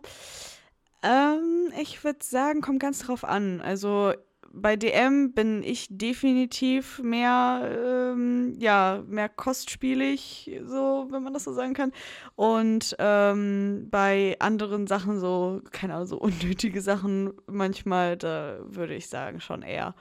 Ähm, 1.02 1.72
ich 1.80 2.04
würde 2.04 2.18
sagen, 2.22 2.60
kommt 2.60 2.80
ganz 2.80 3.00
drauf 3.00 3.24
an. 3.24 3.60
Also 3.60 4.12
bei 4.52 4.76
DM 4.76 5.32
bin 5.32 5.62
ich 5.62 5.86
definitiv 5.90 6.98
mehr, 7.02 8.12
ähm, 8.12 8.56
ja, 8.58 9.02
mehr 9.06 9.28
kostspielig, 9.28 10.50
so, 10.64 11.06
wenn 11.10 11.22
man 11.22 11.32
das 11.32 11.44
so 11.44 11.52
sagen 11.52 11.72
kann. 11.72 11.92
Und 12.36 12.96
ähm, 12.98 13.86
bei 13.90 14.36
anderen 14.40 14.86
Sachen, 14.86 15.20
so, 15.20 15.62
keine 15.70 15.94
Ahnung, 15.94 16.08
so 16.08 16.18
unnötige 16.18 16.82
Sachen, 16.82 17.32
manchmal, 17.46 18.16
da 18.16 18.58
würde 18.64 18.94
ich 18.94 19.08
sagen, 19.08 19.40
schon 19.40 19.62
eher. 19.62 19.94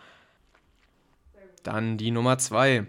Dann 1.63 1.97
die 1.97 2.11
Nummer 2.11 2.37
zwei. 2.39 2.87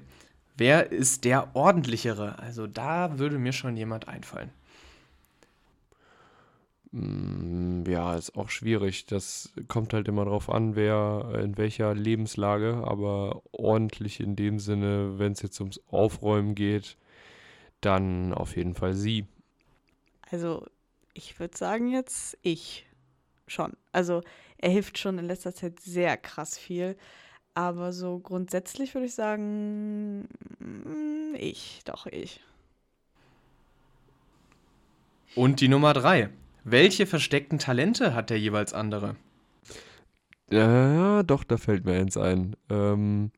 Wer 0.57 0.93
ist 0.93 1.25
der 1.25 1.55
ordentlichere? 1.55 2.39
Also 2.39 2.67
da 2.67 3.19
würde 3.19 3.39
mir 3.39 3.53
schon 3.53 3.77
jemand 3.77 4.09
einfallen. 4.09 4.51
Mm, 6.93 7.85
Ja, 7.89 8.15
ist 8.15 8.37
auch 8.37 8.49
schwierig. 8.51 9.07
Das 9.07 9.53
kommt 9.69 9.93
halt 9.95 10.09
immer 10.09 10.25
drauf 10.25 10.51
an, 10.51 10.77
wer 10.77 11.39
in 11.43 11.57
welcher 11.57 11.95
Lebenslage, 11.95 12.83
aber 12.87 13.43
ordentlich 13.53 14.21
in 14.21 14.37
dem 14.37 14.59
Sinne, 14.59 15.19
wenn 15.19 15.33
es 15.33 15.43
jetzt 15.43 15.61
ums 15.61 15.81
Aufräumen 15.89 16.55
geht, 16.55 16.97
dann 17.81 18.35
auf 18.35 18.57
jeden 18.57 18.75
Fall 18.75 18.95
sie. 18.95 19.27
Also, 20.31 20.67
ich 21.15 21.39
würde 21.41 21.57
sagen 21.57 21.89
jetzt 21.91 22.39
ich 22.43 22.87
schon. 23.47 23.73
Also, 23.93 24.23
er 24.59 24.71
hilft 24.71 24.99
schon 24.99 25.19
in 25.19 25.27
letzter 25.27 25.55
Zeit 25.55 25.81
sehr 25.81 26.17
krass 26.17 26.59
viel. 26.59 26.97
Aber 27.55 27.93
so 27.93 28.19
grundsätzlich 28.21 28.95
würde 28.95 29.07
ich 29.07 29.15
sagen, 29.15 30.29
mm, 30.61 31.35
ich, 31.37 31.81
doch 31.85 32.07
ich. 32.07 32.41
Und 35.35 35.61
die 35.61 35.69
Nummer 35.69 35.93
drei. 35.95 36.31
Welche 36.65 37.07
versteckten 37.07 37.59
Talente 37.59 38.15
hat 38.15 38.31
der 38.31 38.39
jeweils 38.39 38.73
andere? 38.73 39.17
Ja, 40.51 41.23
doch, 41.23 41.45
da 41.45 41.57
fällt 41.57 41.85
mir 41.85 41.95
eins 41.95 42.17
ein. 42.17 42.57
Ähm, 42.69 43.31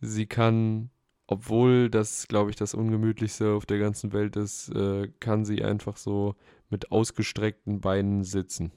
sie 0.00 0.26
kann, 0.26 0.90
obwohl 1.26 1.88
das, 1.88 2.26
glaube 2.26 2.50
ich, 2.50 2.56
das 2.56 2.74
Ungemütlichste 2.74 3.52
auf 3.52 3.66
der 3.66 3.78
ganzen 3.78 4.12
Welt 4.12 4.36
ist, 4.36 4.68
äh, 4.70 5.08
kann 5.20 5.44
sie 5.44 5.62
einfach 5.64 5.96
so 5.96 6.34
mit 6.68 6.90
ausgestreckten 6.90 7.80
Beinen 7.80 8.24
sitzen. 8.24 8.72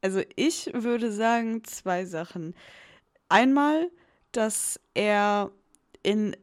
Also, 0.00 0.22
ich 0.36 0.70
würde 0.74 1.12
sagen 1.12 1.64
zwei 1.64 2.04
Sachen. 2.04 2.54
Einmal, 3.28 3.90
dass 4.32 4.80
er 4.94 5.50
in, 6.04 6.36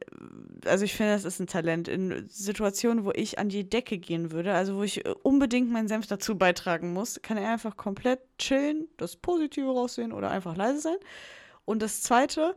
also 0.66 0.84
ich 0.84 0.94
finde, 0.94 1.12
das 1.12 1.24
ist 1.24 1.40
ein 1.40 1.46
Talent, 1.46 1.88
in 1.88 2.28
Situationen, 2.28 3.04
wo 3.04 3.12
ich 3.14 3.38
an 3.38 3.48
die 3.48 3.68
Decke 3.68 3.96
gehen 3.96 4.32
würde, 4.32 4.52
also 4.52 4.76
wo 4.76 4.82
ich 4.82 5.06
äh, 5.06 5.14
unbedingt 5.22 5.70
meinen 5.70 5.88
Senf 5.88 6.06
dazu 6.06 6.36
beitragen 6.36 6.92
muss, 6.92 7.22
kann 7.22 7.38
er 7.38 7.50
einfach 7.50 7.76
komplett 7.76 8.20
chillen, 8.38 8.88
das 8.96 9.16
Positive 9.16 9.66
raussehen 9.66 10.12
oder 10.12 10.30
einfach 10.30 10.56
leise 10.56 10.80
sein. 10.80 10.96
Und 11.64 11.80
das 11.80 12.02
Zweite, 12.02 12.56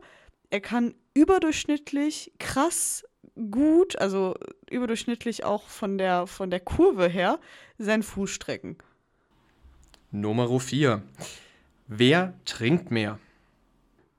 er 0.50 0.60
kann 0.60 0.94
überdurchschnittlich 1.14 2.32
krass 2.38 3.04
gut, 3.50 3.96
also 3.98 4.34
überdurchschnittlich 4.68 5.44
auch 5.44 5.62
von 5.62 5.98
der, 5.98 6.26
von 6.26 6.50
der 6.50 6.60
Kurve 6.60 7.08
her, 7.08 7.38
seinen 7.78 8.02
Fuß 8.02 8.30
strecken. 8.30 8.76
Nummer 10.10 10.58
vier. 10.58 11.02
Wer 11.86 12.34
trinkt 12.44 12.90
mehr? 12.90 13.18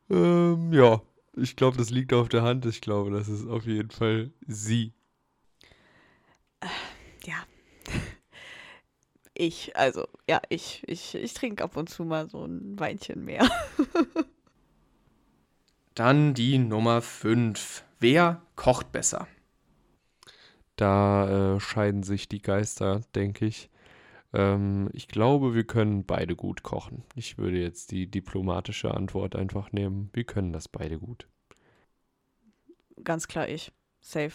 Ähm, 0.10 0.72
ja, 0.72 1.02
ich 1.38 1.56
glaube, 1.56 1.78
das 1.78 1.90
liegt 1.90 2.14
auf 2.14 2.30
der 2.30 2.44
Hand. 2.44 2.66
Ich 2.66 2.82
glaube, 2.82 3.12
das 3.12 3.28
ist 3.28 3.48
auf 3.48 3.66
jeden 3.66 3.92
Fall 3.92 4.32
sie. 4.48 4.94
Ja. 7.26 7.44
Ich, 9.40 9.78
also, 9.78 10.08
ja, 10.28 10.42
ich, 10.50 10.82
ich, 10.88 11.14
ich 11.14 11.32
trinke 11.36 11.64
ab 11.64 11.78
und 11.78 11.92
zu 11.92 12.04
mal 12.04 12.28
so 12.28 12.44
ein 12.44 12.80
Weinchen 12.80 13.24
mehr. 13.24 13.48
Dann 15.94 16.34
die 16.34 16.58
Nummer 16.58 17.04
fünf. 17.04 17.84
Wer 18.00 18.42
kocht 18.56 18.92
besser? 18.92 19.28
Da 20.76 21.56
äh, 21.56 21.60
scheiden 21.60 22.02
sich 22.02 22.28
die 22.28 22.42
Geister, 22.42 23.02
denke 23.14 23.46
ich. 23.46 23.70
Ähm, 24.34 24.90
ich 24.94 25.08
glaube, 25.08 25.54
wir 25.54 25.64
können 25.66 26.06
beide 26.06 26.36
gut 26.36 26.64
kochen. 26.64 27.04
Ich 27.16 27.38
würde 27.38 27.58
jetzt 27.60 27.92
die 27.92 28.10
diplomatische 28.10 28.94
Antwort 28.94 29.36
einfach 29.36 29.72
nehmen. 29.72 30.10
Wir 30.14 30.24
können 30.24 30.54
das 30.54 30.68
beide 30.68 31.00
gut. 31.00 31.28
Ganz 33.04 33.28
klar 33.28 33.48
ich. 33.48 33.72
Safe. 34.00 34.34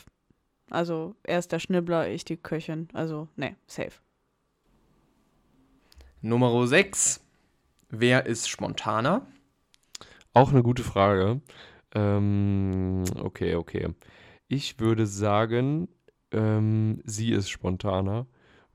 Also, 0.70 1.14
er 1.22 1.38
ist 1.38 1.52
der 1.52 1.58
Schnibbler, 1.58 2.08
ich 2.08 2.24
die 2.24 2.36
Köchin. 2.36 2.88
Also, 2.94 3.28
ne, 3.36 3.56
safe. 3.66 4.00
Nummer 6.22 6.66
sechs. 6.66 7.20
Wer 7.90 8.26
ist 8.26 8.48
spontaner? 8.48 9.26
Auch 10.32 10.50
eine 10.50 10.62
gute 10.62 10.82
Frage. 10.82 11.42
Ähm, 11.94 13.04
okay, 13.20 13.56
okay. 13.56 13.88
Ich 14.48 14.80
würde 14.80 15.06
sagen, 15.06 15.88
ähm, 16.30 17.02
sie 17.04 17.32
ist 17.32 17.50
spontaner, 17.50 18.26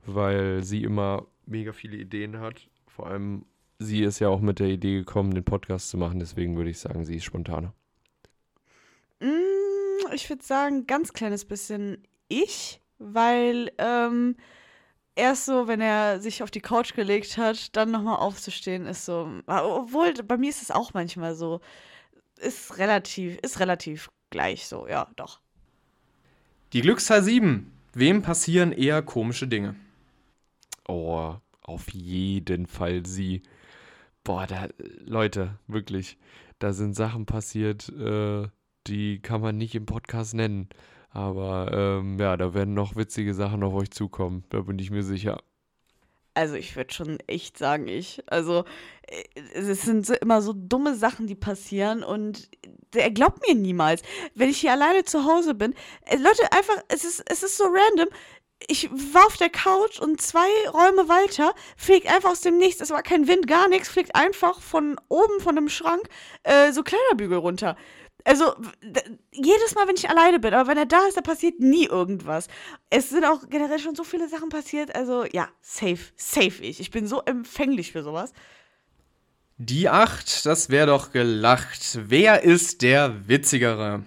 weil 0.07 0.63
sie 0.63 0.83
immer 0.83 1.27
mega 1.45 1.73
viele 1.73 1.97
Ideen 1.97 2.39
hat. 2.39 2.67
Vor 2.87 3.07
allem 3.07 3.45
sie 3.79 4.03
ist 4.03 4.19
ja 4.19 4.29
auch 4.29 4.41
mit 4.41 4.59
der 4.59 4.67
Idee 4.67 4.95
gekommen, 4.95 5.33
den 5.33 5.43
Podcast 5.43 5.89
zu 5.89 5.97
machen, 5.97 6.19
deswegen 6.19 6.55
würde 6.55 6.69
ich 6.69 6.79
sagen, 6.79 7.05
sie 7.05 7.17
ist 7.17 7.25
spontaner. 7.25 7.73
Mm, 9.19 10.13
ich 10.13 10.29
würde 10.29 10.43
sagen, 10.43 10.87
ganz 10.87 11.13
kleines 11.13 11.45
bisschen 11.45 12.03
ich, 12.27 12.81
weil 12.97 13.71
ähm, 13.77 14.35
erst 15.15 15.45
so, 15.45 15.67
wenn 15.67 15.81
er 15.81 16.19
sich 16.19 16.43
auf 16.43 16.51
die 16.51 16.61
Couch 16.61 16.93
gelegt 16.93 17.37
hat, 17.37 17.75
dann 17.75 17.91
nochmal 17.91 18.17
aufzustehen, 18.17 18.85
ist 18.85 19.05
so. 19.05 19.29
Obwohl, 19.47 20.13
bei 20.13 20.37
mir 20.37 20.49
ist 20.49 20.61
es 20.61 20.71
auch 20.71 20.93
manchmal 20.93 21.35
so. 21.35 21.61
Ist 22.39 22.77
relativ, 22.77 23.37
ist 23.39 23.59
relativ 23.59 24.09
gleich 24.29 24.67
so, 24.67 24.87
ja, 24.87 25.07
doch. 25.15 25.39
Die 26.73 26.81
Glückszahl 26.81 27.23
7. 27.23 27.71
Wem 27.93 28.21
passieren 28.21 28.71
eher 28.71 29.01
komische 29.01 29.47
Dinge? 29.47 29.75
Oh, 30.87 31.35
auf 31.61 31.89
jeden 31.93 32.65
Fall 32.65 33.05
sie. 33.05 33.43
Boah, 34.23 34.47
da, 34.47 34.67
Leute, 35.05 35.57
wirklich, 35.67 36.17
da 36.59 36.73
sind 36.73 36.95
Sachen 36.95 37.25
passiert, 37.25 37.89
äh, 37.89 38.47
die 38.87 39.19
kann 39.21 39.41
man 39.41 39.57
nicht 39.57 39.75
im 39.75 39.85
Podcast 39.85 40.33
nennen. 40.33 40.69
Aber 41.09 41.71
ähm, 41.73 42.19
ja, 42.19 42.37
da 42.37 42.53
werden 42.53 42.73
noch 42.73 42.95
witzige 42.95 43.33
Sachen 43.33 43.63
auf 43.63 43.73
euch 43.73 43.91
zukommen, 43.91 44.43
da 44.49 44.61
bin 44.61 44.79
ich 44.79 44.91
mir 44.91 45.03
sicher. 45.03 45.41
Also 46.37 46.53
ich 46.53 46.75
würde 46.75 46.93
schon 46.93 47.19
echt 47.25 47.57
sagen, 47.57 47.87
ich. 47.87 48.23
Also 48.27 48.63
äh, 49.07 49.23
es 49.55 49.81
sind 49.81 50.05
so, 50.05 50.13
immer 50.13 50.43
so 50.43 50.53
dumme 50.53 50.95
Sachen, 50.95 51.25
die 51.25 51.33
passieren 51.33 52.03
und 52.03 52.47
er 52.93 53.09
glaubt 53.09 53.41
mir 53.47 53.55
niemals. 53.55 54.03
Wenn 54.35 54.49
ich 54.49 54.59
hier 54.59 54.73
alleine 54.73 55.03
zu 55.03 55.25
Hause 55.25 55.55
bin, 55.55 55.73
äh, 56.05 56.17
Leute, 56.17 56.51
einfach, 56.51 56.75
es 56.89 57.03
ist, 57.05 57.23
es 57.27 57.41
ist 57.41 57.57
so 57.57 57.63
random. 57.63 58.09
Ich 58.65 58.89
war 58.91 59.27
auf 59.27 59.37
der 59.37 59.49
Couch 59.49 59.99
und 59.99 60.19
zwei 60.19 60.47
Räume 60.69 61.07
weiter 61.07 61.53
fliegt 61.75 62.07
einfach 62.07 62.31
aus 62.31 62.41
dem 62.41 62.57
Nichts, 62.57 62.81
es 62.81 62.89
war 62.89 63.03
kein 63.03 63.27
Wind, 63.27 63.47
gar 63.47 63.67
nichts, 63.69 63.87
fliegt 63.87 64.15
einfach 64.15 64.61
von 64.61 64.99
oben 65.09 65.39
von 65.39 65.55
dem 65.55 65.69
Schrank 65.69 66.09
äh, 66.43 66.71
so 66.71 66.81
Kleiderbügel 66.81 67.37
runter. 67.37 67.77
Also, 68.27 68.55
jedes 69.31 69.75
Mal, 69.75 69.87
wenn 69.87 69.95
ich 69.95 70.09
alleine 70.09 70.39
bin, 70.39 70.53
aber 70.53 70.69
wenn 70.69 70.77
er 70.77 70.85
da 70.85 71.07
ist, 71.07 71.15
da 71.15 71.21
passiert 71.21 71.61
nie 71.61 71.85
irgendwas. 71.85 72.47
Es 72.89 73.09
sind 73.09 73.23
auch 73.23 73.47
generell 73.47 73.79
schon 73.79 73.95
so 73.95 74.03
viele 74.03 74.27
Sachen 74.27 74.49
passiert. 74.49 74.93
Also, 74.93 75.23
ja, 75.31 75.47
safe, 75.61 76.11
safe 76.17 76.61
ich. 76.61 76.81
Ich 76.81 76.91
bin 76.91 77.07
so 77.07 77.21
empfänglich 77.21 77.93
für 77.93 78.03
sowas. 78.03 78.33
Die 79.57 79.87
acht, 79.87 80.45
das 80.45 80.69
wäre 80.69 80.87
doch 80.87 81.13
gelacht. 81.13 81.99
Wer 82.01 82.43
ist 82.43 82.81
der 82.81 83.29
Witzigere? 83.29 84.03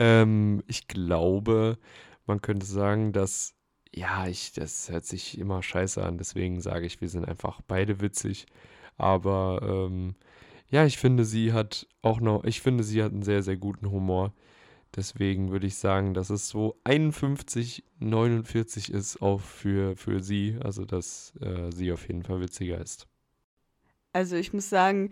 Ähm, 0.00 0.64
ich 0.66 0.88
glaube, 0.88 1.78
man 2.26 2.40
könnte 2.42 2.66
sagen, 2.66 3.12
dass, 3.12 3.54
ja, 3.92 4.26
ich, 4.26 4.52
das 4.52 4.90
hört 4.90 5.04
sich 5.04 5.38
immer 5.38 5.62
scheiße 5.62 6.02
an, 6.02 6.18
deswegen 6.18 6.60
sage 6.60 6.86
ich, 6.86 7.00
wir 7.00 7.08
sind 7.08 7.26
einfach 7.26 7.60
beide 7.66 8.00
witzig. 8.00 8.46
Aber, 8.96 9.60
ähm, 9.62 10.14
ja, 10.70 10.86
ich 10.86 10.96
finde, 10.98 11.24
sie 11.24 11.52
hat 11.52 11.86
auch 12.00 12.20
noch, 12.20 12.44
ich 12.44 12.62
finde, 12.62 12.82
sie 12.84 13.02
hat 13.02 13.12
einen 13.12 13.22
sehr, 13.22 13.42
sehr 13.42 13.56
guten 13.58 13.90
Humor. 13.90 14.32
Deswegen 14.94 15.50
würde 15.50 15.66
ich 15.66 15.76
sagen, 15.76 16.12
dass 16.14 16.30
es 16.30 16.48
so 16.48 16.78
51, 16.84 17.84
49 17.98 18.90
ist 18.92 19.22
auch 19.22 19.40
für, 19.40 19.96
für 19.96 20.22
sie. 20.22 20.58
Also, 20.62 20.84
dass 20.84 21.34
äh, 21.40 21.70
sie 21.72 21.92
auf 21.92 22.06
jeden 22.08 22.22
Fall 22.22 22.40
witziger 22.40 22.78
ist. 22.78 23.06
Also, 24.12 24.36
ich 24.36 24.52
muss 24.52 24.68
sagen, 24.68 25.10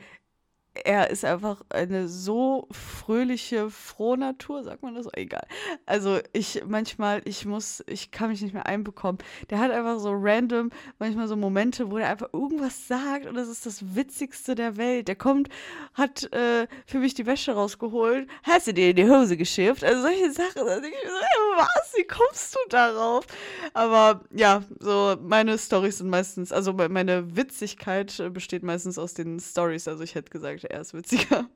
er 0.84 1.10
ist 1.10 1.24
einfach 1.24 1.62
eine 1.68 2.08
so 2.08 2.68
fröhliche, 2.70 3.70
frohe 3.70 4.18
Natur, 4.18 4.62
sagt 4.64 4.82
man 4.82 4.94
das? 4.94 5.08
Egal. 5.12 5.46
Also 5.86 6.18
ich 6.32 6.62
manchmal, 6.66 7.22
ich 7.24 7.44
muss, 7.44 7.82
ich 7.86 8.10
kann 8.10 8.30
mich 8.30 8.42
nicht 8.42 8.54
mehr 8.54 8.66
einbekommen. 8.66 9.18
Der 9.50 9.58
hat 9.58 9.70
einfach 9.70 9.98
so 9.98 10.12
random, 10.12 10.70
manchmal 10.98 11.28
so 11.28 11.36
Momente, 11.36 11.90
wo 11.90 11.98
er 11.98 12.08
einfach 12.08 12.28
irgendwas 12.32 12.88
sagt 12.88 13.26
und 13.26 13.34
das 13.34 13.48
ist 13.48 13.66
das 13.66 13.94
Witzigste 13.94 14.54
der 14.54 14.76
Welt. 14.76 15.08
Der 15.08 15.16
kommt, 15.16 15.48
hat 15.94 16.32
äh, 16.32 16.66
für 16.86 16.98
mich 16.98 17.14
die 17.14 17.26
Wäsche 17.26 17.52
rausgeholt, 17.52 18.28
hast 18.42 18.66
du 18.66 18.74
dir 18.74 18.90
in 18.90 18.96
die 18.96 19.08
Hose 19.08 19.36
geschifft? 19.36 19.84
Also 19.84 20.02
solche 20.02 20.32
Sachen, 20.32 20.66
da 20.66 20.80
denke 20.80 20.96
ich 21.02 21.08
so, 21.08 21.16
ey, 21.16 21.58
was, 21.58 21.92
wie 21.96 22.04
kommst 22.04 22.54
du 22.54 22.58
darauf? 22.68 23.26
Aber 23.74 24.22
ja, 24.30 24.62
so 24.78 25.16
meine 25.20 25.58
Stories 25.58 25.98
sind 25.98 26.10
meistens, 26.10 26.52
also 26.52 26.72
meine 26.72 27.36
Witzigkeit 27.36 28.22
besteht 28.32 28.62
meistens 28.62 28.98
aus 28.98 29.14
den 29.14 29.40
Stories. 29.40 29.88
Also 29.88 30.04
ich 30.04 30.14
hätte 30.14 30.30
gesagt, 30.30 30.64
er 30.70 30.80
ist 30.80 30.94
witziger. 30.94 31.48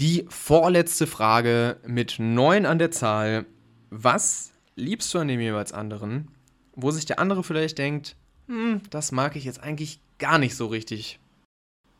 Die 0.00 0.24
vorletzte 0.28 1.06
Frage 1.06 1.80
mit 1.86 2.16
neun 2.18 2.66
an 2.66 2.78
der 2.78 2.90
Zahl. 2.90 3.46
Was 3.90 4.52
liebst 4.74 5.12
du 5.14 5.18
an 5.18 5.28
dem 5.28 5.40
jeweils 5.40 5.72
anderen, 5.72 6.28
wo 6.74 6.90
sich 6.90 7.04
der 7.04 7.18
andere 7.18 7.44
vielleicht 7.44 7.78
denkt, 7.78 8.16
hm, 8.48 8.80
das 8.90 9.12
mag 9.12 9.36
ich 9.36 9.44
jetzt 9.44 9.62
eigentlich 9.62 10.00
gar 10.18 10.38
nicht 10.38 10.56
so 10.56 10.66
richtig? 10.66 11.20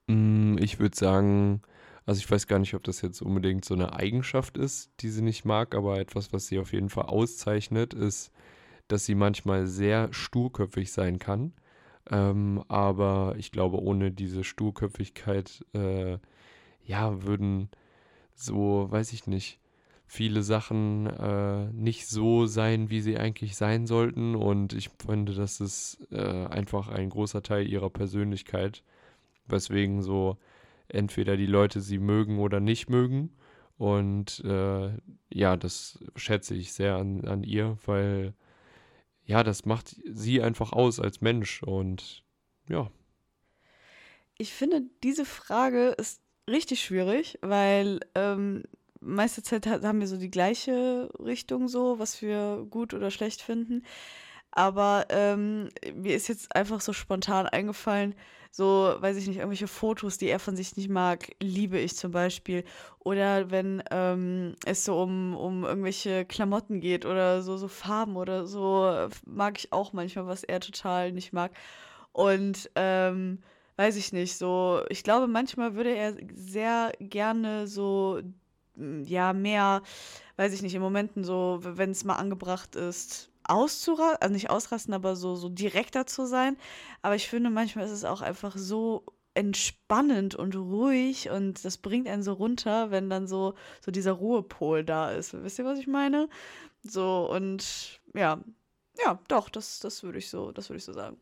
Mm, 0.08 0.56
ich 0.58 0.80
würde 0.80 0.96
sagen, 0.96 1.62
also 2.06 2.18
ich 2.18 2.30
weiß 2.30 2.46
gar 2.46 2.58
nicht, 2.58 2.74
ob 2.74 2.82
das 2.82 3.00
jetzt 3.00 3.22
unbedingt 3.22 3.64
so 3.64 3.74
eine 3.74 3.94
Eigenschaft 3.94 4.58
ist, 4.58 4.90
die 5.00 5.08
sie 5.08 5.22
nicht 5.22 5.44
mag, 5.44 5.74
aber 5.74 5.98
etwas, 5.98 6.32
was 6.32 6.46
sie 6.46 6.58
auf 6.58 6.72
jeden 6.72 6.90
Fall 6.90 7.06
auszeichnet, 7.06 7.94
ist, 7.94 8.30
dass 8.88 9.06
sie 9.06 9.14
manchmal 9.14 9.66
sehr 9.66 10.12
sturköpfig 10.12 10.92
sein 10.92 11.18
kann. 11.18 11.52
Ähm, 12.10 12.62
aber 12.68 13.34
ich 13.38 13.50
glaube, 13.52 13.80
ohne 13.82 14.10
diese 14.12 14.44
Sturköpfigkeit, 14.44 15.64
äh, 15.72 16.18
ja, 16.84 17.22
würden 17.22 17.70
so, 18.34 18.86
weiß 18.90 19.12
ich 19.12 19.26
nicht, 19.26 19.60
viele 20.06 20.42
Sachen 20.42 21.06
äh, 21.06 21.66
nicht 21.72 22.06
so 22.06 22.46
sein, 22.46 22.90
wie 22.90 23.00
sie 23.00 23.18
eigentlich 23.18 23.56
sein 23.56 23.86
sollten. 23.86 24.34
Und 24.34 24.72
ich 24.74 24.90
finde, 25.04 25.34
das 25.34 25.60
ist 25.60 26.06
äh, 26.10 26.46
einfach 26.46 26.88
ein 26.88 27.10
großer 27.10 27.42
Teil 27.42 27.66
ihrer 27.66 27.90
Persönlichkeit, 27.90 28.82
weswegen 29.46 30.02
so 30.02 30.36
entweder 30.88 31.36
die 31.36 31.46
Leute 31.46 31.80
sie 31.80 31.98
mögen 31.98 32.38
oder 32.38 32.60
nicht 32.60 32.90
mögen. 32.90 33.30
Und 33.78 34.44
äh, 34.44 34.90
ja, 35.32 35.56
das 35.56 35.98
schätze 36.16 36.54
ich 36.54 36.72
sehr 36.72 36.96
an, 36.96 37.24
an 37.24 37.42
ihr, 37.42 37.76
weil 37.86 38.34
ja, 39.24 39.42
das 39.42 39.64
macht 39.64 39.96
sie 40.04 40.42
einfach 40.42 40.72
aus 40.72 41.00
als 41.00 41.20
Mensch 41.20 41.62
und 41.62 42.24
ja. 42.68 42.90
Ich 44.36 44.52
finde, 44.52 44.82
diese 45.02 45.24
Frage 45.24 45.88
ist 45.90 46.20
richtig 46.48 46.82
schwierig, 46.82 47.38
weil 47.40 48.00
ähm, 48.14 48.64
meiste 49.00 49.42
Zeit 49.42 49.66
haben 49.66 50.00
wir 50.00 50.08
so 50.08 50.16
die 50.16 50.30
gleiche 50.30 51.10
Richtung 51.18 51.68
so, 51.68 51.98
was 51.98 52.20
wir 52.20 52.66
gut 52.70 52.94
oder 52.94 53.10
schlecht 53.10 53.42
finden. 53.42 53.84
Aber 54.56 55.06
ähm, 55.08 55.68
mir 55.96 56.14
ist 56.14 56.28
jetzt 56.28 56.54
einfach 56.54 56.80
so 56.80 56.92
spontan 56.92 57.46
eingefallen, 57.48 58.14
so, 58.52 58.94
weiß 59.00 59.16
ich 59.16 59.26
nicht, 59.26 59.38
irgendwelche 59.38 59.66
Fotos, 59.66 60.16
die 60.16 60.28
er 60.28 60.38
von 60.38 60.54
sich 60.54 60.76
nicht 60.76 60.88
mag, 60.88 61.34
liebe 61.42 61.76
ich 61.76 61.96
zum 61.96 62.12
Beispiel. 62.12 62.62
Oder 63.00 63.50
wenn 63.50 63.82
ähm, 63.90 64.54
es 64.64 64.84
so 64.84 65.02
um, 65.02 65.34
um 65.36 65.64
irgendwelche 65.64 66.24
Klamotten 66.24 66.78
geht 66.80 67.04
oder 67.04 67.42
so, 67.42 67.56
so 67.56 67.66
Farben 67.66 68.14
oder 68.14 68.46
so, 68.46 69.08
mag 69.26 69.58
ich 69.58 69.72
auch 69.72 69.92
manchmal, 69.92 70.28
was 70.28 70.44
er 70.44 70.60
total 70.60 71.10
nicht 71.10 71.32
mag. 71.32 71.50
Und 72.12 72.70
ähm, 72.76 73.40
weiß 73.76 73.96
ich 73.96 74.12
nicht, 74.12 74.36
so, 74.38 74.82
ich 74.88 75.02
glaube, 75.02 75.26
manchmal 75.26 75.74
würde 75.74 75.92
er 75.92 76.14
sehr 76.32 76.92
gerne 77.00 77.66
so, 77.66 78.20
ja, 78.76 79.32
mehr, 79.32 79.82
weiß 80.36 80.52
ich 80.52 80.62
nicht, 80.62 80.76
in 80.76 80.80
Momenten 80.80 81.24
so, 81.24 81.58
wenn 81.60 81.90
es 81.90 82.04
mal 82.04 82.14
angebracht 82.14 82.76
ist, 82.76 83.32
auszurasten, 83.48 84.18
also 84.20 84.32
nicht 84.32 84.50
ausrasten, 84.50 84.94
aber 84.94 85.16
so, 85.16 85.36
so 85.36 85.48
direkter 85.48 86.06
zu 86.06 86.26
sein. 86.26 86.56
Aber 87.02 87.14
ich 87.16 87.28
finde, 87.28 87.50
manchmal 87.50 87.84
ist 87.84 87.92
es 87.92 88.04
auch 88.04 88.22
einfach 88.22 88.56
so 88.56 89.04
entspannend 89.34 90.34
und 90.34 90.54
ruhig 90.54 91.28
und 91.30 91.64
das 91.64 91.76
bringt 91.78 92.06
einen 92.06 92.22
so 92.22 92.34
runter, 92.34 92.90
wenn 92.90 93.10
dann 93.10 93.26
so, 93.26 93.54
so 93.80 93.90
dieser 93.90 94.12
Ruhepol 94.12 94.84
da 94.84 95.10
ist. 95.10 95.34
Wisst 95.42 95.58
ihr, 95.58 95.64
was 95.64 95.78
ich 95.78 95.88
meine? 95.88 96.28
So, 96.82 97.28
und 97.30 98.00
ja, 98.14 98.40
ja, 99.04 99.18
doch, 99.28 99.48
das, 99.48 99.80
das 99.80 100.02
würde 100.04 100.18
ich 100.18 100.30
so, 100.30 100.52
das 100.52 100.68
würde 100.68 100.78
ich 100.78 100.84
so 100.84 100.92
sagen. 100.92 101.16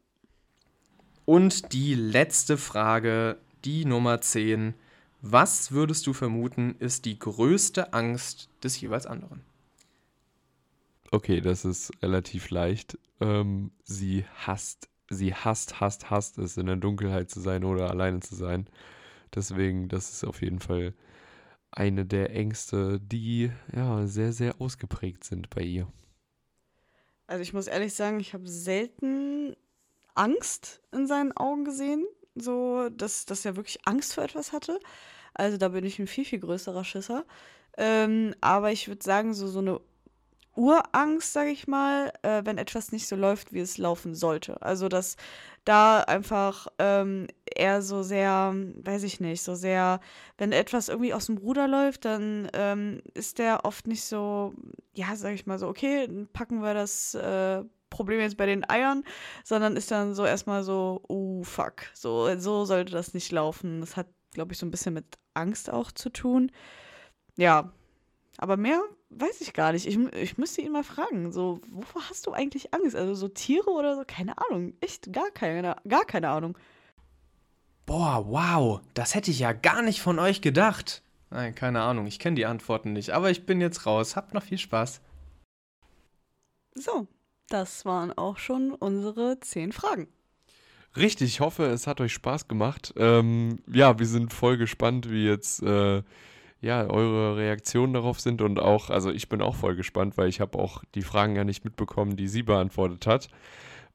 Und 1.25 1.73
die 1.73 1.95
letzte 1.95 2.59
Frage, 2.59 3.39
die 3.65 3.85
Nummer 3.85 4.21
10. 4.21 4.75
Was 5.25 5.71
würdest 5.71 6.07
du 6.09 6.13
vermuten, 6.13 6.75
ist 6.81 7.05
die 7.05 7.19
größte 7.19 7.93
Angst 7.93 8.49
des 8.63 8.81
jeweils 8.81 9.07
anderen? 9.07 9.41
Okay, 11.13 11.43
das 11.43 11.67
ist 11.67 11.93
relativ 12.03 12.49
leicht. 12.49 12.99
Ähm, 13.21 13.71
sie 13.85 14.25
hasst, 14.35 14.89
sie 15.11 15.35
hasst, 15.35 15.79
hasst, 15.79 16.09
hasst 16.09 16.39
es, 16.39 16.57
in 16.57 16.65
der 16.65 16.77
Dunkelheit 16.77 17.29
zu 17.29 17.39
sein 17.41 17.65
oder 17.65 17.91
alleine 17.91 18.21
zu 18.21 18.35
sein. 18.35 18.67
Deswegen, 19.35 19.89
das 19.89 20.11
ist 20.11 20.25
auf 20.25 20.41
jeden 20.41 20.59
Fall 20.59 20.95
eine 21.71 22.07
der 22.07 22.35
Ängste, 22.35 22.99
die 22.99 23.53
ja 23.75 24.07
sehr, 24.07 24.33
sehr 24.33 24.59
ausgeprägt 24.59 25.25
sind 25.25 25.51
bei 25.51 25.61
ihr. 25.61 25.87
Also 27.27 27.43
ich 27.43 27.53
muss 27.53 27.67
ehrlich 27.67 27.93
sagen, 27.93 28.19
ich 28.19 28.33
habe 28.33 28.49
selten 28.49 29.55
Angst 30.15 30.81
in 30.93 31.07
seinen 31.07 31.33
Augen 31.37 31.67
gesehen, 31.67 32.07
so 32.35 32.89
dass, 32.89 33.27
dass 33.27 33.45
er 33.45 33.57
wirklich 33.57 33.87
Angst 33.87 34.15
vor 34.15 34.25
etwas 34.25 34.53
hatte. 34.53 34.81
Also 35.35 35.59
da 35.59 35.69
bin 35.69 35.85
ich 35.85 35.99
ein 35.99 36.07
viel, 36.07 36.25
viel 36.25 36.41
größerer 36.41 36.85
Schisser. 36.85 37.27
Ähm, 37.77 38.35
aber 38.41 38.73
ich 38.73 38.89
würde 38.89 39.05
sagen, 39.05 39.35
so, 39.35 39.47
so 39.47 39.59
eine 39.59 39.81
Urangst, 40.55 41.33
sage 41.33 41.51
ich 41.51 41.67
mal, 41.67 42.13
äh, 42.23 42.43
wenn 42.45 42.59
etwas 42.59 42.93
nicht 42.93 43.09
so 43.09 43.17
läuft, 43.17 43.53
wie 43.53 43.61
es 43.61 43.79
laufen 43.79 44.15
sollte. 44.15 44.61
Also, 44.63 44.89
dass 44.89 45.17
da 45.65 46.01
einfach 46.01 46.67
ähm, 46.79 47.29
eher 47.45 47.83
so 47.83 48.03
sehr, 48.03 48.55
weiß 48.55 49.05
ich 49.05 49.21
nicht, 49.21 49.43
so 49.43 49.55
sehr, 49.55 50.01
wenn 50.39 50.53
etwas 50.53 50.89
irgendwie 50.89 51.15
aus 51.15 51.27
dem 51.27 51.39
Ruder 51.39 51.69
läuft, 51.69 52.05
dann 52.05 52.49
ähm, 52.53 53.01
ist 53.15 53.39
der 53.39 53.65
oft 53.65 53.87
nicht 53.87 54.05
so, 54.05 54.55
ja, 54.93 55.15
sage 55.17 55.35
ich 55.35 55.47
mal 55.47 55.59
so, 55.59 55.69
okay, 55.69 56.09
packen 56.33 56.63
wir 56.63 56.75
das 56.75 57.15
äh, 57.15 57.63
Problem 57.91 58.21
jetzt 58.21 58.37
bei 58.37 58.47
den 58.47 58.69
Eiern, 58.69 59.05
sondern 59.45 59.77
ist 59.77 59.91
dann 59.91 60.15
so 60.15 60.25
erstmal 60.25 60.65
so, 60.65 61.03
oh 61.09 61.45
fuck, 61.45 61.83
so, 61.95 62.37
so 62.39 62.65
sollte 62.65 62.93
das 62.93 63.15
nicht 63.15 63.31
laufen. 63.33 63.81
Das 63.81 63.97
hat, 63.97 64.09
glaube 64.33 64.53
ich, 64.53 64.59
so 64.59 64.67
ein 64.67 64.71
bisschen 64.71 64.95
mit 64.95 65.19
Angst 65.35 65.71
auch 65.71 65.93
zu 65.93 66.11
tun. 66.11 66.51
Ja, 67.37 67.73
aber 68.39 68.57
mehr 68.57 68.83
weiß 69.19 69.41
ich 69.41 69.53
gar 69.53 69.73
nicht. 69.73 69.87
Ich, 69.87 69.99
ich 70.15 70.39
müsste 70.39 70.61
ihn 70.63 70.73
mal 70.73 70.85
fragen, 70.85 71.33
so, 71.33 71.61
wovor 71.69 72.09
hast 72.09 72.27
du 72.27 72.33
eigentlich 72.33 72.73
Angst? 72.75 72.97
Also 72.97 73.15
so 73.15 73.29
Tiere 73.29 73.71
oder 73.71 73.97
so? 73.97 74.03
Keine 74.07 74.35
Ahnung. 74.39 74.75
Echt 74.81 75.13
gar 75.13 75.31
keine, 75.31 75.77
gar 75.87 76.05
keine 76.05 76.29
Ahnung. 76.29 76.57
Boah, 77.87 78.25
wow, 78.27 78.81
das 78.95 79.15
hätte 79.15 79.31
ich 79.31 79.41
ja 79.41 79.53
gar 79.53 79.83
nicht 79.83 80.01
von 80.01 80.19
euch 80.19 80.41
gedacht. 80.41 81.03
Nein, 81.31 81.55
keine 81.55 81.83
Ahnung, 81.83 82.07
ich 82.07 82.19
kenne 82.19 82.37
die 82.37 82.47
Antworten 82.47 82.93
nicht, 82.93 83.11
aber 83.11 83.31
ich 83.31 83.47
bin 83.47 83.61
jetzt 83.61 83.87
raus. 83.87 84.17
Habt 84.17 84.35
noch 84.35 84.43
viel 84.43 84.59
Spaß. 84.59 85.01
So, 86.75 87.09
das 87.49 87.85
waren 87.85 88.17
auch 88.17 88.39
schon 88.39 88.73
unsere 88.73 89.41
zehn 89.41 89.73
Fragen. 89.73 90.09
Richtig, 90.97 91.29
ich 91.29 91.41
hoffe, 91.41 91.65
es 91.65 91.87
hat 91.87 92.01
euch 92.01 92.13
Spaß 92.13 92.49
gemacht. 92.49 92.93
Ähm, 92.97 93.61
ja, 93.67 93.99
wir 93.99 94.07
sind 94.07 94.33
voll 94.33 94.59
gespannt, 94.59 95.11
wie 95.11 95.25
jetzt 95.25 95.63
äh, 95.63 96.03
ja, 96.63 96.89
eure 96.89 97.37
Reaktionen 97.37 97.93
darauf 97.93 98.21
sind 98.21 98.41
und 98.41 98.61
auch, 98.61 98.89
also 98.89 99.11
ich 99.11 99.29
bin 99.29 99.43
auch 99.43 99.57
voll 99.57 99.75
gespannt, 99.75 100.17
weil 100.17 100.29
ich 100.29 100.41
habe 100.41 100.59
auch 100.59 100.83
die 100.95 101.03
Fragen 101.03 101.35
ja 101.35 101.45
nicht 101.45 101.65
mitbekommen, 101.65 102.17
die 102.17 102.29
sie 102.29 102.45
beantwortet 102.45 103.07
hat. 103.07 103.29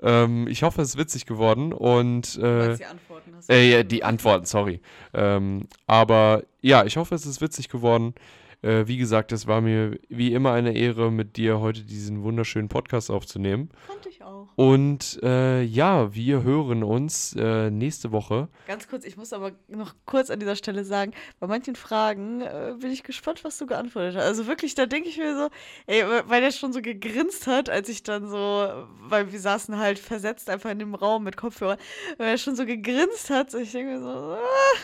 Ähm, 0.02 0.48
ich 0.48 0.64
hoffe, 0.64 0.82
es 0.82 0.90
ist 0.90 0.98
witzig 0.98 1.26
geworden 1.26 1.74
und 1.74 2.38
äh, 2.38 2.76
die 2.76 2.86
Antworten 2.86 3.36
hast 3.36 3.50
äh, 3.50 3.72
ja, 3.72 3.84
die 3.84 4.04
Antworten, 4.04 4.46
sorry. 4.46 4.82
Ähm, 5.14 5.68
aber 5.88 6.44
ja, 6.62 6.84
ich 6.84 6.98
hoffe, 6.98 7.16
es 7.16 7.26
ist 7.26 7.42
witzig 7.42 7.70
geworden. 7.70 8.14
Äh, 8.62 8.88
wie 8.88 8.98
gesagt, 8.98 9.32
es 9.32 9.48
war 9.48 9.62
mir 9.62 10.00
wie 10.10 10.34
immer 10.34 10.54
eine 10.54 10.74
Ehre, 10.76 11.12
mit 11.12 11.38
dir 11.38 11.60
heute 11.60 11.84
diesen 11.84 12.24
wunderschönen 12.24 12.70
Podcast 12.70 13.12
aufzunehmen. 13.12 13.70
Fand 13.86 14.06
ich 14.08 14.24
auch. 14.24 14.48
Und 14.56 15.20
äh, 15.22 15.62
ja, 15.62 16.14
wir 16.16 16.42
hören 16.42 16.82
uns 16.84 17.36
äh, 17.38 17.70
nächste 17.70 18.12
Woche. 18.12 18.48
Ganz 18.66 18.88
kurz, 18.88 19.06
ich 19.06 19.16
muss 19.16 19.32
aber 19.32 19.52
noch 19.68 19.94
kurz 20.06 20.32
an 20.32 20.40
dieser 20.40 20.56
Stelle 20.56 20.84
sagen, 20.84 21.12
bei 21.40 21.46
manchen 21.46 21.76
Fragen 21.76 22.42
äh, 22.42 22.74
bin 22.80 22.92
ich 22.92 23.04
gespannt, 23.04 23.44
was 23.44 23.60
du 23.60 23.68
geantwortet 23.68 24.16
hast. 24.16 24.24
Also 24.24 24.48
wirklich, 24.48 24.74
da 24.74 24.88
denke 24.88 25.10
ich 25.10 25.18
mir 25.18 25.38
so, 25.38 25.50
ey, 25.86 26.04
weil 26.26 26.42
er 26.42 26.52
schon 26.52 26.74
so 26.74 26.82
gegrinst 26.82 27.46
hat, 27.46 27.70
als 27.70 27.90
ich 27.90 28.02
dann 28.02 28.28
so, 28.28 28.68
weil 29.02 29.32
wir 29.32 29.40
saßen 29.40 29.78
halt 29.78 30.00
versetzt 30.00 30.50
einfach 30.50 30.72
in 30.72 30.80
dem 30.80 30.96
Raum 30.96 31.24
mit 31.24 31.38
Kopfhörern, 31.38 31.78
weil 32.18 32.30
er 32.30 32.38
schon 32.40 32.56
so 32.56 32.66
gegrinst 32.66 33.30
hat, 33.30 33.52
so 33.52 33.60
ich 33.60 33.72
denke 33.72 33.94
mir 33.94 34.02
so, 34.02 34.08
ah, 34.10 34.40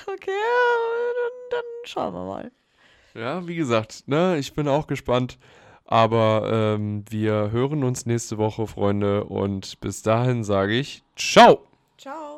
okay, 0.05 0.31
dann, 0.31 1.49
dann 1.49 1.65
schauen 1.85 2.13
wir 2.13 2.25
mal. 2.25 2.51
Ja, 3.13 3.47
wie 3.47 3.55
gesagt, 3.55 4.03
ne, 4.07 4.37
ich 4.37 4.53
bin 4.53 4.67
auch 4.67 4.87
gespannt. 4.87 5.37
Aber 5.85 6.49
ähm, 6.51 7.03
wir 7.09 7.51
hören 7.51 7.83
uns 7.83 8.05
nächste 8.05 8.37
Woche, 8.37 8.67
Freunde. 8.67 9.25
Und 9.25 9.79
bis 9.81 10.01
dahin 10.01 10.43
sage 10.43 10.73
ich 10.73 11.03
Ciao. 11.15 11.59
Ciao. 11.97 12.32